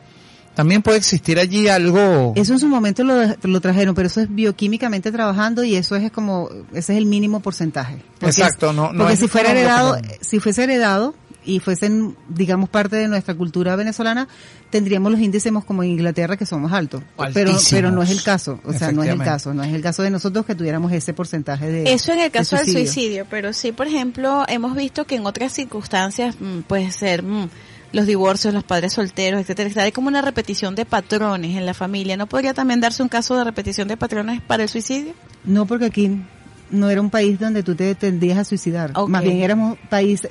También 0.53 0.82
puede 0.82 0.97
existir 0.97 1.39
allí 1.39 1.70
algo. 1.70 2.34
Eso 2.36 2.51
en 2.53 2.60
su 2.60 2.68
momento 2.68 3.05
lo, 3.05 3.16
lo 3.43 3.62
trajeron, 3.62 3.95
pero 3.95 4.08
eso 4.08 4.20
es 4.20 4.28
bioquímicamente 4.36 5.10
trabajando 5.12 5.64
y 5.64 5.76
eso 5.78 5.95
es 5.95 6.12
como, 6.12 6.49
ese 6.74 6.91
es 6.93 6.97
el 6.97 7.05
mínimo 7.05 7.39
porcentaje. 7.39 7.99
Porque 8.20 8.41
Exacto, 8.41 8.74
no- 8.74 8.91
no 8.91 8.97
porque 8.99 9.14
es 9.14 9.20
si 9.20 9.28
fuera 9.30 9.51
heredado, 9.51 9.97
si 10.20 10.39
fuese 10.41 10.64
heredado 10.64 11.16
y 11.48 11.60
fuesen, 11.60 12.16
digamos, 12.28 12.70
parte 12.70 12.98
de 12.98 13.08
nuestra 13.08 13.34
cultura 13.34 13.76
venezolana, 13.76 14.28
tendríamos 14.70 15.12
los 15.12 15.22
índices 15.22 15.52
como 15.66 15.82
en 15.82 15.91
Inglaterra 15.91 16.36
que 16.36 16.45
somos 16.45 16.74
altos. 16.74 17.02
Pero, 17.34 17.52
Altísimos. 17.52 17.68
pero 17.72 17.91
no 17.91 18.04
es 18.04 18.12
el 18.12 18.22
caso, 18.22 18.60
o 18.66 18.74
sea, 18.74 18.91
no 18.91 19.02
es 19.02 19.10
el 19.10 19.20
caso, 19.20 19.54
no 19.54 19.64
es 19.64 19.74
el 19.74 19.82
caso 19.82 20.04
de 20.04 20.10
nosotros 20.10 20.45
que 20.45 20.56
tuviéramos 20.56 20.91
ese 20.91 21.14
porcentaje 21.14 21.68
de 21.68 21.93
Eso 21.93 22.12
en 22.12 22.20
el 22.20 22.26
de 22.26 22.32
caso 22.32 22.58
del 22.58 22.70
suicidio, 22.70 23.26
pero 23.30 23.54
sí, 23.54 23.72
por 23.72 23.88
ejemplo, 23.88 24.43
hemos 24.50 24.76
visto 24.76 25.06
que 25.06 25.16
en 25.16 25.26
otras 25.26 25.54
circunstancias 25.54 26.36
mm, 26.39 26.60
puede 26.62 26.91
ser 26.91 27.24
mm, 27.24 27.50
los 27.93 28.06
divorcios, 28.06 28.54
los 28.54 28.66
padres 28.66 28.93
solteros, 28.93 29.39
etcétera, 29.39 29.68
etcétera. 29.68 29.86
Hay 29.86 29.91
como 29.93 30.10
una 30.10 30.22
repetición 30.22 30.76
de 30.76 30.86
patrones 30.86 31.56
en 31.56 31.66
la 31.66 31.74
familia. 31.74 32.18
¿No 32.18 32.28
podría 32.28 32.54
también 32.54 32.82
darse 32.82 33.02
un 33.02 33.10
caso 33.10 33.38
de 33.38 33.45
repetición 33.45 33.88
de 33.88 33.95
patrones 33.95 34.41
para 34.41 34.64
el 34.64 34.70
suicidio? 34.70 35.14
No, 35.45 35.66
porque 35.66 35.86
aquí 35.86 36.22
no 36.70 36.89
era 36.89 37.02
un 37.02 37.10
país 37.10 37.39
donde 37.39 37.64
tú 37.64 37.76
te 37.76 37.95
tendrías 37.95 38.38
a 38.38 38.43
suicidar. 38.43 38.93
Más 39.08 39.24
bien 39.24 39.41
éramos 39.41 39.78
país, 39.89 40.28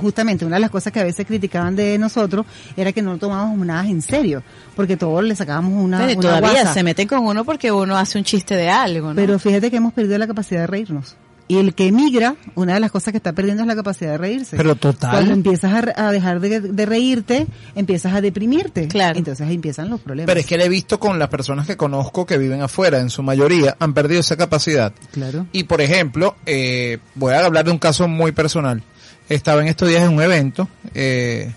justamente 0.00 0.44
una 0.44 0.56
de 0.56 0.60
las 0.60 0.70
cosas 0.70 0.92
que 0.92 1.00
a 1.00 1.04
veces 1.04 1.26
criticaban 1.26 1.76
de 1.76 1.98
nosotros 1.98 2.46
era 2.76 2.92
que 2.92 3.02
no 3.02 3.18
tomábamos 3.18 3.66
nada 3.66 3.86
en 3.88 4.02
serio, 4.02 4.42
porque 4.76 4.96
todos 4.96 5.22
le 5.24 5.34
sacábamos 5.36 5.72
una, 5.82 5.98
Pero 5.98 6.12
una 6.12 6.20
todavía 6.20 6.50
guasa. 6.50 6.74
se 6.74 6.82
meten 6.82 7.08
con 7.08 7.20
uno 7.26 7.44
porque 7.44 7.70
uno 7.72 7.96
hace 7.96 8.18
un 8.18 8.24
chiste 8.24 8.54
de 8.56 8.68
algo, 8.70 9.08
¿no? 9.10 9.14
Pero 9.14 9.38
fíjate 9.38 9.70
que 9.70 9.76
hemos 9.78 9.92
perdido 9.92 10.18
la 10.18 10.26
capacidad 10.26 10.60
de 10.62 10.66
reírnos. 10.66 11.16
Y 11.46 11.58
el 11.58 11.74
que 11.74 11.88
emigra, 11.88 12.36
una 12.54 12.72
de 12.72 12.80
las 12.80 12.90
cosas 12.90 13.12
que 13.12 13.18
está 13.18 13.34
perdiendo 13.34 13.62
es 13.64 13.66
la 13.66 13.76
capacidad 13.76 14.12
de 14.12 14.16
reírse. 14.18 14.56
Pero 14.56 14.76
total. 14.76 15.10
Cuando 15.10 15.34
empiezas 15.34 15.74
a, 15.74 15.80
re- 15.82 15.92
a 15.94 16.10
dejar 16.10 16.40
de, 16.40 16.58
de 16.60 16.86
reírte, 16.86 17.46
empiezas 17.74 18.14
a 18.14 18.22
deprimirte. 18.22 18.88
Claro. 18.88 19.18
Entonces 19.18 19.46
ahí 19.46 19.54
empiezan 19.56 19.90
los 19.90 20.00
problemas. 20.00 20.26
Pero 20.28 20.40
es 20.40 20.46
que 20.46 20.56
le 20.56 20.64
he 20.64 20.68
visto 20.70 20.98
con 20.98 21.18
las 21.18 21.28
personas 21.28 21.66
que 21.66 21.76
conozco 21.76 22.24
que 22.24 22.38
viven 22.38 22.62
afuera, 22.62 22.98
en 22.98 23.10
su 23.10 23.22
mayoría, 23.22 23.76
han 23.78 23.92
perdido 23.92 24.20
esa 24.20 24.38
capacidad. 24.38 24.94
Claro. 25.12 25.46
Y 25.52 25.64
por 25.64 25.82
ejemplo, 25.82 26.34
eh, 26.46 26.96
voy 27.14 27.34
a 27.34 27.44
hablar 27.44 27.66
de 27.66 27.72
un 27.72 27.78
caso 27.78 28.08
muy 28.08 28.32
personal. 28.32 28.82
Estaba 29.28 29.62
en 29.62 29.68
estos 29.68 29.88
días 29.88 30.02
en 30.02 30.10
un 30.14 30.22
evento 30.22 30.68
eh, 30.94 31.52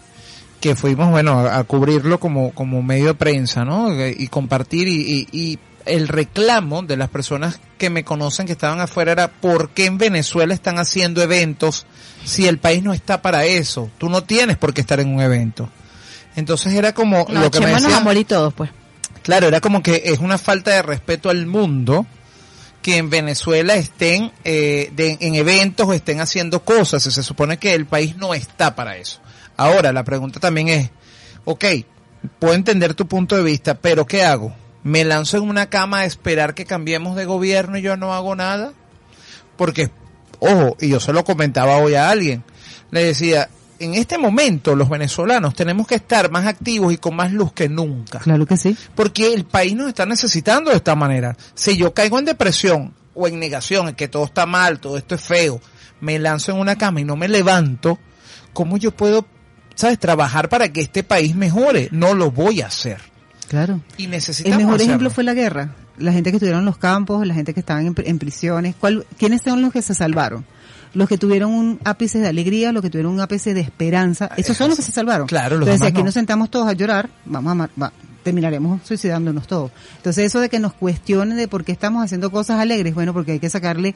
que 0.62 0.76
fuimos, 0.76 1.10
bueno, 1.12 1.39
a, 1.39 1.58
a 1.58 1.64
cubrirlo 1.66 2.20
como, 2.20 2.51
como 2.53 2.82
medio 2.82 3.08
de 3.08 3.14
prensa, 3.16 3.66
¿no? 3.66 3.91
Eh, 3.93 4.16
Y 4.18 4.28
compartir 4.28 4.88
y, 4.88 5.28
y- 5.32 5.38
y 5.38 5.60
el 5.86 6.08
reclamo 6.10 6.84
de 6.84 6.97
las 6.97 7.08
personas 7.10 7.60
que 7.78 7.89
me 7.89 8.03
conocen 8.03 8.45
que 8.45 8.51
estaban 8.51 8.82
afuera 8.82 9.14
era 9.14 9.28
¿por 9.30 9.70
qué 9.70 9.86
en 9.86 9.97
Venezuela 9.97 10.53
están 10.53 10.80
haciendo 10.80 11.22
eventos 11.22 11.86
si 12.26 12.45
el 12.47 12.58
país 12.58 12.84
no 12.84 12.93
está 12.93 13.22
para 13.22 13.45
eso? 13.45 13.89
Tú 13.97 14.10
no 14.10 14.22
tienes 14.24 14.58
por 14.58 14.74
qué 14.74 14.82
estar 14.82 14.99
en 14.99 15.14
un 15.14 15.22
evento. 15.22 15.70
Entonces 16.36 16.74
era 16.74 16.93
como 16.93 17.26
No, 17.30 17.41
lo 17.41 17.51
que 17.51 17.60
me 17.62 17.68
decían- 17.68 17.93
a 17.93 17.99
morir 18.01 18.26
todos, 18.28 18.53
pues. 18.53 18.70
Claro, 19.24 19.47
era 19.47 19.62
como 19.62 19.82
que 19.82 20.03
es 20.05 20.20
una 20.20 20.38
falta 20.38 20.72
de 20.72 20.82
respeto 20.82 21.30
al 21.30 21.45
mundo 21.47 22.05
que 22.88 22.96
en 22.96 23.10
Venezuela 23.10 23.76
estén 23.76 24.32
eh, 24.46 24.94
en 24.96 25.36
eventos 25.36 25.86
o 25.86 25.92
estén 25.92 26.22
haciendo 26.22 26.64
cosas. 26.64 27.04
Se 27.04 27.22
supone 27.22 27.58
que 27.58 27.74
el 27.74 27.86
país 27.86 28.16
no 28.16 28.34
está 28.34 28.76
para 28.76 28.96
eso. 28.96 29.20
Ahora, 29.58 29.92
la 29.92 30.06
pregunta 30.06 30.40
también 30.40 30.70
es, 30.70 30.90
ok, 31.44 31.66
puedo 32.40 32.54
entender 32.54 32.94
tu 32.94 33.06
punto 33.06 33.36
de 33.36 33.44
vista, 33.44 33.74
pero 33.76 34.06
¿qué 34.06 34.24
hago? 34.24 34.56
¿Me 34.84 35.04
lanzo 35.04 35.36
en 35.36 35.50
una 35.50 35.70
cama 35.70 36.00
a 36.00 36.06
esperar 36.06 36.54
que 36.54 36.64
cambiemos 36.64 37.18
de 37.18 37.26
gobierno 37.26 37.78
y 37.78 37.82
yo 37.82 37.98
no 37.98 38.14
hago 38.14 38.38
nada? 38.38 38.72
Porque, 39.58 39.92
ojo, 40.40 40.78
y 40.80 40.88
yo 40.88 41.02
se 41.02 41.12
lo 41.12 41.26
comentaba 41.26 41.80
hoy 41.80 41.96
a 41.96 42.10
alguien, 42.10 42.46
le 42.92 43.04
decía, 43.04 43.50
en 43.80 43.94
este 43.94 44.18
momento 44.18 44.76
los 44.76 44.90
venezolanos 44.90 45.54
tenemos 45.56 45.88
que 45.88 45.96
estar 45.96 46.32
más 46.32 46.46
activos 46.46 46.94
y 46.94 46.98
con 46.98 47.16
más 47.16 47.32
luz 47.32 47.54
que 47.54 47.70
nunca 47.70 48.20
Claro 48.20 48.46
que 48.46 48.58
sí. 48.58 48.76
porque 48.96 49.34
el 49.34 49.46
país 49.46 49.76
nos 49.76 49.88
está 49.90 50.06
necesitando 50.06 50.72
de 50.72 50.78
esta 50.78 50.96
manera. 50.96 51.36
Si 51.56 51.78
yo 51.78 51.94
caigo 51.94 52.20
en 52.20 52.26
depresión 52.26 52.94
o 53.14 53.28
en 53.28 53.40
negación, 53.40 53.88
en 53.90 53.96
que 53.96 54.08
todo 54.08 54.26
está 54.26 54.46
mal, 54.46 54.80
todo 54.80 54.98
esto 54.98 55.16
es 55.16 55.22
feo, 55.22 55.60
me 56.02 56.20
lanzo 56.20 56.52
en 56.52 56.60
una 56.60 56.76
cama 56.78 57.02
y 57.02 57.04
no 57.04 57.16
me 57.16 57.28
levanto, 57.28 57.98
¿cómo 58.54 58.78
yo 58.78 58.92
puedo, 58.92 59.26
sabes, 59.76 59.98
trabajar 60.00 60.50
para 60.50 60.72
que 60.72 60.82
este 60.82 61.04
país 61.04 61.36
mejore? 61.36 61.90
No 61.92 62.14
lo 62.14 62.30
voy 62.32 62.62
a 62.62 62.68
hacer. 62.68 63.02
Claro. 63.48 63.82
Y 63.98 64.06
El 64.06 64.12
necesitamos 64.12 64.58
mejor 64.58 64.76
hacerlo. 64.76 64.92
ejemplo 64.92 65.10
fue 65.10 65.24
la 65.24 65.34
guerra. 65.34 65.70
La 65.98 66.12
gente 66.12 66.30
que 66.32 66.36
estuvieron 66.38 66.60
en 66.60 66.66
los 66.66 66.78
campos, 66.78 67.26
la 67.26 67.34
gente 67.34 67.54
que 67.56 67.60
estaban 67.62 67.88
en, 67.88 67.96
en 67.98 68.20
prisiones. 68.20 68.76
¿Cuál, 68.80 69.08
¿Quiénes 69.18 69.42
son 69.42 69.62
los 69.64 69.72
que 69.74 69.82
se 69.82 69.96
salvaron? 69.96 70.46
Los 70.98 71.08
que 71.08 71.18
tuvieron 71.18 71.52
un 71.54 71.80
ápice 71.84 72.18
de 72.20 72.28
alegría, 72.28 72.72
los 72.72 72.82
que 72.82 72.89
tuvieron 72.89 73.14
un 73.14 73.20
ápice 73.22 73.54
de 73.54 73.62
esperanza. 73.62 74.32
Esos 74.36 74.58
son 74.58 74.70
los 74.70 74.78
que 74.78 74.84
se 74.84 74.91
salvaron. 74.91 75.28
Claro, 75.28 75.58
los 75.58 75.68
Entonces, 75.68 75.86
si 75.86 75.88
aquí 75.91 76.00
no. 76.00 76.06
nos 76.06 76.14
sentamos 76.16 76.50
todos 76.50 76.68
a 76.68 76.74
llorar, 76.74 77.10
vamos 77.26 77.52
a 77.52 77.56
ma- 77.56 77.70
va- 77.82 77.93
terminaremos 78.24 78.82
suicidándonos 78.86 79.45
todos. 79.48 79.72
Entonces, 79.98 80.26
eso 80.26 80.39
de 80.39 80.50
que 80.50 80.60
nos 80.60 80.74
cuestionen 80.74 81.38
de 81.38 81.48
por 81.48 81.64
qué 81.64 81.72
estamos 81.72 82.04
haciendo 82.04 82.32
cosas 82.32 82.60
alegres, 82.60 82.95
bueno, 82.95 83.14
porque 83.14 83.34
hay 83.34 83.39
que 83.39 83.50
sacarle 83.50 83.93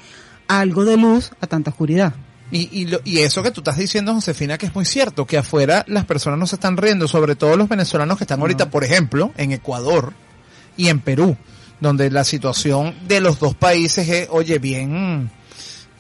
algo 0.48 0.86
de 0.86 0.98
luz 0.98 1.32
a 1.42 1.48
tanta 1.48 1.72
oscuridad. 1.72 2.14
Y, 2.52 2.70
y, 2.72 2.86
lo- 2.86 3.00
y 3.04 3.20
eso 3.20 3.42
que 3.42 3.50
tú 3.52 3.62
estás 3.62 3.78
diciendo, 3.78 4.14
Josefina, 4.14 4.58
que 4.58 4.68
es 4.68 4.76
muy 4.76 4.86
cierto, 4.86 5.26
que 5.26 5.38
afuera 5.40 5.84
las 5.88 6.06
personas 6.06 6.38
no 6.38 6.46
se 6.46 6.56
están 6.56 6.78
riendo, 6.78 7.08
sobre 7.08 7.36
todo 7.36 7.58
los 7.58 7.68
venezolanos 7.68 8.18
que 8.18 8.26
están 8.26 8.42
ahorita, 8.42 8.70
por 8.70 8.84
ejemplo, 8.84 9.32
en 9.38 9.52
Ecuador 9.54 10.14
y 10.78 10.90
en 10.90 11.00
Perú, 11.00 11.36
donde 11.80 12.12
la 12.12 12.24
situación 12.24 12.94
de 13.08 13.22
los 13.22 13.40
dos 13.40 13.56
países 13.56 14.08
es, 14.08 14.28
oye, 14.30 14.60
bien... 14.60 15.32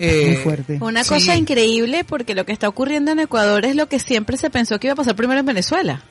eh, 0.01 0.25
Muy 0.27 0.35
fuerte. 0.37 0.77
Una 0.81 1.03
sí. 1.03 1.09
cosa 1.09 1.35
increíble 1.35 2.03
porque 2.03 2.35
lo 2.35 2.45
que 2.45 2.51
está 2.53 2.67
ocurriendo 2.67 3.11
en 3.11 3.19
Ecuador 3.19 3.65
es 3.65 3.75
lo 3.75 3.87
que 3.87 3.99
siempre 3.99 4.37
se 4.37 4.49
pensó 4.49 4.79
que 4.79 4.87
iba 4.87 4.93
a 4.93 4.97
pasar 4.97 5.15
primero 5.15 5.39
en 5.39 5.45
Venezuela. 5.45 6.03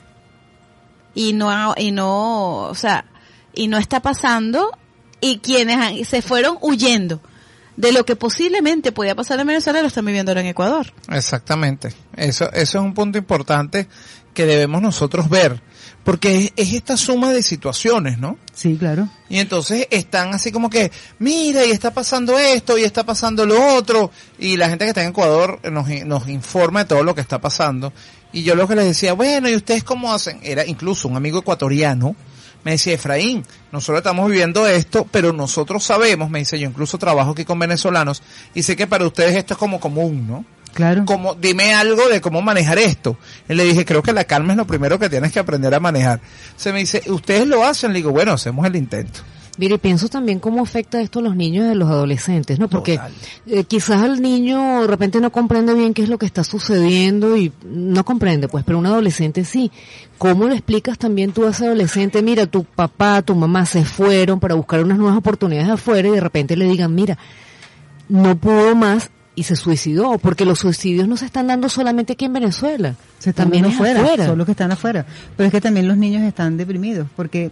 Y 1.13 1.33
no, 1.33 1.51
ha- 1.51 1.75
y 1.77 1.91
no, 1.91 2.55
o 2.67 2.75
sea, 2.75 3.05
y 3.53 3.67
no 3.67 3.77
está 3.77 3.99
pasando 4.01 4.71
y 5.19 5.39
quienes 5.39 5.77
han- 5.77 6.05
se 6.05 6.21
fueron 6.21 6.57
huyendo 6.61 7.19
de 7.77 7.91
lo 7.91 8.05
que 8.05 8.15
posiblemente 8.15 8.91
podía 8.91 9.15
pasar 9.15 9.39
en 9.39 9.47
Venezuela 9.47 9.81
lo 9.81 9.87
están 9.87 10.05
viviendo 10.05 10.31
ahora 10.31 10.41
en 10.41 10.47
Ecuador. 10.47 10.93
Exactamente. 11.09 11.93
Eso, 12.15 12.45
eso 12.53 12.77
es 12.79 12.83
un 12.83 12.93
punto 12.93 13.17
importante 13.17 13.87
que 14.33 14.45
debemos 14.45 14.81
nosotros 14.81 15.29
ver. 15.29 15.61
Porque 16.03 16.37
es, 16.37 16.53
es 16.55 16.73
esta 16.73 16.97
suma 16.97 17.31
de 17.31 17.43
situaciones, 17.43 18.17
¿no? 18.17 18.37
Sí, 18.53 18.75
claro. 18.77 19.07
Y 19.29 19.39
entonces 19.39 19.87
están 19.91 20.33
así 20.33 20.51
como 20.51 20.69
que, 20.69 20.91
mira, 21.19 21.65
y 21.65 21.71
está 21.71 21.91
pasando 21.93 22.37
esto, 22.37 22.77
y 22.77 22.83
está 22.83 23.03
pasando 23.03 23.45
lo 23.45 23.75
otro. 23.75 24.11
Y 24.39 24.57
la 24.57 24.69
gente 24.69 24.85
que 24.85 24.89
está 24.89 25.03
en 25.03 25.09
Ecuador 25.09 25.59
nos, 25.71 25.87
nos 26.05 26.27
informa 26.27 26.81
de 26.81 26.89
todo 26.89 27.03
lo 27.03 27.15
que 27.15 27.21
está 27.21 27.39
pasando. 27.39 27.93
Y 28.33 28.43
yo 28.43 28.55
lo 28.55 28.67
que 28.67 28.75
les 28.75 28.85
decía, 28.85 29.13
bueno, 29.13 29.49
¿y 29.49 29.55
ustedes 29.55 29.83
cómo 29.83 30.13
hacen? 30.13 30.39
Era 30.43 30.65
incluso 30.65 31.07
un 31.07 31.17
amigo 31.17 31.39
ecuatoriano. 31.39 32.15
Me 32.63 32.71
decía, 32.71 32.93
Efraín, 32.93 33.43
nosotros 33.71 33.97
estamos 33.97 34.29
viviendo 34.29 34.67
esto, 34.67 35.07
pero 35.09 35.33
nosotros 35.33 35.83
sabemos, 35.83 36.29
me 36.29 36.39
dice, 36.39 36.59
yo 36.59 36.67
incluso 36.67 36.97
trabajo 36.99 37.31
aquí 37.31 37.43
con 37.43 37.57
venezolanos, 37.57 38.21
y 38.53 38.61
sé 38.61 38.75
que 38.75 38.85
para 38.85 39.05
ustedes 39.05 39.35
esto 39.35 39.55
es 39.55 39.57
como 39.57 39.79
común, 39.79 40.27
¿no? 40.27 40.45
Claro. 40.73 41.05
como 41.05 41.35
dime 41.35 41.73
algo 41.73 42.07
de 42.09 42.21
cómo 42.21 42.41
manejar 42.41 42.79
esto. 42.79 43.17
Y 43.49 43.53
le 43.53 43.63
dije, 43.63 43.85
creo 43.85 44.01
que 44.01 44.13
la 44.13 44.23
calma 44.23 44.53
es 44.53 44.57
lo 44.57 44.65
primero 44.65 44.97
que 44.99 45.09
tienes 45.09 45.31
que 45.31 45.39
aprender 45.39 45.73
a 45.73 45.79
manejar. 45.79 46.21
Se 46.55 46.71
me 46.71 46.79
dice, 46.79 47.03
¿ustedes 47.07 47.47
lo 47.47 47.63
hacen? 47.65 47.91
Le 47.91 47.99
digo, 47.99 48.11
bueno, 48.11 48.33
hacemos 48.33 48.65
el 48.65 48.75
intento. 48.75 49.21
Mire, 49.57 49.77
pienso 49.77 50.07
también 50.07 50.39
cómo 50.39 50.63
afecta 50.63 51.01
esto 51.01 51.19
a 51.19 51.21
los 51.21 51.35
niños 51.35 51.65
y 51.67 51.69
a 51.71 51.75
los 51.75 51.89
adolescentes, 51.89 52.57
¿no? 52.57 52.69
Porque 52.69 52.99
eh, 53.47 53.65
quizás 53.65 54.03
el 54.03 54.21
niño 54.21 54.81
de 54.81 54.87
repente 54.87 55.19
no 55.19 55.29
comprende 55.31 55.73
bien 55.73 55.93
qué 55.93 56.03
es 56.03 56.09
lo 56.09 56.17
que 56.17 56.25
está 56.25 56.43
sucediendo 56.43 57.35
y 57.35 57.51
no 57.65 58.05
comprende, 58.05 58.47
pues, 58.47 58.63
pero 58.63 58.79
un 58.79 58.85
adolescente 58.85 59.43
sí. 59.43 59.69
¿Cómo 60.17 60.47
le 60.47 60.55
explicas 60.55 60.97
también 60.97 61.33
tú 61.33 61.45
a 61.45 61.49
ese 61.49 61.65
adolescente, 61.65 62.21
mira, 62.21 62.45
tu 62.45 62.63
papá, 62.63 63.21
tu 63.21 63.35
mamá 63.35 63.65
se 63.65 63.83
fueron 63.83 64.39
para 64.39 64.55
buscar 64.55 64.83
unas 64.83 64.97
nuevas 64.97 65.17
oportunidades 65.17 65.69
afuera 65.69 66.07
y 66.07 66.11
de 66.11 66.21
repente 66.21 66.55
le 66.55 66.65
digan, 66.65 66.95
mira, 66.95 67.17
no 68.07 68.37
pudo 68.37 68.73
más 68.73 69.11
y 69.35 69.43
se 69.43 69.55
suicidó? 69.55 70.17
Porque 70.17 70.45
los 70.45 70.59
suicidios 70.59 71.07
no 71.07 71.17
se 71.17 71.25
están 71.25 71.47
dando 71.47 71.69
solamente 71.69 72.13
aquí 72.13 72.25
en 72.25 72.33
Venezuela. 72.33 72.95
Se 73.19 73.29
están 73.29 73.45
también 73.45 73.65
afuera. 73.65 74.25
son 74.25 74.37
los 74.37 74.45
que 74.45 74.51
están 74.51 74.71
afuera. 74.71 75.05
Pero 75.37 75.47
es 75.47 75.51
que 75.51 75.61
también 75.61 75.87
los 75.87 75.97
niños 75.97 76.23
están 76.23 76.57
deprimidos, 76.57 77.07
porque 77.15 77.51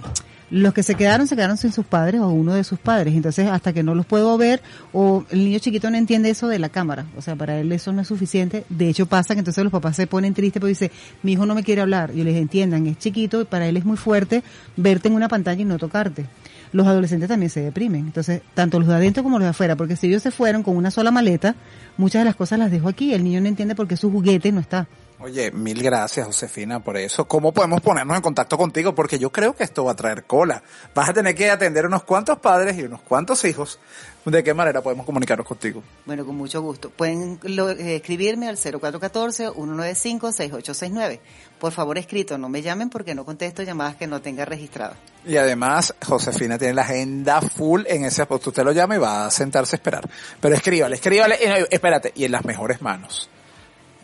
los 0.52 0.74
que 0.74 0.84
se 0.84 0.96
quedaron, 0.96 1.28
se 1.28 1.36
quedaron 1.36 1.58
sin 1.58 1.72
sus 1.72 1.86
padres 1.86 2.22
o 2.22 2.30
uno 2.30 2.54
de 2.54 2.64
sus 2.64 2.80
padres. 2.80 3.14
Entonces, 3.14 3.48
hasta 3.48 3.72
que 3.72 3.84
no 3.84 3.96
los 3.96 4.06
puedo 4.06 4.38
ver, 4.38 4.62
o 4.94 5.24
el 5.30 5.46
niño 5.46 5.60
chiquito 5.60 5.90
no 5.90 5.98
entiende 5.98 6.30
eso 6.30 6.48
de 6.48 6.60
la 6.60 6.70
cámara. 6.70 7.06
O 7.16 7.22
sea, 7.22 7.36
para 7.36 7.60
él 7.60 7.72
eso 7.72 7.94
no 7.94 8.02
es 8.02 8.08
suficiente. 8.08 8.66
De 8.70 8.90
hecho, 8.90 9.06
pasa 9.06 9.36
que 9.36 9.40
entonces 9.40 9.64
los 9.64 9.72
papás 9.72 9.96
se 9.96 10.08
ponen 10.08 10.34
tristes 10.34 10.60
porque 10.60 10.70
dice, 10.70 10.92
mi 11.24 11.34
hijo 11.34 11.46
no 11.46 11.56
me 11.56 11.64
quiere 11.64 11.82
hablar. 11.82 12.12
Y 12.14 12.24
les 12.24 12.36
entiendan, 12.36 12.88
es 12.88 12.98
chiquito, 12.98 13.42
y 13.42 13.46
para 13.46 13.68
él 13.68 13.78
es 13.78 13.86
muy 13.86 13.98
fuerte 13.98 14.44
verte 14.76 15.08
en 15.08 15.14
una 15.14 15.28
pantalla 15.28 15.62
y 15.62 15.66
no 15.66 15.78
tocarte. 15.78 16.26
Los 16.72 16.86
adolescentes 16.88 17.28
también 17.30 17.50
se 17.50 17.62
deprimen. 17.62 18.06
Entonces, 18.08 18.42
tanto 18.54 18.80
los 18.80 18.88
de 18.88 18.96
adentro 18.96 19.24
como 19.24 19.40
los 19.40 19.46
de 19.46 19.50
afuera, 19.50 19.76
porque 19.76 19.96
si 19.96 20.08
ellos 20.08 20.22
se 20.22 20.30
fueron 20.32 20.62
con 20.64 20.76
una 20.78 20.92
sola 20.92 21.10
maleta, 21.12 21.56
muchas 21.98 22.22
de 22.22 22.26
las 22.26 22.36
cosas 22.36 22.60
las 22.60 22.70
dejo 22.72 22.88
aquí. 22.90 23.14
El 23.14 23.24
niño 23.24 23.42
no 23.42 23.48
entiende 23.48 23.76
por 23.76 23.88
qué 23.88 23.98
su 23.98 24.12
juguete 24.12 24.52
no 24.52 24.60
está. 24.62 24.88
Oye, 25.22 25.52
mil 25.52 25.84
gracias, 25.84 26.26
Josefina, 26.28 26.80
por 26.82 26.96
eso. 26.96 27.28
¿Cómo 27.28 27.52
podemos 27.52 27.82
ponernos 27.82 28.16
en 28.16 28.22
contacto 28.22 28.58
contigo? 28.58 28.96
Porque 28.96 29.20
yo 29.20 29.34
creo 29.34 29.54
que 29.54 29.66
esto 29.66 29.84
va 29.84 29.92
a 29.92 29.96
traer 29.96 30.24
cola. 30.24 30.64
Vas 30.96 31.10
a 31.10 31.14
tener 31.14 31.36
que 31.36 31.50
atender 31.50 31.86
unos 31.86 32.04
cuantos 32.04 32.40
padres 32.40 32.78
y 32.78 32.84
unos 32.84 33.02
cuantos 33.02 33.44
hijos. 33.44 33.80
¿De 34.24 34.42
qué 34.46 34.54
manera 34.54 34.82
podemos 34.82 35.06
comunicarnos 35.06 35.46
contigo? 35.46 35.84
Bueno, 36.06 36.26
con 36.26 36.38
mucho 36.38 36.62
gusto. 36.62 36.90
Pueden 36.90 37.38
lo- 37.44 37.70
eh, 37.72 37.98
escribirme 37.98 38.48
al 38.48 38.56
0414-195-6869. 38.58 41.20
Por 41.60 41.72
favor, 41.74 41.98
escrito, 41.98 42.38
no 42.38 42.48
me 42.48 42.62
llamen 42.62 42.90
porque 42.90 43.16
no 43.16 43.26
contesto 43.26 43.64
llamadas 43.64 43.96
que 43.96 44.08
no 44.08 44.22
tenga 44.22 44.46
registradas. 44.46 44.98
Y 45.26 45.38
además, 45.38 45.94
Josefina 46.06 46.58
tiene 46.58 46.74
la 46.74 46.84
agenda 46.84 47.42
full 47.42 47.84
en 47.88 48.06
ese 48.06 48.22
aspecto. 48.22 48.50
Usted 48.50 48.64
lo 48.64 48.72
llama 48.72 48.96
y 48.96 49.00
va 49.00 49.26
a 49.26 49.32
sentarse 49.32 49.76
a 49.76 49.78
esperar. 49.78 50.10
Pero 50.40 50.56
escríbale, 50.56 50.96
escríbale, 50.96 51.38
espérate, 51.70 52.12
y 52.16 52.26
en 52.26 52.32
las 52.32 52.46
mejores 52.46 52.82
manos. 52.82 53.30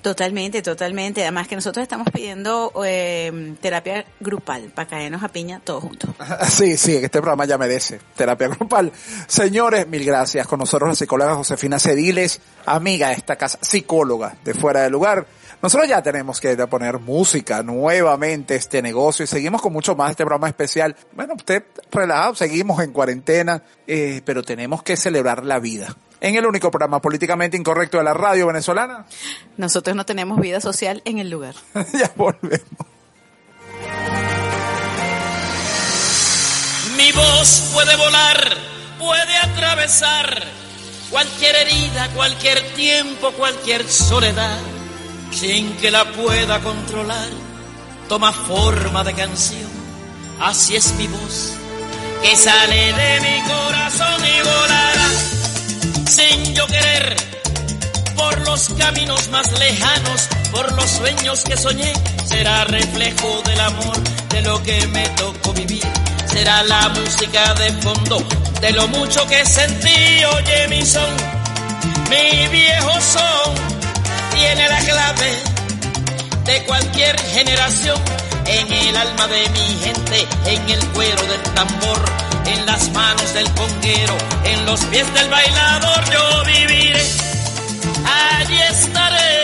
Totalmente, 0.06 0.62
totalmente. 0.62 1.24
Además 1.24 1.48
que 1.48 1.56
nosotros 1.56 1.82
estamos 1.82 2.08
pidiendo 2.14 2.72
eh, 2.86 3.56
terapia 3.60 4.06
grupal 4.20 4.72
para 4.76 4.88
caernos 4.88 5.24
a 5.24 5.30
piña 5.30 5.60
todos 5.64 5.82
juntos. 5.82 6.12
Sí, 6.48 6.78
sí, 6.78 6.98
este 6.98 7.10
programa 7.22 7.46
ya 7.46 7.58
merece 7.58 8.00
terapia 8.16 8.50
grupal. 8.50 8.92
Señores, 9.26 9.88
mil 9.88 10.06
gracias. 10.06 10.46
Con 10.46 10.60
nosotros 10.60 10.90
la 10.90 10.96
psicóloga 10.96 11.34
Josefina 11.34 11.80
Cediles, 11.80 12.40
amiga 12.68 13.08
de 13.08 13.16
esta 13.16 13.36
casa, 13.36 13.58
psicóloga 13.60 14.36
de 14.44 14.54
fuera 14.54 14.84
del 14.84 14.92
lugar. 14.92 15.26
Nosotros 15.66 15.90
ya 15.90 16.04
tenemos 16.04 16.40
que 16.40 16.56
poner 16.68 17.00
música 17.00 17.64
nuevamente 17.64 18.54
este 18.54 18.84
negocio 18.84 19.24
y 19.24 19.28
seguimos 19.28 19.64
con 19.64 19.74
mucho 19.74 19.96
más 19.96 20.12
este 20.12 20.24
programa 20.24 20.48
especial. 20.48 20.96
Bueno, 21.14 21.34
usted 21.34 21.64
relajado, 21.92 22.36
seguimos 22.36 22.84
en 22.84 22.92
cuarentena, 22.92 23.64
eh, 23.88 24.22
pero 24.24 24.44
tenemos 24.44 24.84
que 24.84 24.96
celebrar 24.96 25.44
la 25.44 25.58
vida. 25.58 25.98
En 26.22 26.36
el 26.36 26.46
único 26.46 26.70
programa 26.70 27.02
políticamente 27.02 27.58
incorrecto 27.58 27.98
de 27.98 28.04
la 28.04 28.14
radio 28.14 28.46
venezolana. 28.46 29.08
Nosotros 29.58 29.96
no 29.96 30.06
tenemos 30.06 30.40
vida 30.40 30.62
social 30.62 31.02
en 31.04 31.18
el 31.18 31.32
lugar. 31.32 31.56
ya 31.94 32.12
volvemos. 32.16 32.62
Mi 36.96 37.12
voz 37.12 37.72
puede 37.74 37.96
volar, 37.96 38.58
puede 39.00 39.36
atravesar 39.38 40.46
Cualquier 41.10 41.56
herida, 41.56 42.10
cualquier 42.16 42.74
tiempo, 42.74 43.32
cualquier 43.34 43.88
soledad, 43.88 44.58
sin 45.36 45.76
que 45.78 45.92
la 45.92 46.06
pueda 46.06 46.60
controlar, 46.62 47.30
toma 48.08 48.32
forma 48.32 49.04
de 49.04 49.14
canción. 49.14 49.70
Así 50.40 50.76
es 50.76 50.94
mi 50.94 51.08
voz, 51.08 51.52
que 52.22 52.36
sale 52.36 52.94
de 52.94 53.22
mi 53.22 53.42
corazón 53.50 54.22
y 54.26 54.48
volará, 54.48 55.10
sin 56.08 56.56
yo 56.56 56.66
querer, 56.68 57.16
por 58.16 58.40
los 58.48 58.70
caminos 58.78 59.28
más 59.30 59.52
lejanos, 59.60 60.30
por 60.52 60.72
los 60.74 60.90
sueños 60.90 61.44
que 61.44 61.58
soñé, 61.58 61.94
será 62.26 62.64
reflejo 62.66 63.42
del 63.46 63.60
amor, 63.60 63.98
de 64.30 64.42
lo 64.42 64.64
que 64.64 64.88
me 64.88 65.08
tocó 65.10 65.54
vivir. 65.54 65.84
Será 66.28 66.64
la 66.64 66.90
música 66.90 67.54
de 67.56 67.72
fondo 67.82 68.26
de 68.62 68.72
lo 68.72 68.88
mucho 68.88 69.26
que 69.28 69.46
sentí, 69.46 70.26
oye 70.34 70.68
mi 70.70 70.82
son, 70.86 71.16
mi 72.10 72.48
viejo 72.48 73.02
son, 73.02 73.75
tiene 74.36 74.68
la 74.68 74.80
clave 74.80 75.32
de 76.44 76.64
cualquier 76.66 77.20
generación, 77.20 78.00
en 78.46 78.72
el 78.72 78.98
alma 78.98 79.28
de 79.28 79.50
mi 79.50 79.80
gente, 79.84 80.28
en 80.46 80.70
el 80.70 80.88
cuero 80.90 81.22
del 81.24 81.42
tambor, 81.54 82.02
en 82.46 82.66
las 82.66 82.92
manos 82.92 83.34
del 83.34 83.50
conguero, 83.52 84.18
en 84.44 84.66
los 84.66 84.80
pies 84.86 85.14
del 85.14 85.30
bailador, 85.30 86.04
yo 86.12 86.44
viviré, 86.46 87.06
allí 88.06 88.58
estaré. 88.72 89.44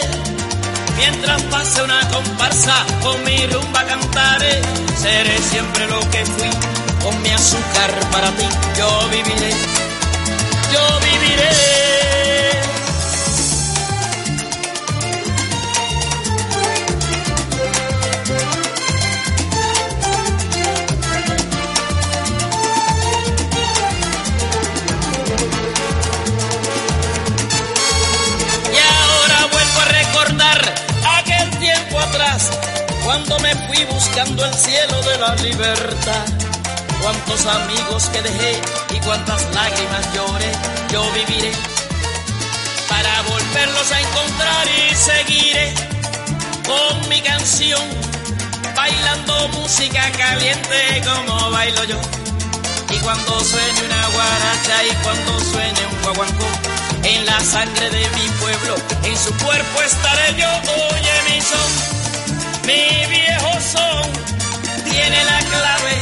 Mientras 0.98 1.42
pase 1.44 1.82
una 1.82 2.08
comparsa, 2.10 2.86
con 3.02 3.24
mi 3.24 3.48
rumba 3.48 3.84
cantaré, 3.86 4.62
seré 4.98 5.38
siempre 5.39 5.88
lo 5.88 6.00
que 6.12 6.26
fui, 6.26 6.50
con 7.02 7.22
mi 7.24 7.30
azúcar 7.30 7.92
para 8.12 8.30
ti, 8.32 8.48
yo 8.78 9.10
viviré, 9.10 9.52
yo 10.74 11.00
viviré. 11.00 11.91
Atrás, 32.32 32.52
cuando 33.04 33.40
me 33.40 33.56
fui 33.68 33.84
buscando 33.86 34.46
el 34.46 34.54
cielo 34.54 35.02
de 35.04 35.18
la 35.18 35.36
libertad. 35.36 36.26
Cuántos 37.02 37.46
amigos 37.48 38.10
que 38.14 38.22
dejé 38.22 38.62
y 38.94 39.00
cuántas 39.00 39.42
lágrimas 39.56 40.14
lloré, 40.14 40.52
yo 40.92 41.04
viviré 41.14 41.52
para 42.88 43.22
volverlos 43.24 43.92
a 43.92 44.02
encontrar 44.02 44.68
y 44.68 44.96
seguiré 44.96 45.74
con 46.68 47.10
mi 47.10 47.20
canción, 47.22 47.82
bailando 48.76 49.48
música 49.60 50.12
caliente 50.12 51.02
como 51.04 51.50
bailo 51.50 51.84
yo. 51.86 52.00
Y 52.92 52.98
cuando 53.00 53.40
suene 53.40 53.82
una 53.86 54.08
guaracha 54.08 54.84
y 54.84 54.96
cuando 55.04 55.40
suene 55.40 55.86
un 55.88 56.02
guaguancó, 56.04 56.46
en 57.04 57.26
la 57.26 57.40
sangre 57.40 57.90
de 57.90 58.10
mi 58.10 58.28
pueblo, 58.42 58.76
en 59.04 59.18
su 59.18 59.34
cuerpo 59.44 59.82
estaré 59.82 60.36
yo. 60.38 60.50
Oye 60.50 61.34
mi 61.34 61.42
son, 61.42 62.01
mi 62.66 63.05
viejo 63.07 63.51
son, 63.74 64.12
tiene 64.84 65.24
la 65.26 65.39
clave 65.39 65.95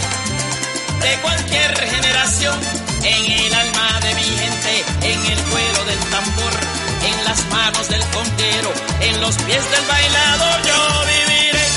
de 1.01 1.21
cualquier 1.21 1.89
generación, 1.89 2.59
en 3.03 3.31
el 3.31 3.53
alma 3.53 3.99
de 4.01 4.15
mi 4.15 4.23
gente, 4.23 4.85
en 5.03 5.25
el 5.31 5.39
cuero 5.45 5.85
del 5.85 5.99
tambor, 6.11 6.53
en 7.05 7.25
las 7.25 7.45
manos 7.47 7.87
del 7.87 8.03
conquero, 8.07 8.73
en 9.01 9.21
los 9.21 9.35
pies 9.37 9.71
del 9.71 9.85
bailador, 9.85 10.61
yo 10.67 11.05
viviré, 11.11 11.67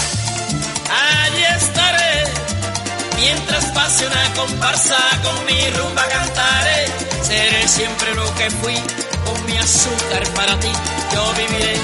allí 0.91 1.45
estaré. 1.57 2.25
Mientras 3.19 3.65
pase 3.67 4.07
una 4.07 4.35
comparsa 4.35 4.99
con 5.23 5.47
mi 5.47 5.71
rumba 5.71 6.05
cantaré, 6.09 6.87
seré 7.23 7.69
siempre 7.69 8.15
lo 8.15 8.35
que 8.35 8.51
fui, 8.51 8.75
con 9.25 9.47
mi 9.47 9.57
azúcar 9.59 10.25
para 10.35 10.59
ti, 10.59 10.73
yo 11.15 11.33
viviré, 11.35 11.77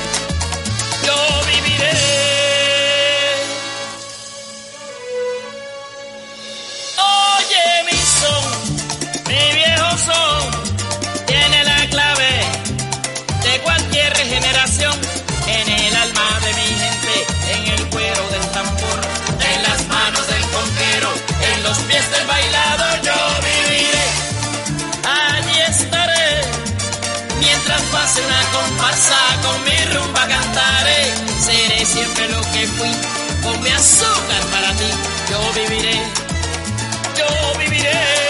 rumba 29.94 30.26
cantaré, 30.26 31.14
seré 31.38 31.84
siempre 31.84 32.28
lo 32.28 32.40
que 32.52 32.66
fui, 32.66 32.92
con 33.42 33.60
mi 33.62 33.70
azúcar 33.70 34.42
para 34.52 34.72
ti, 34.74 34.90
yo 35.30 35.52
viviré, 35.54 35.98
yo 37.16 37.58
viviré. 37.58 38.27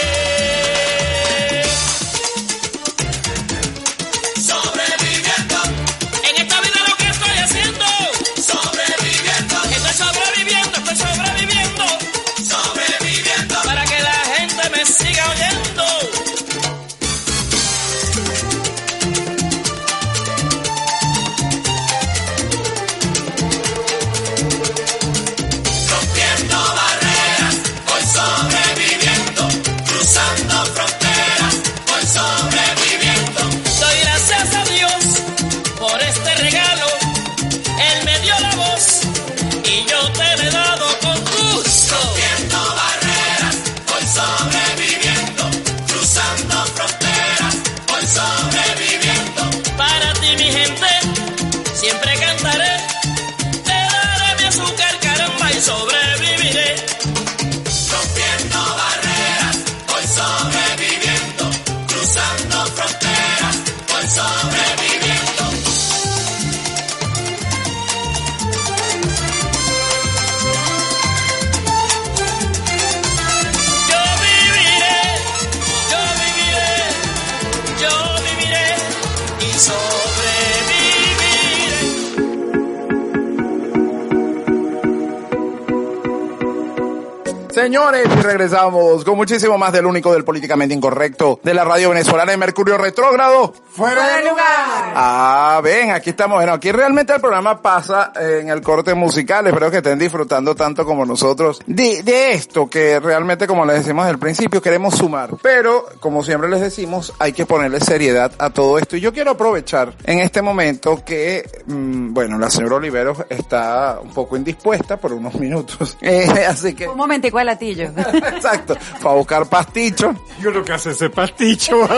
Señores, 87.69 88.07
y 88.07 88.21
regresamos 88.21 89.03
con 89.03 89.15
muchísimo 89.15 89.55
más 89.59 89.71
del 89.71 89.85
único 89.85 90.11
del 90.11 90.23
políticamente 90.23 90.73
incorrecto 90.73 91.39
de 91.43 91.53
la 91.53 91.63
radio 91.63 91.89
venezolana 91.89 92.31
de 92.31 92.37
Mercurio 92.37 92.79
Retrógrado. 92.79 93.53
Fuera 93.69 94.17
de 94.17 94.23
lugar. 94.27 94.93
Ah, 94.95 95.61
ven, 95.63 95.91
aquí 95.91 96.09
estamos. 96.09 96.37
Bueno, 96.37 96.53
aquí 96.53 96.71
realmente 96.71 97.13
el 97.13 97.21
programa 97.21 97.61
pasa 97.61 98.11
eh, 98.19 98.39
en 98.41 98.49
el 98.49 98.61
corte 98.61 98.95
musical. 98.95 99.45
Espero 99.45 99.69
que 99.69 99.77
estén 99.77 99.99
disfrutando 99.99 100.55
tanto 100.55 100.83
como 100.83 101.05
nosotros 101.05 101.61
de, 101.67 102.01
de 102.01 102.31
esto 102.31 102.67
que 102.67 102.99
realmente, 102.99 103.45
como 103.45 103.63
les 103.67 103.83
decimos 103.83 104.07
al 104.07 104.17
principio, 104.17 104.63
queremos 104.63 104.95
sumar. 104.95 105.35
Pero, 105.43 105.85
como 105.99 106.23
siempre 106.23 106.49
les 106.49 106.61
decimos, 106.61 107.13
hay 107.19 107.33
que 107.33 107.45
ponerle 107.45 107.81
seriedad 107.81 108.31
a 108.39 108.49
todo 108.49 108.79
esto. 108.79 108.97
Y 108.97 109.01
yo 109.01 109.13
quiero 109.13 109.29
aprovechar 109.29 109.93
en 110.05 110.17
este 110.17 110.41
momento 110.41 111.03
que, 111.05 111.47
mm, 111.67 112.15
bueno, 112.15 112.39
la 112.39 112.49
señora 112.49 112.77
Oliveros 112.77 113.19
está 113.29 113.99
un 114.01 114.09
poco 114.09 114.35
indispuesta 114.35 114.97
por 114.97 115.13
unos 115.13 115.35
minutos. 115.35 115.97
Eh, 116.09 116.45
así 116.47 116.73
que... 116.73 116.87
Un 116.87 116.97
momentico 116.97 117.37
al 117.37 117.49
Exacto, 118.13 118.75
para 119.01 119.15
buscar 119.15 119.45
pasticho. 119.47 120.15
Yo 120.39 120.51
lo 120.51 120.63
que 120.63 120.73
hace 120.73 120.91
ese 120.91 121.09
pasticho. 121.09 121.87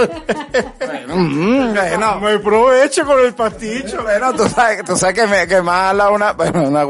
Mm, 1.08 1.74
bueno, 1.74 2.20
Me 2.22 2.40
provecho 2.40 3.06
con 3.06 3.20
el 3.20 3.34
pasticho. 3.34 4.02
bueno, 4.04 4.34
tú 4.34 4.48
sabes, 4.48 4.84
tú 4.86 4.96
sabes 4.96 5.16
que 5.16 5.28
me 5.28 5.48
que 5.48 5.62
mala 5.62 6.10
una, 6.10 6.32
bueno, 6.34 6.64
una 6.64 6.86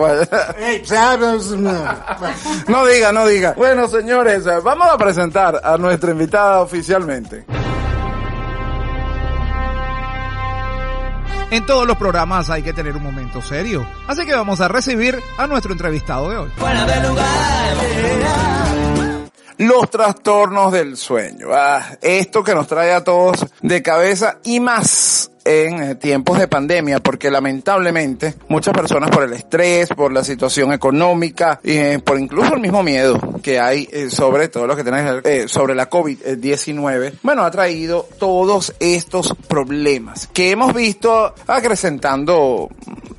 no. 2.67 2.86
Diga, 2.86 3.11
no 3.11 3.26
diga. 3.26 3.53
Bueno, 3.57 3.88
señores, 3.88 4.43
vamos 4.63 4.88
a 4.91 4.97
presentar 4.97 5.59
a 5.63 5.78
nuestra 5.78 6.11
invitada 6.11 6.61
oficialmente. 6.61 7.45
En 11.52 11.66
todos 11.66 11.86
los 11.86 11.97
programas 11.97 12.49
hay 12.49 12.64
que 12.64 12.72
tener 12.72 12.95
un 12.95 13.04
momento 13.04 13.41
serio. 13.41 13.86
Así 14.08 14.26
que 14.26 14.34
vamos 14.34 14.62
a 14.62 14.70
recibir 14.70 15.22
a 15.38 15.47
nuestro 15.47 15.74
entrevistado 15.74 16.30
de 16.30 16.38
hoy. 16.38 16.49
Los 19.58 19.91
trastornos 19.91 20.72
del 20.72 20.95
sueño. 20.95 21.47
Ah, 21.54 21.97
esto 22.02 22.41
que 22.41 22.56
nos 22.56 22.68
trae 22.68 22.93
a 22.93 23.04
todos 23.04 23.45
de 23.62 23.84
cabeza 23.84 24.38
y 24.45 24.62
más 24.62 25.30
en 25.46 25.84
eh, 25.84 25.96
tiempos 25.96 26.39
de 26.39 26.48
pandemia, 26.48 27.00
porque 27.00 27.32
lamentablemente 27.32 28.36
muchas 28.48 28.74
personas 28.74 29.10
por 29.10 29.24
el 29.24 29.34
estrés, 29.34 29.89
por 29.89 30.12
la 30.12 30.24
situación 30.24 30.74
económica, 30.74 31.60
eh, 31.64 32.00
por 32.04 32.20
incluso 32.20 32.54
el 32.54 32.62
mismo 32.62 32.84
miedo 32.84 33.20
que 33.42 33.60
hay 33.60 33.88
eh, 33.92 34.10
sobre 34.10 34.48
todo 34.48 34.68
lo 34.68 34.76
que 34.76 34.84
ver, 34.84 35.22
eh, 35.26 35.48
sobre 35.48 35.76
la 35.76 35.89
COVID-19, 35.89 37.14
bueno, 37.24 37.44
ha 37.44 37.52
traído 37.52 38.08
todos 38.20 38.74
estos 38.80 39.34
problemas 39.48 40.28
que 40.28 40.52
hemos 40.52 40.74
visto 40.74 41.34
acrecentando, 41.48 42.70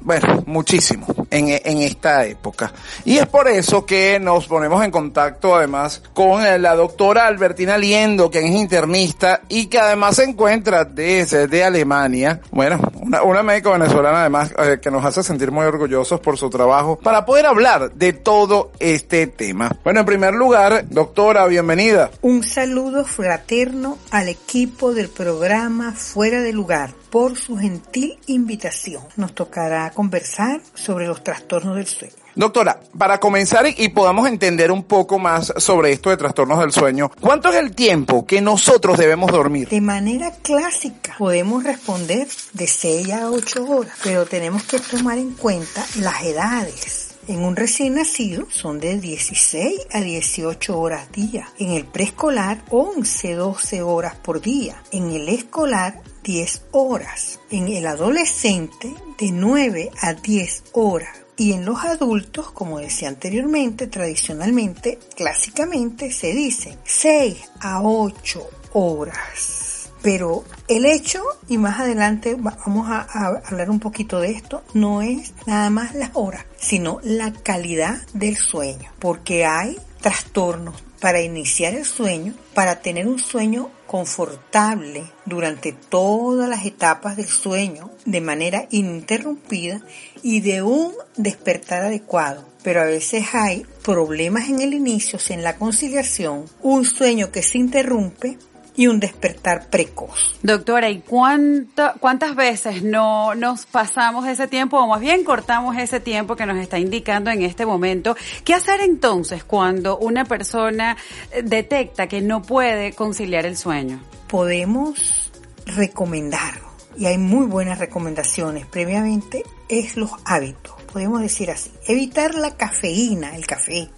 bueno, 0.01 0.43
muchísimo 0.47 1.07
en, 1.31 1.49
en 1.49 1.79
esta 1.79 2.25
época. 2.25 2.73
Y 3.05 3.19
es 3.19 3.27
por 3.27 3.49
eso 3.49 3.85
que 3.85 4.19
nos 4.21 4.47
ponemos 4.47 4.85
en 4.85 4.91
contacto 4.91 5.55
además 5.57 6.03
con 6.15 6.45
eh, 6.45 6.59
la 6.59 6.75
doctora 6.75 7.27
Albertina 7.27 7.77
Liendo, 7.79 8.31
que 8.31 8.41
es 8.41 8.51
internista 8.51 9.43
y 9.49 9.67
que 9.67 9.79
además 9.79 10.17
se 10.17 10.25
encuentra 10.25 10.85
desde 10.85 11.49
de 11.49 11.65
Alemania. 11.65 12.12
Bueno, 12.51 12.79
una, 13.01 13.23
una 13.23 13.43
médico 13.43 13.73
venezolana 13.73 14.21
además 14.21 14.53
eh, 14.59 14.79
que 14.83 14.91
nos 14.91 15.05
hace 15.05 15.23
sentir 15.23 15.51
muy 15.51 15.65
orgullosos 15.65 16.21
por 16.21 16.37
su 16.37 16.51
trabajo 16.51 16.99
para 16.99 17.25
poder 17.25 17.47
hablar 17.47 17.93
de 17.93 18.13
todo 18.13 18.73
este 18.79 19.27
tema. 19.27 19.75
Bueno, 19.83 20.01
en 20.01 20.07
primer 20.07 20.35
lugar, 20.35 20.87
doctora, 20.89 21.47
bienvenida. 21.47 22.11
Un 22.21 22.43
saludo 22.43 23.05
fraterno 23.05 23.99
al 24.11 24.29
equipo 24.29 24.93
del 24.93 25.09
programa 25.09 25.93
Fuera 25.93 26.43
de 26.43 26.53
Lugar 26.53 26.91
por 27.11 27.37
su 27.39 27.57
gentil 27.57 28.19
invitación. 28.27 29.03
Nos 29.17 29.35
tocará 29.35 29.91
conversar 29.91 30.61
sobre 30.75 31.07
los 31.07 31.25
trastornos 31.25 31.77
del 31.77 31.87
sueño. 31.87 32.22
Doctora, 32.35 32.81
para 32.97 33.21
comenzar 33.21 33.67
y, 33.77 33.89
podamos 33.91 34.27
entender 34.27 34.73
un 34.73 34.85
poco 34.85 35.19
más 35.19 35.53
sobre 35.59 35.93
esto 35.93 36.09
de 36.09 36.17
trastornos 36.17 36.61
del 36.61 36.73
sueño, 36.73 37.11
¿cuánto 37.21 37.51
es 37.51 37.57
el 37.57 37.75
tiempo 37.75 38.25
que 38.27 38.41
nosotros 38.41 38.97
debemos 38.97 39.31
dormir? 39.31 39.69
De 39.69 39.83
manera 39.83 40.31
clásica 40.43 41.15
podemos 41.19 41.63
responder 41.63 42.27
de 42.55 42.67
6 42.67 43.13
a 43.13 43.31
8 43.31 43.67
horas, 43.69 43.99
pero 44.03 44.25
tenemos 44.25 44.63
que 44.63 44.79
tomar 44.79 45.19
en 45.19 45.33
cuenta 45.33 45.85
las 45.97 46.23
edades. 46.23 47.13
En 47.29 47.45
un 47.45 47.55
recién 47.55 47.95
nacido 47.95 48.49
son 48.51 48.81
de 48.81 48.99
16 48.99 49.87
a 49.93 50.01
18 50.01 50.77
horas 50.77 51.13
día. 51.13 51.49
En 51.59 51.71
el 51.71 51.85
preescolar 51.85 52.65
11, 52.71 53.35
12 53.35 53.83
horas 53.83 54.17
por 54.17 54.41
día. 54.41 54.83
En 54.91 55.11
el 55.11 55.29
escolar 55.29 56.01
10 56.25 56.63
horas. 56.73 57.39
En 57.51 57.69
el 57.69 57.87
adolescente 57.87 58.93
de 59.19 59.31
9 59.31 59.91
a 60.01 60.15
10 60.15 60.65
horas. 60.73 61.22
Y 61.43 61.55
en 61.55 61.65
los 61.65 61.83
adultos, 61.85 62.53
como 62.53 62.79
decía 62.79 63.09
anteriormente, 63.09 63.89
tradicionalmente, 63.89 65.01
clásicamente 65.17 66.13
se 66.13 66.33
dice 66.33 66.79
6 66.85 67.37
a 67.59 67.83
8 67.83 68.47
horas. 68.75 69.89
Pero 70.03 70.45
el 70.69 70.85
hecho, 70.87 71.21
y 71.49 71.59
más 71.59 71.81
adelante 71.81 72.35
va- 72.37 72.57
vamos 72.65 72.89
a, 72.89 73.07
a 73.13 73.43
hablar 73.49 73.71
un 73.71 73.81
poquito 73.81 74.21
de 74.21 74.31
esto, 74.31 74.63
no 74.75 75.03
es 75.03 75.33
nada 75.47 75.69
más 75.71 75.97
las 75.97 76.11
horas, 76.15 76.45
sino 76.57 77.01
la 77.03 77.33
calidad 77.33 78.01
del 78.13 78.37
sueño. 78.37 78.91
Porque 79.01 79.45
hay 79.45 79.77
trastornos 80.01 80.75
para 81.03 81.21
iniciar 81.21 81.75
el 81.75 81.85
sueño, 81.85 82.33
para 82.55 82.81
tener 82.81 83.09
un 83.09 83.19
sueño 83.19 83.73
confortable 83.89 85.03
durante 85.27 85.73
todas 85.73 86.49
las 86.49 86.65
etapas 86.65 87.17
del 87.17 87.27
sueño 87.27 87.91
de 88.05 88.21
manera 88.21 88.69
ininterrumpida 88.71 89.83
y 90.23 90.43
de 90.43 90.63
un 90.63 90.93
despertar 91.17 91.83
adecuado. 91.83 92.49
Pero 92.63 92.83
a 92.83 92.85
veces 92.85 93.25
hay 93.33 93.67
problemas 93.83 94.49
en 94.49 94.61
el 94.61 94.75
inicio, 94.75 95.19
en 95.29 95.43
la 95.43 95.57
conciliación, 95.57 96.45
un 96.61 96.85
sueño 96.85 97.33
que 97.33 97.43
se 97.43 97.59
interrumpe 97.59 98.39
y 98.75 98.87
un 98.87 99.01
despertar 99.01 99.69
precoz. 99.69 100.39
Doctora, 100.43 100.89
¿y 100.89 101.01
cuánta- 101.01 101.95
cuántas 102.01 102.35
veces 102.35 102.83
no 102.83 103.35
nos 103.35 103.67
pasamos 103.67 104.27
ese 104.27 104.49
tiempo 104.49 104.79
o 104.79 104.87
más 104.87 105.01
bien 105.01 105.25
cortamos 105.25 105.77
ese 105.77 106.01
tiempo 106.01 106.37
que 106.37 106.47
nos 106.47 106.57
está 106.59 106.79
indicando 106.79 107.31
en 107.31 107.43
este 107.43 107.67
momento? 107.67 108.17
¿Qué 108.45 108.55
hacer 108.55 108.81
entonces 108.81 109.45
cuando 109.45 109.99
una 109.99 110.25
persona 110.25 110.97
eh, 111.31 111.43
detecta 111.43 112.07
que 112.07 112.21
no 112.23 112.43
puede 112.43 112.93
conciliar 112.95 113.45
el 113.47 113.57
sueño? 113.57 114.01
podemos 114.29 115.31
recomendar, 115.67 116.55
y 116.97 117.05
hay 117.05 117.19
muy 117.19 117.45
buenas 117.47 117.79
recomendaciones 117.79 118.65
previamente, 118.67 119.43
es 119.69 119.97
los 119.99 120.11
hábitos. 120.25 120.73
Podemos 120.91 121.21
decir 121.21 121.51
así, 121.51 121.71
evitar 121.87 122.35
la 122.35 122.57
cafeína, 122.57 123.37
el 123.37 123.47
café, 123.47 123.91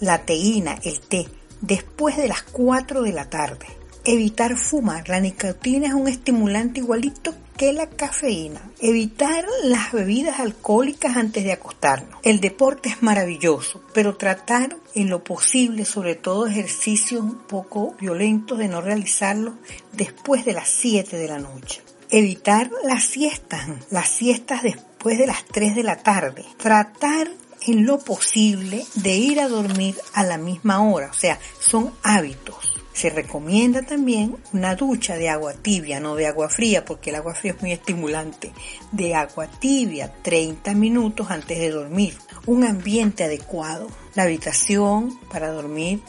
la 0.00 0.18
teína, 0.24 0.78
el 0.84 1.00
té, 1.00 1.28
después 1.60 2.16
de 2.16 2.28
las 2.28 2.42
4 2.42 3.02
de 3.02 3.12
la 3.12 3.28
tarde. 3.28 3.66
Evitar 4.06 4.58
fumar, 4.58 5.08
la 5.08 5.18
nicotina 5.18 5.86
es 5.86 5.94
un 5.94 6.08
estimulante 6.08 6.80
igualito 6.80 7.34
que 7.56 7.72
la 7.72 7.88
cafeína. 7.88 8.60
Evitar 8.78 9.46
las 9.62 9.92
bebidas 9.92 10.40
alcohólicas 10.40 11.16
antes 11.16 11.42
de 11.42 11.52
acostarnos. 11.52 12.20
El 12.22 12.40
deporte 12.40 12.90
es 12.90 13.02
maravilloso, 13.02 13.80
pero 13.94 14.18
tratar 14.18 14.76
en 14.94 15.08
lo 15.08 15.24
posible, 15.24 15.86
sobre 15.86 16.16
todo 16.16 16.46
ejercicios 16.46 17.22
un 17.22 17.38
poco 17.46 17.94
violentos, 17.98 18.58
de 18.58 18.68
no 18.68 18.82
realizarlos 18.82 19.54
después 19.92 20.44
de 20.44 20.52
las 20.52 20.68
7 20.68 21.16
de 21.16 21.28
la 21.28 21.38
noche. 21.38 21.80
Evitar 22.10 22.70
las 22.84 23.04
siestas, 23.04 23.70
las 23.90 24.10
siestas 24.10 24.62
después 24.62 25.16
de 25.16 25.28
las 25.28 25.46
3 25.46 25.74
de 25.74 25.82
la 25.82 25.96
tarde. 25.96 26.44
Tratar 26.58 27.30
en 27.62 27.86
lo 27.86 27.98
posible 28.00 28.84
de 28.96 29.16
ir 29.16 29.40
a 29.40 29.48
dormir 29.48 29.96
a 30.12 30.24
la 30.24 30.36
misma 30.36 30.86
hora, 30.86 31.08
o 31.10 31.14
sea, 31.14 31.38
son 31.58 31.90
hábitos. 32.02 32.73
Se 32.94 33.10
recomienda 33.10 33.82
también 33.82 34.36
una 34.52 34.76
ducha 34.76 35.16
de 35.16 35.28
agua 35.28 35.52
tibia, 35.52 35.98
no 35.98 36.14
de 36.14 36.28
agua 36.28 36.48
fría, 36.48 36.84
porque 36.84 37.10
el 37.10 37.16
agua 37.16 37.34
fría 37.34 37.52
es 37.52 37.60
muy 37.60 37.72
estimulante. 37.72 38.52
De 38.92 39.16
agua 39.16 39.48
tibia, 39.48 40.12
30 40.22 40.74
minutos 40.74 41.28
antes 41.28 41.58
de 41.58 41.70
dormir. 41.70 42.16
Un 42.46 42.62
ambiente 42.62 43.24
adecuado. 43.24 43.88
La 44.14 44.22
habitación 44.22 45.18
para 45.28 45.50
dormir 45.50 46.00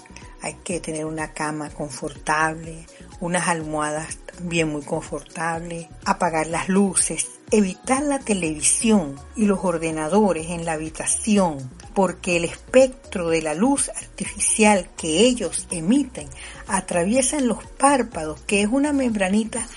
hay 0.42 0.54
que 0.64 0.80
tener 0.80 1.06
una 1.06 1.34
cama 1.34 1.72
confortable, 1.72 2.86
unas 3.20 3.48
almohadas 3.48 4.18
también 4.38 4.70
muy 4.70 4.84
confortables, 4.84 5.88
apagar 6.06 6.46
las 6.46 6.70
luces, 6.70 7.35
evitar 7.52 8.02
la 8.04 8.20
televisión 8.20 9.16
y 9.36 9.46
los 9.46 9.60
ordenadores 9.64 10.48
en 10.50 10.66
la 10.66 10.74
habitación, 10.74 11.58
porque 11.94 12.38
el 12.38 12.46
espectro 12.46 13.30
de 13.30 13.42
la 13.42 13.54
luz 13.54 13.90
artificial 13.90 14.90
que 14.98 15.22
ellos 15.22 15.68
emiten 15.72 16.28
atraviesan 16.68 17.48
los 17.48 17.64
párpados, 17.66 18.42
que 18.42 18.62
es 18.62 18.68
una 18.72 18.94
membranita 18.94 19.68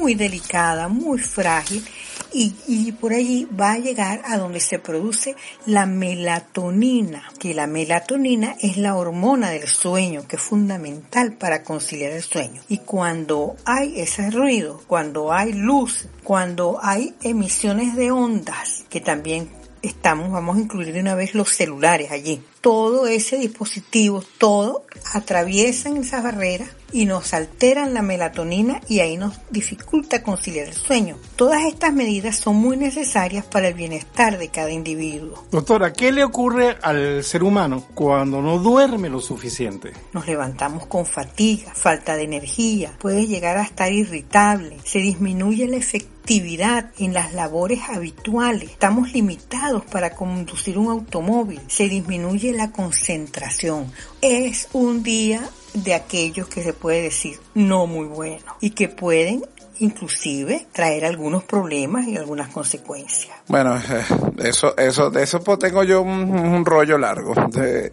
muy 0.00 0.14
delicada, 0.14 0.88
muy 0.88 1.18
frágil, 1.18 1.84
y, 2.32 2.54
y 2.66 2.92
por 2.92 3.12
allí 3.12 3.46
va 3.58 3.72
a 3.72 3.78
llegar 3.78 4.22
a 4.24 4.38
donde 4.38 4.60
se 4.60 4.78
produce 4.78 5.36
la 5.66 5.86
melatonina, 5.86 7.24
que 7.38 7.54
la 7.54 7.66
melatonina 7.66 8.56
es 8.60 8.76
la 8.76 8.96
hormona 8.96 9.50
del 9.50 9.68
sueño, 9.68 10.26
que 10.26 10.36
es 10.36 10.42
fundamental 10.42 11.34
para 11.34 11.62
conciliar 11.62 12.12
el 12.12 12.22
sueño. 12.22 12.62
Y 12.68 12.78
cuando 12.78 13.56
hay 13.64 14.00
ese 14.00 14.30
ruido, 14.30 14.80
cuando 14.86 15.32
hay 15.32 15.52
luz, 15.52 16.06
cuando 16.22 16.78
hay 16.82 17.14
emisiones 17.22 17.96
de 17.96 18.10
ondas, 18.10 18.84
que 18.88 19.00
también 19.00 19.48
estamos, 19.82 20.30
vamos 20.30 20.56
a 20.56 20.60
incluir 20.60 20.92
de 20.92 21.00
una 21.00 21.14
vez 21.14 21.34
los 21.34 21.50
celulares 21.50 22.10
allí. 22.10 22.42
Todo 22.60 23.06
ese 23.06 23.38
dispositivo, 23.38 24.22
todo 24.38 24.84
atraviesan 25.14 25.96
esas 25.96 26.22
barreras 26.22 26.70
y 26.92 27.04
nos 27.04 27.34
alteran 27.34 27.94
la 27.94 28.02
melatonina 28.02 28.80
y 28.88 29.00
ahí 29.00 29.16
nos 29.16 29.38
dificulta 29.50 30.22
conciliar 30.22 30.68
el 30.68 30.74
sueño. 30.74 31.16
Todas 31.36 31.64
estas 31.64 31.92
medidas 31.92 32.36
son 32.36 32.56
muy 32.56 32.76
necesarias 32.76 33.44
para 33.44 33.68
el 33.68 33.74
bienestar 33.74 34.38
de 34.38 34.48
cada 34.48 34.70
individuo. 34.70 35.44
Doctora, 35.50 35.92
¿qué 35.92 36.12
le 36.12 36.24
ocurre 36.24 36.76
al 36.82 37.22
ser 37.22 37.42
humano 37.42 37.84
cuando 37.94 38.42
no 38.42 38.58
duerme 38.58 39.08
lo 39.08 39.20
suficiente? 39.20 39.92
Nos 40.12 40.26
levantamos 40.26 40.86
con 40.86 41.06
fatiga, 41.06 41.72
falta 41.74 42.16
de 42.16 42.24
energía, 42.24 42.92
puede 42.98 43.26
llegar 43.26 43.56
a 43.58 43.62
estar 43.62 43.92
irritable, 43.92 44.78
se 44.84 44.98
disminuye 44.98 45.66
la 45.68 45.76
efectividad 45.76 46.17
en 46.30 47.14
las 47.14 47.32
labores 47.32 47.80
habituales, 47.88 48.72
estamos 48.72 49.14
limitados 49.14 49.82
para 49.86 50.10
conducir 50.10 50.76
un 50.76 50.90
automóvil, 50.90 51.58
se 51.68 51.88
disminuye 51.88 52.52
la 52.52 52.70
concentración. 52.70 53.90
Es 54.20 54.68
un 54.74 55.02
día 55.02 55.48
de 55.72 55.94
aquellos 55.94 56.46
que 56.48 56.62
se 56.62 56.74
puede 56.74 57.00
decir 57.00 57.38
no 57.54 57.86
muy 57.86 58.06
bueno 58.06 58.44
y 58.60 58.70
que 58.70 58.88
pueden 58.88 59.42
inclusive 59.78 60.66
traer 60.70 61.06
algunos 61.06 61.44
problemas 61.44 62.06
y 62.06 62.18
algunas 62.18 62.48
consecuencias. 62.48 63.37
Bueno, 63.48 63.76
eh, 63.76 64.04
eso, 64.44 64.76
eso, 64.76 65.10
de 65.10 65.22
eso 65.22 65.40
pues 65.40 65.58
tengo 65.58 65.82
yo 65.82 66.02
un, 66.02 66.64
rollo 66.64 66.98
largo. 66.98 67.32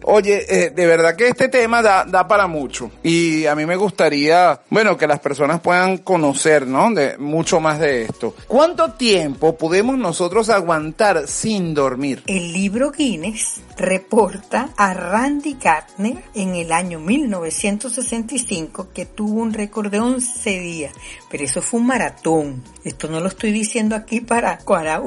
Oye, 0.04 0.44
eh, 0.48 0.70
de 0.70 0.86
verdad 0.86 1.16
que 1.16 1.28
este 1.28 1.48
tema 1.48 1.80
da, 1.82 2.04
da 2.04 2.28
para 2.28 2.46
mucho. 2.46 2.90
Y 3.02 3.46
a 3.46 3.54
mí 3.54 3.64
me 3.64 3.76
gustaría, 3.76 4.60
bueno, 4.68 4.96
que 4.96 5.06
las 5.06 5.20
personas 5.20 5.60
puedan 5.60 5.98
conocer, 5.98 6.66
¿no? 6.66 6.92
De, 6.92 7.16
mucho 7.18 7.58
más 7.58 7.80
de 7.80 8.02
esto. 8.02 8.34
¿Cuánto 8.46 8.92
tiempo 8.92 9.56
podemos 9.56 9.96
nosotros 9.96 10.50
aguantar 10.50 11.26
sin 11.26 11.72
dormir? 11.74 12.22
El 12.26 12.52
libro 12.52 12.92
Guinness 12.92 13.62
reporta 13.76 14.70
a 14.76 14.94
Randy 14.94 15.56
Gardner 15.62 16.22
en 16.34 16.54
el 16.54 16.72
año 16.72 16.98
1965 17.00 18.88
que 18.92 19.06
tuvo 19.06 19.40
un 19.40 19.52
récord 19.52 19.90
de 19.90 20.00
11 20.00 20.60
días, 20.60 20.94
pero 21.30 21.44
eso 21.44 21.62
fue 21.62 21.80
un 21.80 21.86
maratón. 21.86 22.62
Esto 22.84 23.08
no 23.08 23.20
lo 23.20 23.28
estoy 23.28 23.52
diciendo 23.52 23.96
aquí 23.96 24.20
para, 24.20 24.58
para 24.58 25.00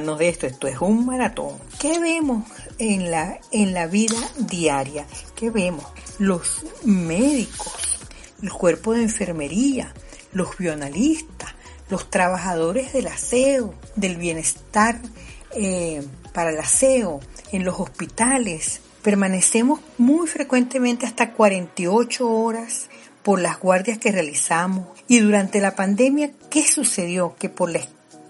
de 0.00 0.28
esto, 0.28 0.46
esto 0.46 0.66
es 0.66 0.80
un 0.80 1.06
maratón. 1.06 1.56
¿Qué 1.78 2.00
vemos 2.00 2.44
en 2.78 3.12
la, 3.12 3.38
en 3.52 3.72
la 3.72 3.86
vida 3.86 4.16
diaria? 4.38 5.06
¿Qué 5.36 5.50
vemos? 5.50 5.86
Los 6.18 6.64
médicos, 6.84 8.00
el 8.42 8.52
cuerpo 8.52 8.92
de 8.92 9.02
enfermería, 9.02 9.94
los 10.32 10.58
bioanalistas, 10.58 11.54
los 11.90 12.10
trabajadores 12.10 12.92
del 12.92 13.06
aseo, 13.06 13.74
del 13.94 14.16
bienestar 14.16 15.00
eh, 15.54 16.04
para 16.32 16.50
el 16.50 16.58
aseo, 16.58 17.20
en 17.52 17.64
los 17.64 17.78
hospitales. 17.78 18.80
Permanecemos 19.00 19.78
muy 19.96 20.26
frecuentemente 20.26 21.06
hasta 21.06 21.34
48 21.34 22.28
horas 22.28 22.88
por 23.22 23.40
las 23.40 23.60
guardias 23.60 23.98
que 23.98 24.10
realizamos. 24.10 24.88
Y 25.06 25.20
durante 25.20 25.60
la 25.60 25.76
pandemia, 25.76 26.32
¿qué 26.50 26.66
sucedió? 26.66 27.36
Que 27.38 27.48
por 27.48 27.70
la 27.70 27.78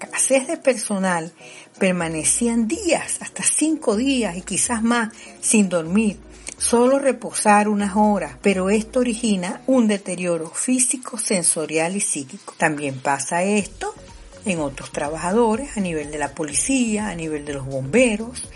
escasez 0.05 0.46
de 0.46 0.57
personal 0.57 1.32
permanecían 1.78 2.68
días, 2.68 3.18
hasta 3.20 3.42
cinco 3.42 3.96
días 3.96 4.36
y 4.36 4.42
quizás 4.42 4.82
más, 4.82 5.12
sin 5.40 5.68
dormir. 5.68 6.18
Solo 6.57 6.98
reposar 6.98 7.68
unas 7.68 7.96
horas, 7.96 8.36
pero 8.40 8.70
esto 8.70 9.00
origina 9.00 9.62
un 9.66 9.88
deterioro 9.88 10.48
físico, 10.50 11.18
sensorial 11.18 11.96
y 11.96 12.00
psíquico. 12.00 12.55
También 12.57 13.00
pasa 13.00 13.42
esto 13.42 13.92
en 14.44 14.61
otros 14.61 14.92
trabajadores, 14.92 15.76
a 15.76 15.80
nivel 15.80 16.11
de 16.11 16.18
la 16.18 16.28
policía, 16.34 17.09
a 17.09 17.14
nivel 17.14 17.44
de 17.44 17.55
los 17.55 17.66
bomberos, 17.66 18.48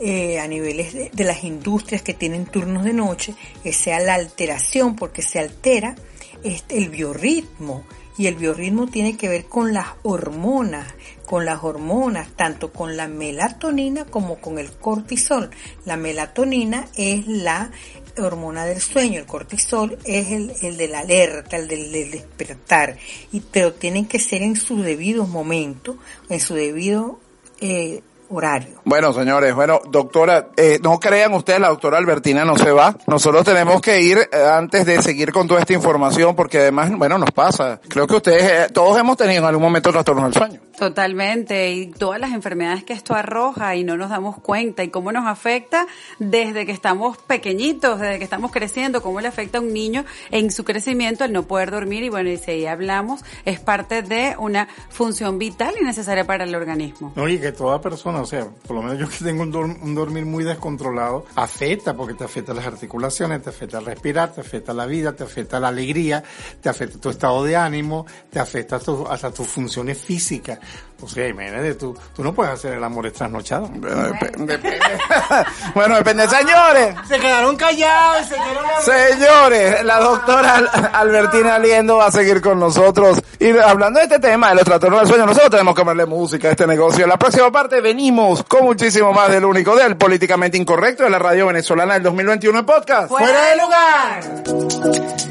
eh, 0.00 0.40
a 0.40 0.48
niveles 0.48 0.94
de, 1.12 1.24
las 1.24 1.44
industrias 1.44 2.02
que 2.02 2.14
tienen 2.14 2.46
turnos 2.46 2.84
de 2.84 2.94
noche, 2.94 3.34
que 3.62 3.72
sea 3.72 4.00
la 4.00 4.14
alteración, 4.14 4.96
porque 4.96 5.22
se 5.22 5.38
altera 5.38 5.94
este, 6.42 6.78
el 6.78 6.88
biorritmo. 6.88 7.84
Y 8.20 8.26
el 8.26 8.34
biorritmo 8.34 8.86
tiene 8.86 9.16
que 9.16 9.30
ver 9.30 9.46
con 9.46 9.72
las 9.72 9.86
hormonas, 10.02 10.92
con 11.24 11.46
las 11.46 11.64
hormonas, 11.64 12.28
tanto 12.36 12.70
con 12.70 12.94
la 12.94 13.08
melatonina 13.08 14.04
como 14.04 14.42
con 14.42 14.58
el 14.58 14.70
cortisol. 14.72 15.48
La 15.86 15.96
melatonina 15.96 16.86
es 16.98 17.26
la 17.26 17.70
hormona 18.18 18.66
del 18.66 18.82
sueño, 18.82 19.20
el 19.20 19.24
cortisol 19.24 19.96
es 20.04 20.32
el, 20.32 20.52
el 20.60 20.76
de 20.76 20.88
la 20.88 20.98
alerta, 20.98 21.56
el 21.56 21.66
del, 21.66 21.90
del 21.92 22.10
despertar, 22.10 22.98
y, 23.32 23.40
pero 23.40 23.72
tienen 23.72 24.04
que 24.04 24.18
ser 24.18 24.42
en 24.42 24.56
su 24.56 24.82
debido 24.82 25.26
momento, 25.26 25.96
en 26.28 26.40
su 26.40 26.52
debido 26.52 27.20
eh, 27.62 28.02
horario. 28.30 28.80
Bueno, 28.84 29.12
señores, 29.12 29.54
bueno, 29.54 29.80
doctora, 29.88 30.48
eh, 30.56 30.78
no 30.82 30.98
crean 30.98 31.34
ustedes, 31.34 31.60
la 31.60 31.68
doctora 31.68 31.98
Albertina 31.98 32.44
no 32.44 32.56
se 32.56 32.72
va. 32.72 32.96
Nosotros 33.06 33.44
tenemos 33.44 33.80
que 33.80 34.00
ir 34.00 34.18
eh, 34.18 34.28
antes 34.52 34.86
de 34.86 35.02
seguir 35.02 35.32
con 35.32 35.46
toda 35.46 35.60
esta 35.60 35.72
información 35.72 36.34
porque 36.34 36.58
además, 36.58 36.90
bueno, 36.96 37.18
nos 37.18 37.30
pasa. 37.32 37.80
Creo 37.88 38.06
que 38.06 38.16
ustedes, 38.16 38.42
eh, 38.42 38.72
todos 38.72 38.98
hemos 38.98 39.16
tenido 39.16 39.40
en 39.40 39.46
algún 39.46 39.62
momento 39.62 39.90
trastornos 39.90 40.24
del 40.24 40.34
sueño. 40.34 40.60
Totalmente, 40.78 41.72
y 41.72 41.90
todas 41.90 42.18
las 42.18 42.32
enfermedades 42.32 42.84
que 42.84 42.94
esto 42.94 43.14
arroja 43.14 43.76
y 43.76 43.84
no 43.84 43.98
nos 43.98 44.08
damos 44.08 44.38
cuenta 44.38 44.82
y 44.82 44.88
cómo 44.88 45.12
nos 45.12 45.26
afecta 45.26 45.86
desde 46.18 46.64
que 46.64 46.72
estamos 46.72 47.18
pequeñitos, 47.18 48.00
desde 48.00 48.18
que 48.18 48.24
estamos 48.24 48.50
creciendo, 48.50 49.02
cómo 49.02 49.20
le 49.20 49.28
afecta 49.28 49.58
a 49.58 49.60
un 49.60 49.74
niño 49.74 50.04
en 50.30 50.50
su 50.50 50.64
crecimiento 50.64 51.24
el 51.24 51.32
no 51.32 51.42
poder 51.42 51.70
dormir 51.70 52.04
y 52.04 52.08
bueno, 52.08 52.30
y 52.30 52.38
si 52.38 52.52
ahí 52.52 52.66
hablamos, 52.66 53.22
es 53.44 53.60
parte 53.60 54.02
de 54.02 54.36
una 54.38 54.68
función 54.88 55.38
vital 55.38 55.74
y 55.78 55.84
necesaria 55.84 56.24
para 56.24 56.44
el 56.44 56.54
organismo. 56.54 57.12
Oye, 57.16 57.40
que 57.40 57.52
toda 57.52 57.80
persona, 57.80 58.19
o 58.22 58.26
sea, 58.26 58.46
por 58.66 58.76
lo 58.76 58.82
menos 58.82 58.98
yo 58.98 59.08
que 59.08 59.24
tengo 59.24 59.42
un, 59.42 59.52
dorm- 59.52 59.78
un 59.82 59.94
dormir 59.94 60.24
muy 60.24 60.44
descontrolado, 60.44 61.26
afecta 61.34 61.94
porque 61.96 62.14
te 62.14 62.24
afecta 62.24 62.52
las 62.54 62.66
articulaciones, 62.66 63.42
te 63.42 63.50
afecta 63.50 63.78
el 63.78 63.84
respirar, 63.86 64.32
te 64.32 64.40
afecta 64.40 64.72
la 64.74 64.86
vida, 64.86 65.12
te 65.14 65.24
afecta 65.24 65.58
la 65.60 65.68
alegría, 65.68 66.22
te 66.60 66.68
afecta 66.68 66.98
tu 66.98 67.10
estado 67.10 67.42
de 67.44 67.56
ánimo, 67.56 68.06
te 68.30 68.38
afecta 68.38 68.78
tu- 68.78 69.06
hasta 69.06 69.30
tus 69.32 69.46
funciones 69.46 69.98
físicas. 69.98 70.58
O 71.02 71.08
sea, 71.08 71.26
imagínate, 71.28 71.74
tú, 71.76 71.96
tú 72.14 72.22
no 72.22 72.32
puedes 72.34 72.52
hacer 72.52 72.74
el 72.74 72.84
amor 72.84 73.10
trasnochado. 73.10 73.68
Bueno, 73.68 74.08
dep- 74.10 74.36
depende. 74.36 74.80
bueno, 75.74 75.96
depende, 75.96 76.28
señores. 76.28 76.94
Se 77.08 77.18
quedaron 77.18 77.56
callados, 77.56 78.26
se 78.26 78.34
quedaron 78.34 78.64
Señores, 78.82 79.84
la 79.84 79.98
doctora 79.98 80.56
Al- 80.56 80.90
Albertina 80.92 81.58
Liendo 81.58 81.96
va 81.96 82.06
a 82.06 82.12
seguir 82.12 82.40
con 82.42 82.58
nosotros. 82.60 83.18
Y 83.38 83.56
hablando 83.56 83.98
de 83.98 84.04
este 84.04 84.18
tema, 84.18 84.50
de 84.50 84.56
los 84.56 84.64
trastornos 84.64 85.00
del 85.00 85.08
sueño, 85.08 85.24
nosotros 85.26 85.50
tenemos 85.50 85.74
que 85.74 85.80
ponerle 85.82 86.04
música 86.06 86.48
a 86.48 86.50
este 86.50 86.66
negocio. 86.66 87.04
En 87.04 87.08
la 87.10 87.18
próxima 87.18 87.50
parte 87.50 87.80
venimos 87.80 88.42
con 88.44 88.64
muchísimo 88.64 89.12
más 89.12 89.30
del 89.30 89.44
único 89.46 89.74
del 89.76 89.96
políticamente 89.96 90.58
incorrecto 90.58 91.04
de 91.04 91.10
la 91.10 91.18
radio 91.18 91.46
venezolana 91.46 91.94
del 91.94 92.02
2021 92.02 92.58
en 92.58 92.66
podcast. 92.66 93.08
¡Fuera 93.08 93.46
de 93.46 93.56
lugar! 93.56 95.30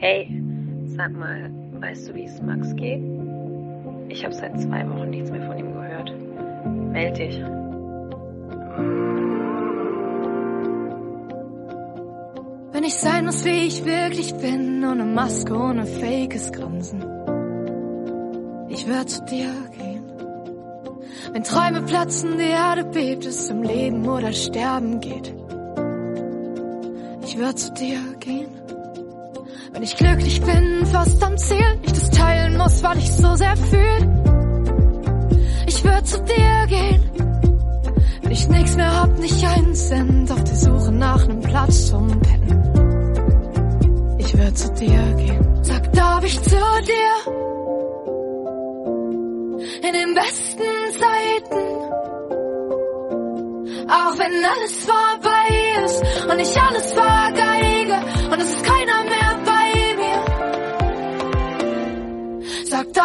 Hey, 0.00 0.26
sag 0.96 1.12
mal, 1.12 1.50
weißt 1.80 2.08
du, 2.08 2.12
wie 2.14 2.24
es 2.26 2.42
Max 2.42 2.74
geht? 2.74 3.00
Ich 4.12 4.22
habe 4.24 4.34
seit 4.34 4.60
zwei 4.60 4.86
Wochen 4.90 5.08
nichts 5.08 5.30
mehr 5.30 5.46
von 5.46 5.56
ihm 5.56 5.72
gehört. 5.72 6.14
Meld 6.92 7.16
dich. 7.16 7.42
Wenn 12.72 12.84
ich 12.84 12.94
sein 12.94 13.24
muss, 13.24 13.42
wie 13.46 13.66
ich 13.66 13.86
wirklich 13.86 14.34
bin, 14.34 14.84
ohne 14.84 15.06
Maske, 15.06 15.54
ohne 15.54 15.86
fakes 15.86 16.52
Grinsen. 16.52 17.02
Ich 18.68 18.86
werde 18.86 19.06
zu 19.06 19.24
dir 19.24 19.50
gehen. 19.78 20.04
Wenn 21.32 21.42
Träume 21.42 21.80
platzen, 21.80 22.36
die 22.36 22.50
Erde 22.50 22.84
bebt, 22.84 23.24
es 23.24 23.50
um 23.50 23.62
Leben 23.62 24.06
oder 24.06 24.34
Sterben 24.34 25.00
geht. 25.00 25.34
Ich 27.24 27.38
werde 27.38 27.54
zu 27.54 27.72
dir 27.72 27.98
gehen. 28.20 28.61
Wenn 29.72 29.82
ich 29.82 29.96
glücklich 29.96 30.40
bin, 30.42 30.86
fast 30.86 31.22
am 31.24 31.36
Ziel, 31.38 31.80
ich 31.82 31.92
das 31.92 32.10
teilen 32.10 32.58
muss, 32.58 32.82
weil 32.82 32.98
ich 32.98 33.10
so 33.10 33.34
sehr 33.36 33.56
fühl. 33.56 34.22
Ich 35.66 35.82
würde 35.82 36.04
zu 36.04 36.22
dir 36.22 36.66
gehen. 36.68 37.10
Wenn 38.20 38.32
ich 38.32 38.48
nichts 38.48 38.76
mehr 38.76 39.00
hab, 39.00 39.18
nicht 39.18 39.44
einen 39.46 39.74
Cent, 39.74 40.30
auf 40.30 40.44
der 40.44 40.56
Suche 40.56 40.92
nach 40.92 41.26
nem 41.26 41.40
Platz 41.40 41.86
zum 41.86 42.20
Pennen. 42.20 42.58
Ich 44.18 44.36
würde 44.36 44.54
zu 44.54 44.72
dir 44.74 45.14
gehen. 45.16 45.58
Sag, 45.62 45.90
darf 45.94 46.22
ich 46.24 46.42
zu 46.42 46.50
dir? 46.50 47.32
In 49.88 49.92
den 49.94 50.14
besten 50.14 50.62
Zeiten. 51.00 51.62
Auch 53.88 54.18
wenn 54.18 54.44
alles 54.44 54.84
vorbei 54.84 55.84
ist 55.84 56.02
und 56.30 56.38
ich 56.40 56.60
alles 56.60 56.92
vergeige 56.92 57.31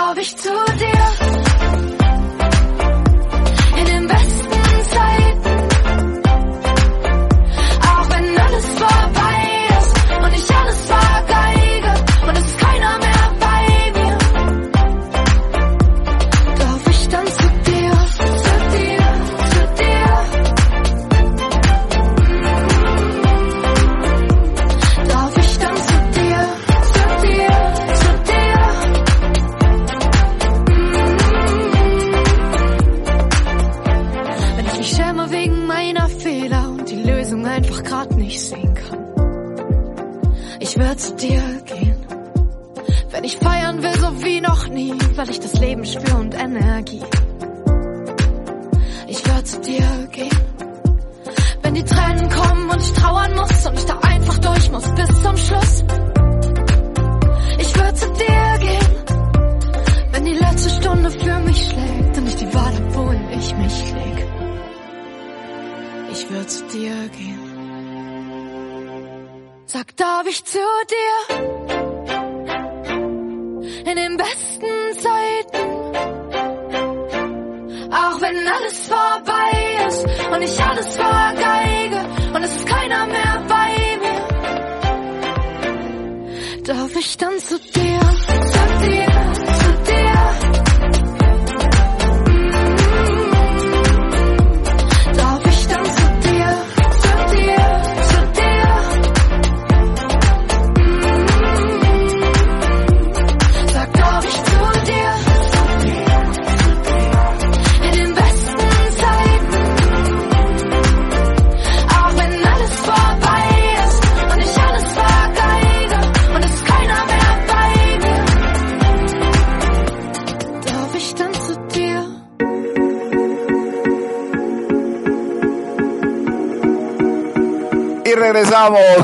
Darf 0.07 0.17
ich 0.19 0.37
zu 0.37 0.49
dir? 0.79 1.36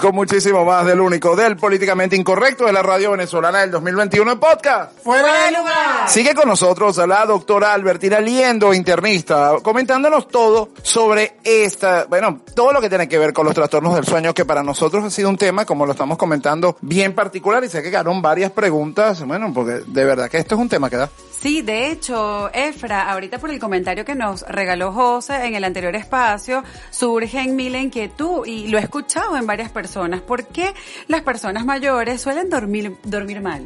Con 0.04 0.16
muchísimo 0.16 0.66
más 0.66 0.86
del 0.86 1.00
único, 1.00 1.34
del 1.34 1.56
políticamente 1.56 2.18
incorrecto 2.18 2.66
de 2.66 2.74
la 2.74 2.84
radio 2.84 3.12
venezolana 3.12 3.60
del 3.60 3.72
2021 3.72 4.34
en 4.34 4.38
podcast. 4.38 5.00
¡Fuera 5.02 5.46
de 5.46 5.52
lugar! 5.58 6.10
Sigue 6.10 6.36
con 6.36 6.50
nosotros 6.50 6.98
la 6.98 7.26
doctora 7.26 7.74
Albertina 7.74 8.20
Liendo, 8.20 8.74
internista, 8.74 9.54
comentándonos 9.64 10.28
todo 10.28 10.72
sobre 10.94 11.38
esta, 11.44 12.06
bueno, 12.06 12.42
todo 12.54 12.72
lo 12.72 12.80
que 12.80 12.88
tiene 12.88 13.10
que 13.10 13.18
ver 13.18 13.34
con 13.34 13.48
los 13.48 13.56
trastornos 13.56 13.96
del 13.96 14.06
sueño, 14.06 14.32
que 14.36 14.46
para 14.46 14.62
nosotros 14.62 15.04
ha 15.04 15.10
sido 15.10 15.28
un 15.28 15.38
tema, 15.38 15.66
como 15.66 15.88
lo 15.88 15.94
estamos 15.94 16.20
comentando, 16.20 16.78
bien 16.82 17.16
particular 17.16 17.64
y 17.64 17.70
sé 17.70 17.82
que 17.82 17.90
quedaron 17.90 18.22
varias 18.22 18.52
preguntas, 18.52 19.26
bueno, 19.26 19.52
porque 19.52 19.82
de 19.88 20.06
verdad 20.06 20.30
que 20.30 20.38
esto 20.38 20.54
es 20.54 20.62
un 20.62 20.70
tema 20.70 20.92
que 20.92 20.98
da. 20.98 21.10
Sí, 21.32 21.64
de 21.64 21.88
hecho, 21.88 22.54
Efra, 22.54 23.10
ahorita 23.12 23.40
por 23.40 23.50
el 23.50 23.60
comentario 23.60 24.06
que 24.06 24.14
nos 24.14 24.44
regaló 24.44 24.92
José 24.92 25.48
en 25.48 25.56
el 25.56 25.64
anterior 25.64 25.96
espacio, 25.96 26.64
surge 26.92 27.40
en 27.40 27.56
mí 27.56 27.70
la 27.70 27.80
inquietud 27.80 28.46
y 28.46 28.68
lo 28.68 28.78
he 28.78 28.82
escuchado 28.82 29.36
en 29.36 29.48
varias 29.48 29.72
personas. 29.72 30.22
¿Por 30.22 30.46
qué 30.46 30.76
las 31.08 31.24
personas 31.24 31.66
mayores 31.66 32.22
suelen 32.22 32.52
dormir, 32.52 32.98
dormir 33.04 33.42
mal? 33.42 33.64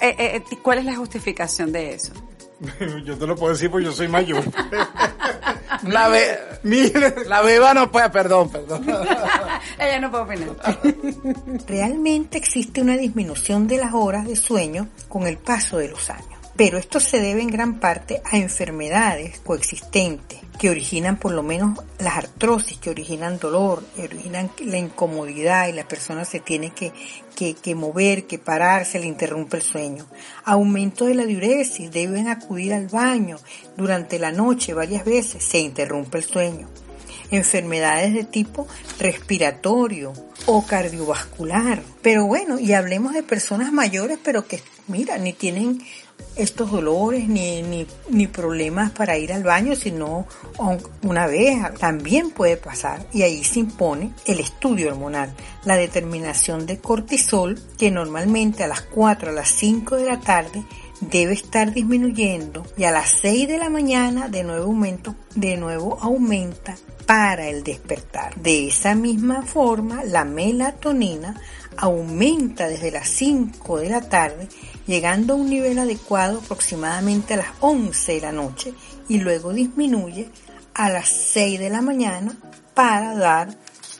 Eh, 0.00 0.16
eh, 0.18 0.42
eh, 0.50 0.56
¿Cuál 0.62 0.78
es 0.78 0.84
la 0.84 0.96
justificación 0.96 1.70
de 1.70 1.94
eso? 1.94 2.12
Yo 3.04 3.16
te 3.16 3.26
lo 3.26 3.36
puedo 3.36 3.52
decir 3.52 3.70
porque 3.70 3.86
yo 3.86 3.92
soy 3.92 4.08
mayor. 4.08 4.42
La, 5.82 6.08
be 6.08 6.38
la 7.26 7.42
beba 7.42 7.74
no 7.74 7.92
puede, 7.92 8.08
perdón, 8.10 8.50
perdón. 8.50 8.84
Ella 9.78 10.00
no 10.00 10.10
puede 10.10 10.24
opinar. 10.24 10.80
Realmente 11.66 12.38
existe 12.38 12.80
una 12.80 12.96
disminución 12.96 13.68
de 13.68 13.76
las 13.76 13.92
horas 13.92 14.26
de 14.26 14.36
sueño 14.36 14.88
con 15.08 15.26
el 15.26 15.36
paso 15.36 15.78
de 15.78 15.88
los 15.88 16.10
años. 16.10 16.40
Pero 16.56 16.78
esto 16.78 16.98
se 16.98 17.20
debe 17.20 17.42
en 17.42 17.48
gran 17.48 17.78
parte 17.78 18.22
a 18.24 18.38
enfermedades 18.38 19.38
coexistentes 19.40 20.45
que 20.58 20.70
originan 20.70 21.18
por 21.18 21.32
lo 21.32 21.42
menos 21.42 21.78
las 21.98 22.16
artrosis, 22.16 22.78
que 22.78 22.90
originan 22.90 23.38
dolor, 23.38 23.84
que 23.94 24.04
originan 24.04 24.50
la 24.64 24.78
incomodidad 24.78 25.68
y 25.68 25.72
la 25.72 25.86
persona 25.86 26.24
se 26.24 26.40
tiene 26.40 26.70
que, 26.70 26.92
que, 27.34 27.54
que 27.54 27.74
mover, 27.74 28.26
que 28.26 28.38
parar, 28.38 28.84
se 28.84 28.98
le 28.98 29.06
interrumpe 29.06 29.58
el 29.58 29.62
sueño. 29.62 30.06
Aumento 30.44 31.06
de 31.06 31.14
la 31.14 31.26
diuresis, 31.26 31.90
deben 31.90 32.28
acudir 32.28 32.74
al 32.74 32.88
baño 32.88 33.38
durante 33.76 34.18
la 34.18 34.32
noche 34.32 34.74
varias 34.74 35.04
veces, 35.04 35.44
se 35.44 35.58
interrumpe 35.58 36.18
el 36.18 36.24
sueño 36.24 36.68
enfermedades 37.30 38.14
de 38.14 38.24
tipo 38.24 38.66
respiratorio 38.98 40.12
o 40.46 40.64
cardiovascular. 40.64 41.82
Pero 42.02 42.26
bueno, 42.26 42.58
y 42.58 42.72
hablemos 42.72 43.14
de 43.14 43.22
personas 43.22 43.72
mayores, 43.72 44.18
pero 44.22 44.46
que, 44.46 44.62
mira, 44.86 45.18
ni 45.18 45.32
tienen 45.32 45.82
estos 46.36 46.70
dolores 46.70 47.28
ni, 47.28 47.62
ni, 48.10 48.26
problemas 48.26 48.90
para 48.90 49.16
ir 49.16 49.32
al 49.32 49.42
baño, 49.42 49.74
sino 49.74 50.26
una 51.02 51.26
vez 51.26 51.58
también 51.78 52.30
puede 52.30 52.56
pasar. 52.56 53.06
Y 53.12 53.22
ahí 53.22 53.42
se 53.42 53.60
impone 53.60 54.12
el 54.26 54.40
estudio 54.40 54.88
hormonal, 54.88 55.34
la 55.64 55.76
determinación 55.76 56.66
de 56.66 56.78
cortisol, 56.78 57.58
que 57.78 57.90
normalmente 57.90 58.64
a 58.64 58.68
las 58.68 58.82
4 58.82 59.30
a 59.30 59.32
las 59.32 59.48
5 59.48 59.96
de 59.96 60.04
la 60.04 60.20
tarde 60.20 60.62
debe 61.00 61.34
estar 61.34 61.72
disminuyendo 61.72 62.64
y 62.76 62.84
a 62.84 62.90
las 62.90 63.10
6 63.20 63.48
de 63.48 63.58
la 63.58 63.68
mañana 63.68 64.28
de 64.28 64.44
nuevo, 64.44 64.64
aumento, 64.64 65.14
de 65.34 65.56
nuevo 65.56 65.98
aumenta 66.00 66.76
para 67.06 67.48
el 67.48 67.62
despertar. 67.62 68.34
De 68.34 68.68
esa 68.68 68.94
misma 68.94 69.42
forma, 69.42 70.04
la 70.04 70.24
melatonina 70.24 71.40
aumenta 71.76 72.68
desde 72.68 72.90
las 72.90 73.08
5 73.08 73.78
de 73.78 73.88
la 73.88 74.08
tarde, 74.08 74.48
llegando 74.86 75.34
a 75.34 75.36
un 75.36 75.50
nivel 75.50 75.78
adecuado 75.78 76.38
aproximadamente 76.38 77.34
a 77.34 77.38
las 77.38 77.48
11 77.60 78.12
de 78.12 78.20
la 78.20 78.32
noche 78.32 78.74
y 79.08 79.18
luego 79.18 79.52
disminuye 79.52 80.30
a 80.74 80.90
las 80.90 81.08
6 81.08 81.58
de 81.58 81.70
la 81.70 81.82
mañana 81.82 82.36
para 82.74 83.14
dar 83.14 83.48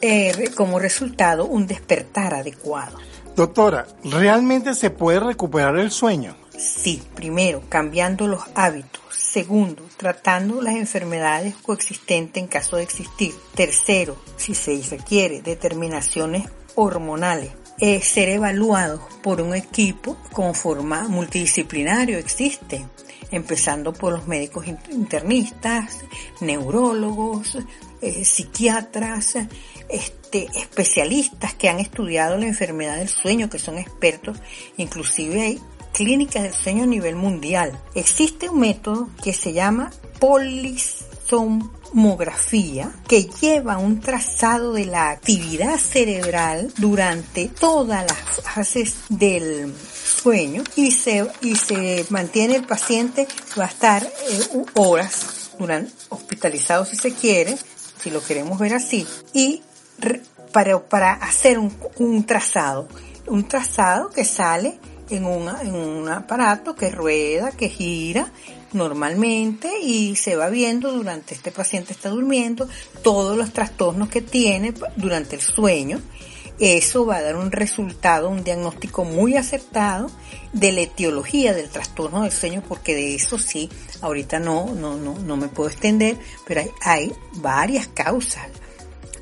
eh, 0.00 0.50
como 0.54 0.78
resultado 0.78 1.46
un 1.46 1.66
despertar 1.66 2.34
adecuado. 2.34 2.98
Doctora, 3.34 3.86
¿realmente 4.04 4.74
se 4.74 4.90
puede 4.90 5.20
recuperar 5.20 5.76
el 5.78 5.90
sueño? 5.90 6.36
Sí, 6.56 7.02
primero, 7.14 7.62
cambiando 7.68 8.26
los 8.26 8.42
hábitos. 8.54 9.02
Segundo, 9.10 9.82
tratando 9.98 10.62
las 10.62 10.76
enfermedades 10.76 11.54
coexistentes 11.56 12.42
en 12.42 12.48
caso 12.48 12.76
de 12.76 12.82
existir. 12.82 13.34
Tercero, 13.54 14.16
si 14.36 14.54
se 14.54 14.80
requiere 14.90 15.42
determinaciones 15.42 16.48
hormonales. 16.74 17.50
Eh, 17.78 18.00
ser 18.00 18.30
evaluados 18.30 19.02
por 19.22 19.42
un 19.42 19.54
equipo 19.54 20.16
con 20.32 20.54
forma 20.54 21.08
multidisciplinario 21.08 22.16
existe, 22.16 22.86
empezando 23.30 23.92
por 23.92 24.14
los 24.14 24.26
médicos 24.26 24.66
internistas, 24.66 25.98
neurólogos, 26.40 27.58
eh, 28.00 28.24
psiquiatras, 28.24 29.36
este, 29.90 30.48
especialistas 30.56 31.52
que 31.52 31.68
han 31.68 31.78
estudiado 31.78 32.38
la 32.38 32.46
enfermedad 32.46 32.96
del 32.96 33.10
sueño, 33.10 33.50
que 33.50 33.58
son 33.58 33.76
expertos, 33.76 34.38
inclusive 34.78 35.42
hay 35.42 35.60
clínicas 35.92 36.44
del 36.44 36.54
sueño 36.54 36.84
a 36.84 36.86
nivel 36.86 37.14
mundial. 37.14 37.78
Existe 37.94 38.48
un 38.48 38.60
método 38.60 39.10
que 39.22 39.34
se 39.34 39.52
llama 39.52 39.90
polisomografía 41.86 42.92
que 43.06 43.24
lleva 43.24 43.78
un 43.78 44.00
trazado 44.00 44.72
de 44.72 44.86
la 44.86 45.10
actividad 45.10 45.78
cerebral 45.78 46.72
durante 46.78 47.48
todas 47.48 48.04
las 48.06 48.42
fases 48.42 48.96
del 49.08 49.74
sueño 49.74 50.62
y 50.76 50.90
se, 50.92 51.26
y 51.42 51.56
se 51.56 52.06
mantiene 52.10 52.56
el 52.56 52.64
paciente, 52.64 53.26
va 53.58 53.64
a 53.64 53.68
estar 53.68 54.02
eh, 54.04 54.64
horas 54.74 55.50
durante, 55.58 55.92
hospitalizado 56.10 56.84
si 56.84 56.96
se 56.96 57.12
quiere, 57.12 57.56
si 57.98 58.10
lo 58.10 58.22
queremos 58.22 58.58
ver 58.58 58.74
así, 58.74 59.06
y 59.32 59.62
para, 60.52 60.80
para 60.80 61.12
hacer 61.14 61.58
un, 61.58 61.74
un 61.96 62.24
trazado, 62.24 62.88
un 63.26 63.46
trazado 63.48 64.10
que 64.10 64.24
sale 64.24 64.78
en, 65.10 65.24
en 65.24 65.74
un 65.74 66.08
aparato 66.08 66.74
que 66.74 66.90
rueda, 66.90 67.52
que 67.52 67.68
gira 67.68 68.30
normalmente 68.76 69.80
y 69.80 70.14
se 70.16 70.36
va 70.36 70.48
viendo 70.48 70.92
durante 70.92 71.34
este 71.34 71.50
paciente 71.50 71.92
está 71.92 72.10
durmiendo 72.10 72.68
todos 73.02 73.36
los 73.36 73.52
trastornos 73.52 74.08
que 74.08 74.20
tiene 74.20 74.74
durante 74.96 75.36
el 75.36 75.42
sueño. 75.42 76.00
Eso 76.58 77.04
va 77.04 77.16
a 77.16 77.22
dar 77.22 77.36
un 77.36 77.52
resultado, 77.52 78.30
un 78.30 78.42
diagnóstico 78.42 79.04
muy 79.04 79.36
acertado 79.36 80.10
de 80.54 80.72
la 80.72 80.80
etiología 80.82 81.52
del 81.52 81.68
trastorno 81.68 82.22
del 82.22 82.32
sueño, 82.32 82.62
porque 82.66 82.94
de 82.94 83.14
eso 83.14 83.38
sí, 83.38 83.68
ahorita 84.00 84.38
no, 84.38 84.74
no, 84.74 84.96
no, 84.96 85.18
no 85.18 85.36
me 85.36 85.48
puedo 85.48 85.68
extender, 85.68 86.16
pero 86.46 86.62
hay, 86.62 86.70
hay 86.80 87.12
varias 87.34 87.88
causas, 87.88 88.46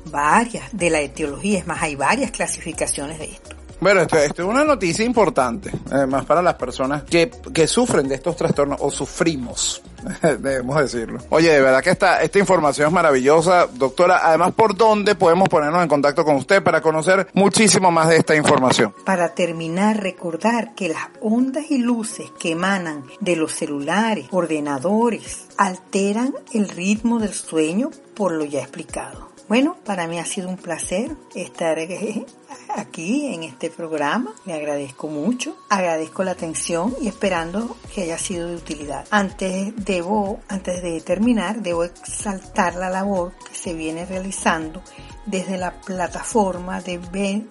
varias 0.05 0.69
de 0.71 0.89
la 0.89 1.01
etiología, 1.01 1.59
es 1.59 1.67
más, 1.67 1.81
hay 1.81 1.95
varias 1.95 2.31
clasificaciones 2.31 3.19
de 3.19 3.25
esto. 3.25 3.64
Bueno, 3.79 4.01
esto, 4.01 4.17
es 4.17 4.39
una 4.39 4.63
noticia 4.63 5.05
importante, 5.05 5.71
además 5.91 6.25
para 6.25 6.41
las 6.41 6.55
personas 6.55 7.03
que, 7.03 7.29
que 7.53 7.67
sufren 7.67 8.07
de 8.07 8.15
estos 8.15 8.35
trastornos 8.35 8.79
o 8.81 8.89
sufrimos, 8.89 9.81
debemos 10.21 10.77
decirlo. 10.77 11.19
Oye, 11.29 11.51
de 11.51 11.61
verdad 11.61 11.83
que 11.83 11.89
esta, 11.91 12.21
esta 12.21 12.39
información 12.39 12.87
es 12.87 12.93
maravillosa, 12.93 13.67
doctora. 13.67 14.21
Además, 14.23 14.53
¿por 14.53 14.75
dónde 14.75 15.15
podemos 15.15 15.49
ponernos 15.49 15.81
en 15.81 15.89
contacto 15.89 16.23
con 16.23 16.35
usted 16.35 16.63
para 16.63 16.81
conocer 16.81 17.27
muchísimo 17.33 17.91
más 17.91 18.09
de 18.09 18.17
esta 18.17 18.35
información? 18.35 18.93
Para 19.05 19.33
terminar, 19.33 20.01
recordar 20.01 20.73
que 20.75 20.89
las 20.89 21.09
ondas 21.21 21.65
y 21.69 21.77
luces 21.77 22.31
que 22.39 22.51
emanan 22.51 23.05
de 23.19 23.35
los 23.35 23.53
celulares, 23.53 24.27
ordenadores, 24.31 25.47
alteran 25.57 26.33
el 26.53 26.69
ritmo 26.69 27.19
del 27.19 27.33
sueño 27.33 27.89
por 28.15 28.31
lo 28.31 28.45
ya 28.45 28.61
explicado. 28.61 29.24
Bueno, 29.47 29.77
para 29.85 30.07
mí 30.07 30.17
ha 30.17 30.25
sido 30.25 30.49
un 30.49 30.57
placer 30.57 31.15
estar 31.35 31.77
eh, 31.77 32.25
aquí 32.75 33.27
en 33.27 33.43
este 33.43 33.69
programa. 33.69 34.33
Le 34.43 34.53
agradezco 34.53 35.07
mucho, 35.07 35.55
agradezco 35.69 36.23
la 36.23 36.31
atención 36.31 36.95
y 36.99 37.07
esperando 37.07 37.77
que 37.93 38.01
haya 38.01 38.17
sido 38.17 38.47
de 38.47 38.55
utilidad. 38.55 39.05
Antes 39.11 39.71
debo, 39.77 40.39
antes 40.47 40.81
de 40.81 40.99
terminar, 41.01 41.61
debo 41.61 41.83
exaltar 41.83 42.73
la 42.73 42.89
labor 42.89 43.33
que 43.47 43.53
se 43.53 43.75
viene 43.75 44.07
realizando 44.07 44.81
desde 45.27 45.57
la 45.57 45.79
plataforma 45.79 46.81
de 46.81 46.99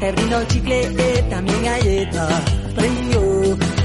Te 0.02 0.12
brindó 0.14 0.44
chicle 0.46 0.92
y 0.92 1.30
también 1.30 1.64
galleta. 1.64 2.28
Prendió 2.76 3.22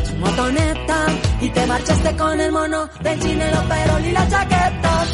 su 0.07 0.17
motoneta 0.17 1.07
y 1.43 1.51
te 1.51 1.67
marchaste 1.67 2.17
con 2.17 2.41
el 2.41 2.53
mono 2.53 2.89
del 3.03 3.23
cine, 3.23 3.51
los 3.51 3.65
perol 3.65 4.05
y 4.07 4.13
la 4.13 4.29
chaqueta. 4.29 5.07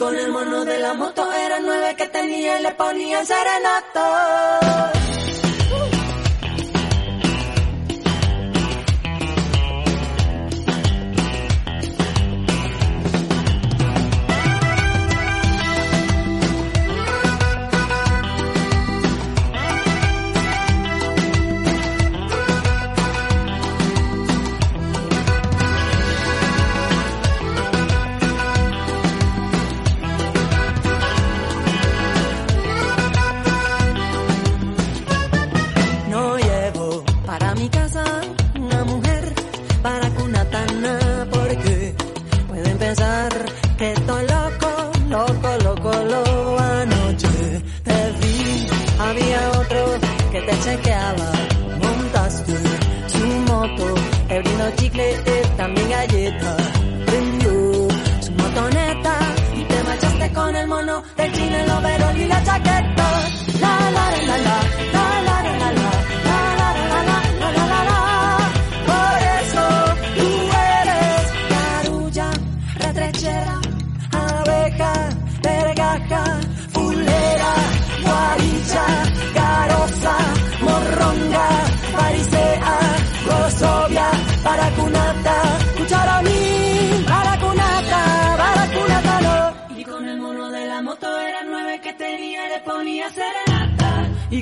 Con 0.00 0.18
el 0.18 0.32
mono 0.32 0.64
de 0.64 0.78
la 0.78 0.94
moto 0.94 1.30
era 1.30 1.60
nueve 1.60 1.94
que 1.94 2.06
tenía 2.06 2.58
y 2.58 2.62
le 2.62 2.70
ponía 2.70 3.20
el 3.20 3.26
serenato. 3.26 4.99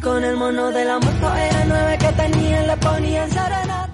Con 0.09 0.25
el 0.25 0.37
mono 0.37 0.73
de 0.73 0.85
la 0.87 0.99
moto 0.99 1.35
era 1.35 1.65
nueve 1.67 1.99
que 1.99 2.13
tenía, 2.13 2.63
le 2.63 2.77
ponía 2.79 3.29
serenata. 3.29 3.88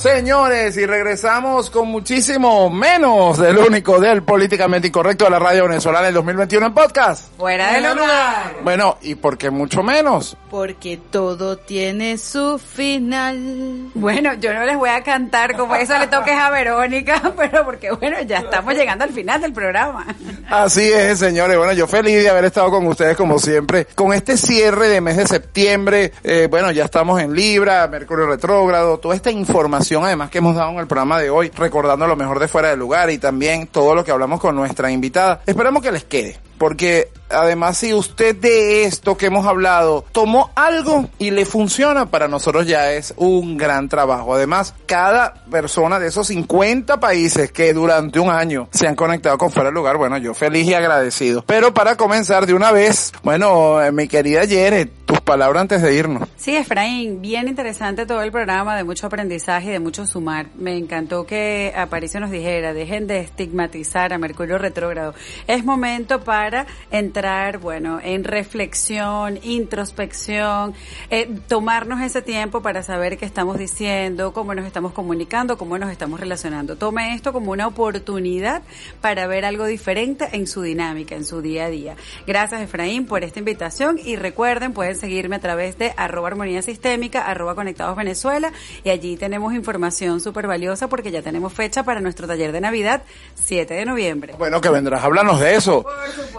Señores, 0.00 0.78
y 0.78 0.86
regresamos 0.86 1.68
con 1.68 1.88
muchísimo 1.88 2.70
menos 2.70 3.36
del 3.36 3.58
único 3.58 4.00
del 4.00 4.22
políticamente 4.22 4.88
incorrecto 4.88 5.24
de 5.24 5.32
la 5.32 5.38
radio 5.38 5.64
venezolana 5.64 6.06
del 6.06 6.14
2021 6.14 6.68
en 6.68 6.72
podcast. 6.72 7.36
Fuera 7.36 7.74
de 7.74 7.82
lugar. 7.82 8.56
Bueno, 8.64 8.96
¿y 9.02 9.16
por 9.16 9.36
qué 9.36 9.50
mucho 9.50 9.82
menos? 9.82 10.38
Porque 10.50 10.96
todo 10.96 11.58
tiene 11.58 12.16
su 12.16 12.58
final. 12.58 13.90
Bueno, 13.92 14.32
yo 14.40 14.54
no 14.54 14.64
les 14.64 14.78
voy 14.78 14.88
a 14.88 15.02
cantar 15.02 15.54
como 15.54 15.76
eso 15.76 15.98
le 15.98 16.06
toques 16.06 16.34
a 16.34 16.48
Verónica, 16.48 17.34
pero 17.36 17.66
porque 17.66 17.90
bueno, 17.92 18.22
ya 18.22 18.38
estamos 18.38 18.72
llegando 18.74 19.04
al 19.04 19.12
final 19.12 19.42
del 19.42 19.52
programa. 19.52 20.06
Así 20.48 20.90
es, 20.90 21.18
señores. 21.18 21.58
Bueno, 21.58 21.74
yo 21.74 21.86
feliz 21.86 22.22
de 22.22 22.30
haber 22.30 22.46
estado 22.46 22.70
con 22.70 22.86
ustedes 22.86 23.18
como 23.18 23.38
siempre. 23.38 23.86
Con 23.94 24.14
este 24.14 24.38
cierre 24.38 24.88
de 24.88 25.02
mes 25.02 25.18
de 25.18 25.26
septiembre, 25.26 26.14
eh, 26.24 26.48
bueno, 26.50 26.70
ya 26.70 26.86
estamos 26.86 27.20
en 27.20 27.34
Libra, 27.34 27.86
Mercurio 27.86 28.26
retrógrado, 28.26 28.98
toda 28.98 29.14
esta 29.14 29.30
información 29.30 29.89
información 29.90 30.04
además 30.04 30.30
que 30.30 30.38
hemos 30.38 30.54
dado 30.54 30.70
en 30.70 30.78
el 30.78 30.86
programa 30.86 31.18
de 31.18 31.30
hoy, 31.30 31.50
recordando 31.50 32.06
lo 32.06 32.16
mejor 32.16 32.38
de 32.38 32.48
fuera 32.48 32.68
del 32.68 32.78
lugar 32.78 33.10
y 33.10 33.18
también 33.18 33.66
todo 33.66 33.94
lo 33.94 34.04
que 34.04 34.12
hablamos 34.12 34.40
con 34.40 34.54
nuestra 34.54 34.90
invitada. 34.90 35.40
Esperamos 35.46 35.82
que 35.82 35.92
les 35.92 36.04
quede 36.04 36.49
porque 36.60 37.08
además 37.30 37.78
si 37.78 37.94
usted 37.94 38.36
de 38.36 38.84
esto 38.84 39.16
que 39.16 39.26
hemos 39.26 39.46
hablado 39.46 40.04
tomó 40.12 40.50
algo 40.54 41.08
y 41.18 41.30
le 41.30 41.46
funciona, 41.46 42.04
para 42.10 42.28
nosotros 42.28 42.66
ya 42.66 42.92
es 42.92 43.14
un 43.16 43.56
gran 43.56 43.88
trabajo. 43.88 44.34
Además, 44.34 44.74
cada 44.84 45.32
persona 45.50 45.98
de 45.98 46.08
esos 46.08 46.26
50 46.26 47.00
países 47.00 47.50
que 47.50 47.72
durante 47.72 48.20
un 48.20 48.28
año 48.28 48.68
se 48.72 48.86
han 48.86 48.94
conectado 48.94 49.38
con 49.38 49.50
Fuera 49.50 49.68
del 49.68 49.74
Lugar, 49.74 49.96
bueno, 49.96 50.18
yo 50.18 50.34
feliz 50.34 50.66
y 50.66 50.74
agradecido. 50.74 51.42
Pero 51.46 51.72
para 51.72 51.96
comenzar 51.96 52.44
de 52.44 52.52
una 52.52 52.72
vez, 52.72 53.10
bueno, 53.22 53.82
eh, 53.82 53.90
mi 53.90 54.06
querida 54.06 54.44
Yere, 54.44 54.84
tus 54.84 55.22
palabras 55.22 55.62
antes 55.62 55.80
de 55.80 55.94
irnos. 55.94 56.28
Sí, 56.36 56.54
Efraín, 56.54 57.22
bien 57.22 57.48
interesante 57.48 58.04
todo 58.04 58.20
el 58.20 58.32
programa, 58.32 58.76
de 58.76 58.84
mucho 58.84 59.06
aprendizaje 59.06 59.68
y 59.68 59.72
de 59.72 59.80
mucho 59.80 60.06
sumar. 60.06 60.48
Me 60.56 60.76
encantó 60.76 61.24
que 61.24 61.72
Aparicio 61.74 62.20
nos 62.20 62.30
dijera, 62.30 62.74
dejen 62.74 63.06
de 63.06 63.20
estigmatizar 63.20 64.12
a 64.12 64.18
Mercurio 64.18 64.58
retrógrado. 64.58 65.14
Es 65.46 65.64
momento 65.64 66.20
para 66.20 66.49
entrar, 66.90 67.58
bueno, 67.58 68.00
en 68.02 68.24
reflexión, 68.24 69.38
introspección, 69.42 70.74
eh, 71.10 71.28
tomarnos 71.48 72.00
ese 72.00 72.22
tiempo 72.22 72.62
para 72.62 72.82
saber 72.82 73.18
qué 73.18 73.24
estamos 73.24 73.58
diciendo, 73.58 74.32
cómo 74.32 74.54
nos 74.54 74.66
estamos 74.66 74.92
comunicando, 74.92 75.56
cómo 75.56 75.78
nos 75.78 75.90
estamos 75.90 76.20
relacionando. 76.20 76.76
Tome 76.76 77.14
esto 77.14 77.32
como 77.32 77.52
una 77.52 77.66
oportunidad 77.66 78.62
para 79.00 79.26
ver 79.26 79.44
algo 79.44 79.66
diferente 79.66 80.28
en 80.32 80.46
su 80.46 80.62
dinámica, 80.62 81.14
en 81.14 81.24
su 81.24 81.42
día 81.42 81.66
a 81.66 81.70
día. 81.70 81.96
Gracias, 82.26 82.60
Efraín, 82.62 83.06
por 83.06 83.24
esta 83.24 83.38
invitación 83.38 83.98
y 84.02 84.16
recuerden, 84.16 84.72
pueden 84.72 84.96
seguirme 84.96 85.36
a 85.36 85.40
través 85.40 85.78
de 85.78 85.92
arroba 85.96 86.28
armonía 86.28 86.62
sistémica, 86.62 87.26
arroba 87.26 87.54
conectados 87.54 87.96
Venezuela 87.96 88.52
y 88.84 88.90
allí 88.90 89.16
tenemos 89.16 89.54
información 89.54 90.20
súper 90.20 90.46
valiosa 90.46 90.88
porque 90.88 91.10
ya 91.10 91.22
tenemos 91.22 91.52
fecha 91.52 91.82
para 91.82 92.00
nuestro 92.00 92.26
taller 92.26 92.52
de 92.52 92.60
Navidad, 92.60 93.02
7 93.34 93.74
de 93.74 93.84
noviembre. 93.84 94.34
Bueno, 94.38 94.60
que 94.60 94.68
vendrás, 94.68 95.04
háblanos 95.04 95.40
de 95.40 95.56
eso. 95.56 95.84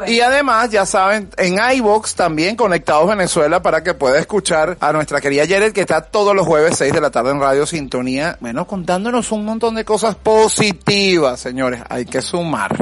Y 0.07 0.21
además, 0.21 0.69
ya 0.69 0.85
saben, 0.85 1.29
en 1.37 1.57
iBox 1.75 2.15
también 2.15 2.55
Conectados 2.55 3.07
Venezuela 3.07 3.61
para 3.61 3.83
que 3.83 3.93
pueda 3.93 4.19
escuchar 4.19 4.77
a 4.79 4.91
nuestra 4.93 5.21
querida 5.21 5.43
Jared 5.47 5.73
que 5.73 5.81
está 5.81 6.01
todos 6.01 6.35
los 6.35 6.45
jueves 6.45 6.77
6 6.77 6.93
de 6.93 7.01
la 7.01 7.11
tarde 7.11 7.31
en 7.31 7.39
Radio 7.39 7.65
Sintonía, 7.65 8.37
bueno, 8.39 8.65
contándonos 8.65 9.31
un 9.31 9.45
montón 9.45 9.75
de 9.75 9.85
cosas 9.85 10.15
positivas, 10.15 11.39
señores. 11.39 11.81
Hay 11.89 12.05
que 12.05 12.21
sumar. 12.21 12.75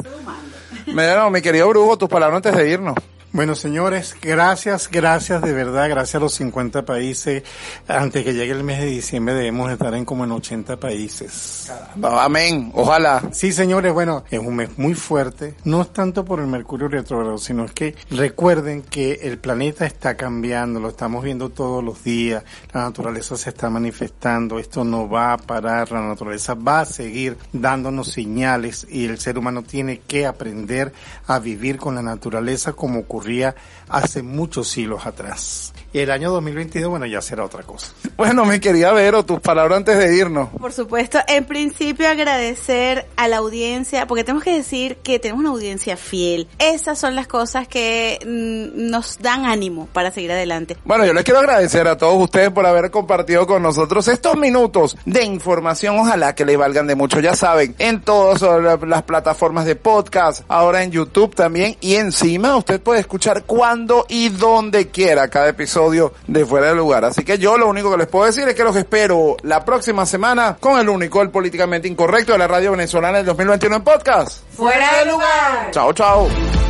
Bueno, 0.94 1.30
mi 1.30 1.42
querido 1.42 1.68
Brujo, 1.70 1.98
tus 1.98 2.10
palabras 2.10 2.38
antes 2.38 2.56
de 2.56 2.70
irnos. 2.70 2.96
Bueno, 3.32 3.54
señores, 3.54 4.16
gracias, 4.20 4.90
gracias 4.92 5.44
de 5.44 5.54
verdad, 5.54 5.88
gracias 5.88 6.16
a 6.16 6.20
los 6.20 6.34
50 6.34 6.84
países. 6.84 7.44
Antes 7.88 8.24
que 8.24 8.34
llegue 8.34 8.54
el 8.54 8.64
mes 8.64 8.80
de 8.80 8.88
diciembre 8.88 9.36
debemos 9.36 9.72
estar 9.72 9.94
en 9.94 10.04
como 10.04 10.24
en 10.24 10.32
80 10.32 10.78
países. 10.78 11.72
Amén, 12.02 12.72
ojalá. 12.74 13.22
Sí, 13.32 13.52
señores, 13.52 13.94
bueno, 13.94 14.24
es 14.32 14.40
un 14.40 14.56
mes 14.56 14.76
muy 14.80 14.96
fuerte. 14.96 15.54
No 15.64 15.84
es 15.84 15.94
tanto 15.94 16.26
por 16.26 16.40
el 16.40 16.48
Mercurio 16.48 16.88
retrógrado, 16.88 17.38
sino 17.38 17.66
es 17.66 17.72
que 17.72 17.94
recuerden 18.10 18.82
que 18.82 19.20
el 19.22 19.38
planeta 19.38 19.86
está 19.86 20.18
cambiando, 20.18 20.80
lo 20.80 20.90
estamos 20.90 21.24
viendo 21.24 21.50
todos 21.50 21.84
los 21.84 22.04
días. 22.04 22.44
La 22.74 22.82
naturaleza 22.82 23.38
se 23.38 23.52
está 23.52 23.70
manifestando, 23.70 24.58
esto 24.58 24.84
no 24.84 25.08
va 25.08 25.34
a 25.34 25.38
parar, 25.38 25.92
la 25.92 26.02
naturaleza 26.02 26.56
va 26.56 26.82
a 26.82 26.86
seguir 26.86 27.38
dándonos 27.54 28.12
señales 28.12 28.88
y 28.90 29.06
el 29.06 29.20
ser 29.20 29.38
humano 29.38 29.62
tiene 29.62 30.00
que 30.00 30.26
aprender 30.26 30.94
a 31.28 31.38
vivir 31.38 31.78
con 31.78 31.94
la 31.94 32.02
naturaleza 32.02 32.74
como 32.74 33.04
ocurría 33.20 33.54
hace 33.90 34.24
muchos 34.24 34.70
siglos 34.70 35.06
atrás. 35.06 35.74
Y 35.92 36.00
el 36.00 36.12
año 36.12 36.32
2022, 36.32 36.90
bueno, 36.90 37.06
ya 37.08 37.22
será 37.22 37.44
otra 37.44 37.64
cosa. 37.64 37.92
Bueno, 38.20 38.44
mi 38.44 38.60
querida 38.60 38.92
Vero, 38.92 39.24
tus 39.24 39.40
palabras 39.40 39.78
antes 39.78 39.98
de 39.98 40.14
irnos. 40.14 40.50
Por 40.50 40.74
supuesto, 40.74 41.20
en 41.30 41.46
principio 41.46 42.06
agradecer 42.10 43.08
a 43.16 43.30
la 43.30 43.38
audiencia, 43.38 44.08
porque 44.08 44.26
tenemos 44.26 44.44
que 44.44 44.54
decir 44.54 44.98
que 44.98 45.20
tenemos 45.20 45.40
una 45.40 45.52
audiencia 45.52 45.96
fiel. 45.96 46.50
Esas 46.60 47.00
son 47.00 47.16
las 47.16 47.28
cosas 47.28 47.70
que 47.70 48.20
mm, 48.26 48.92
nos 48.92 49.20
dan 49.20 49.46
ánimo 49.46 49.88
para 49.94 50.12
seguir 50.12 50.34
adelante. 50.34 50.76
Bueno, 50.84 51.06
yo 51.06 51.14
les 51.14 51.24
quiero 51.24 51.40
agradecer 51.40 51.88
a 51.88 51.98
todos 51.98 52.22
ustedes 52.22 52.50
por 52.50 52.66
haber 52.66 52.92
compartido 52.92 53.48
con 53.48 53.64
nosotros 53.64 54.06
estos 54.10 54.36
minutos 54.36 54.98
de 55.06 55.24
información. 55.24 55.98
Ojalá 55.98 56.36
que 56.36 56.44
les 56.44 56.58
valgan 56.58 56.88
de 56.88 56.96
mucho, 56.96 57.22
ya 57.22 57.38
saben, 57.38 57.74
en 57.80 58.02
todas 58.02 58.42
las 58.82 59.04
plataformas 59.04 59.64
de 59.64 59.78
podcast, 59.78 60.44
ahora 60.50 60.84
en 60.84 60.92
YouTube 60.92 61.34
también, 61.34 61.78
y 61.80 61.96
encima 61.96 62.58
usted 62.58 62.82
puede 62.82 63.00
escuchar 63.10 63.42
cuando 63.44 64.06
y 64.08 64.30
donde 64.30 64.90
quiera 64.90 65.30
cada 65.30 65.50
episodio 65.50 66.14
de 66.28 66.46
Fuera 66.46 66.68
de 66.68 66.76
Lugar. 66.76 67.06
Así 67.06 67.26
que 67.26 67.40
yo 67.40 67.58
lo 67.58 67.68
único 67.68 67.90
que 67.90 67.98
les 67.98 68.08
puedo 68.08 68.26
decir 68.26 68.48
es 68.48 68.54
que 68.54 68.64
los 68.64 68.76
espero 68.76 69.36
la 69.42 69.66
próxima 69.66 70.06
semana 70.06 70.58
con 70.60 70.80
el 70.80 70.88
único, 70.88 71.20
el 71.24 71.32
políticamente 71.32 71.88
incorrecto 71.88 72.34
de 72.34 72.38
la 72.38 72.48
radio 72.48 72.70
venezolana 72.72 73.18
del 73.18 73.26
2021 73.26 73.78
en 73.78 73.84
podcast. 73.84 74.44
Fuera 74.52 75.00
de 75.00 75.12
lugar. 75.12 75.72
Chao, 75.72 75.92
chao. 75.92 76.69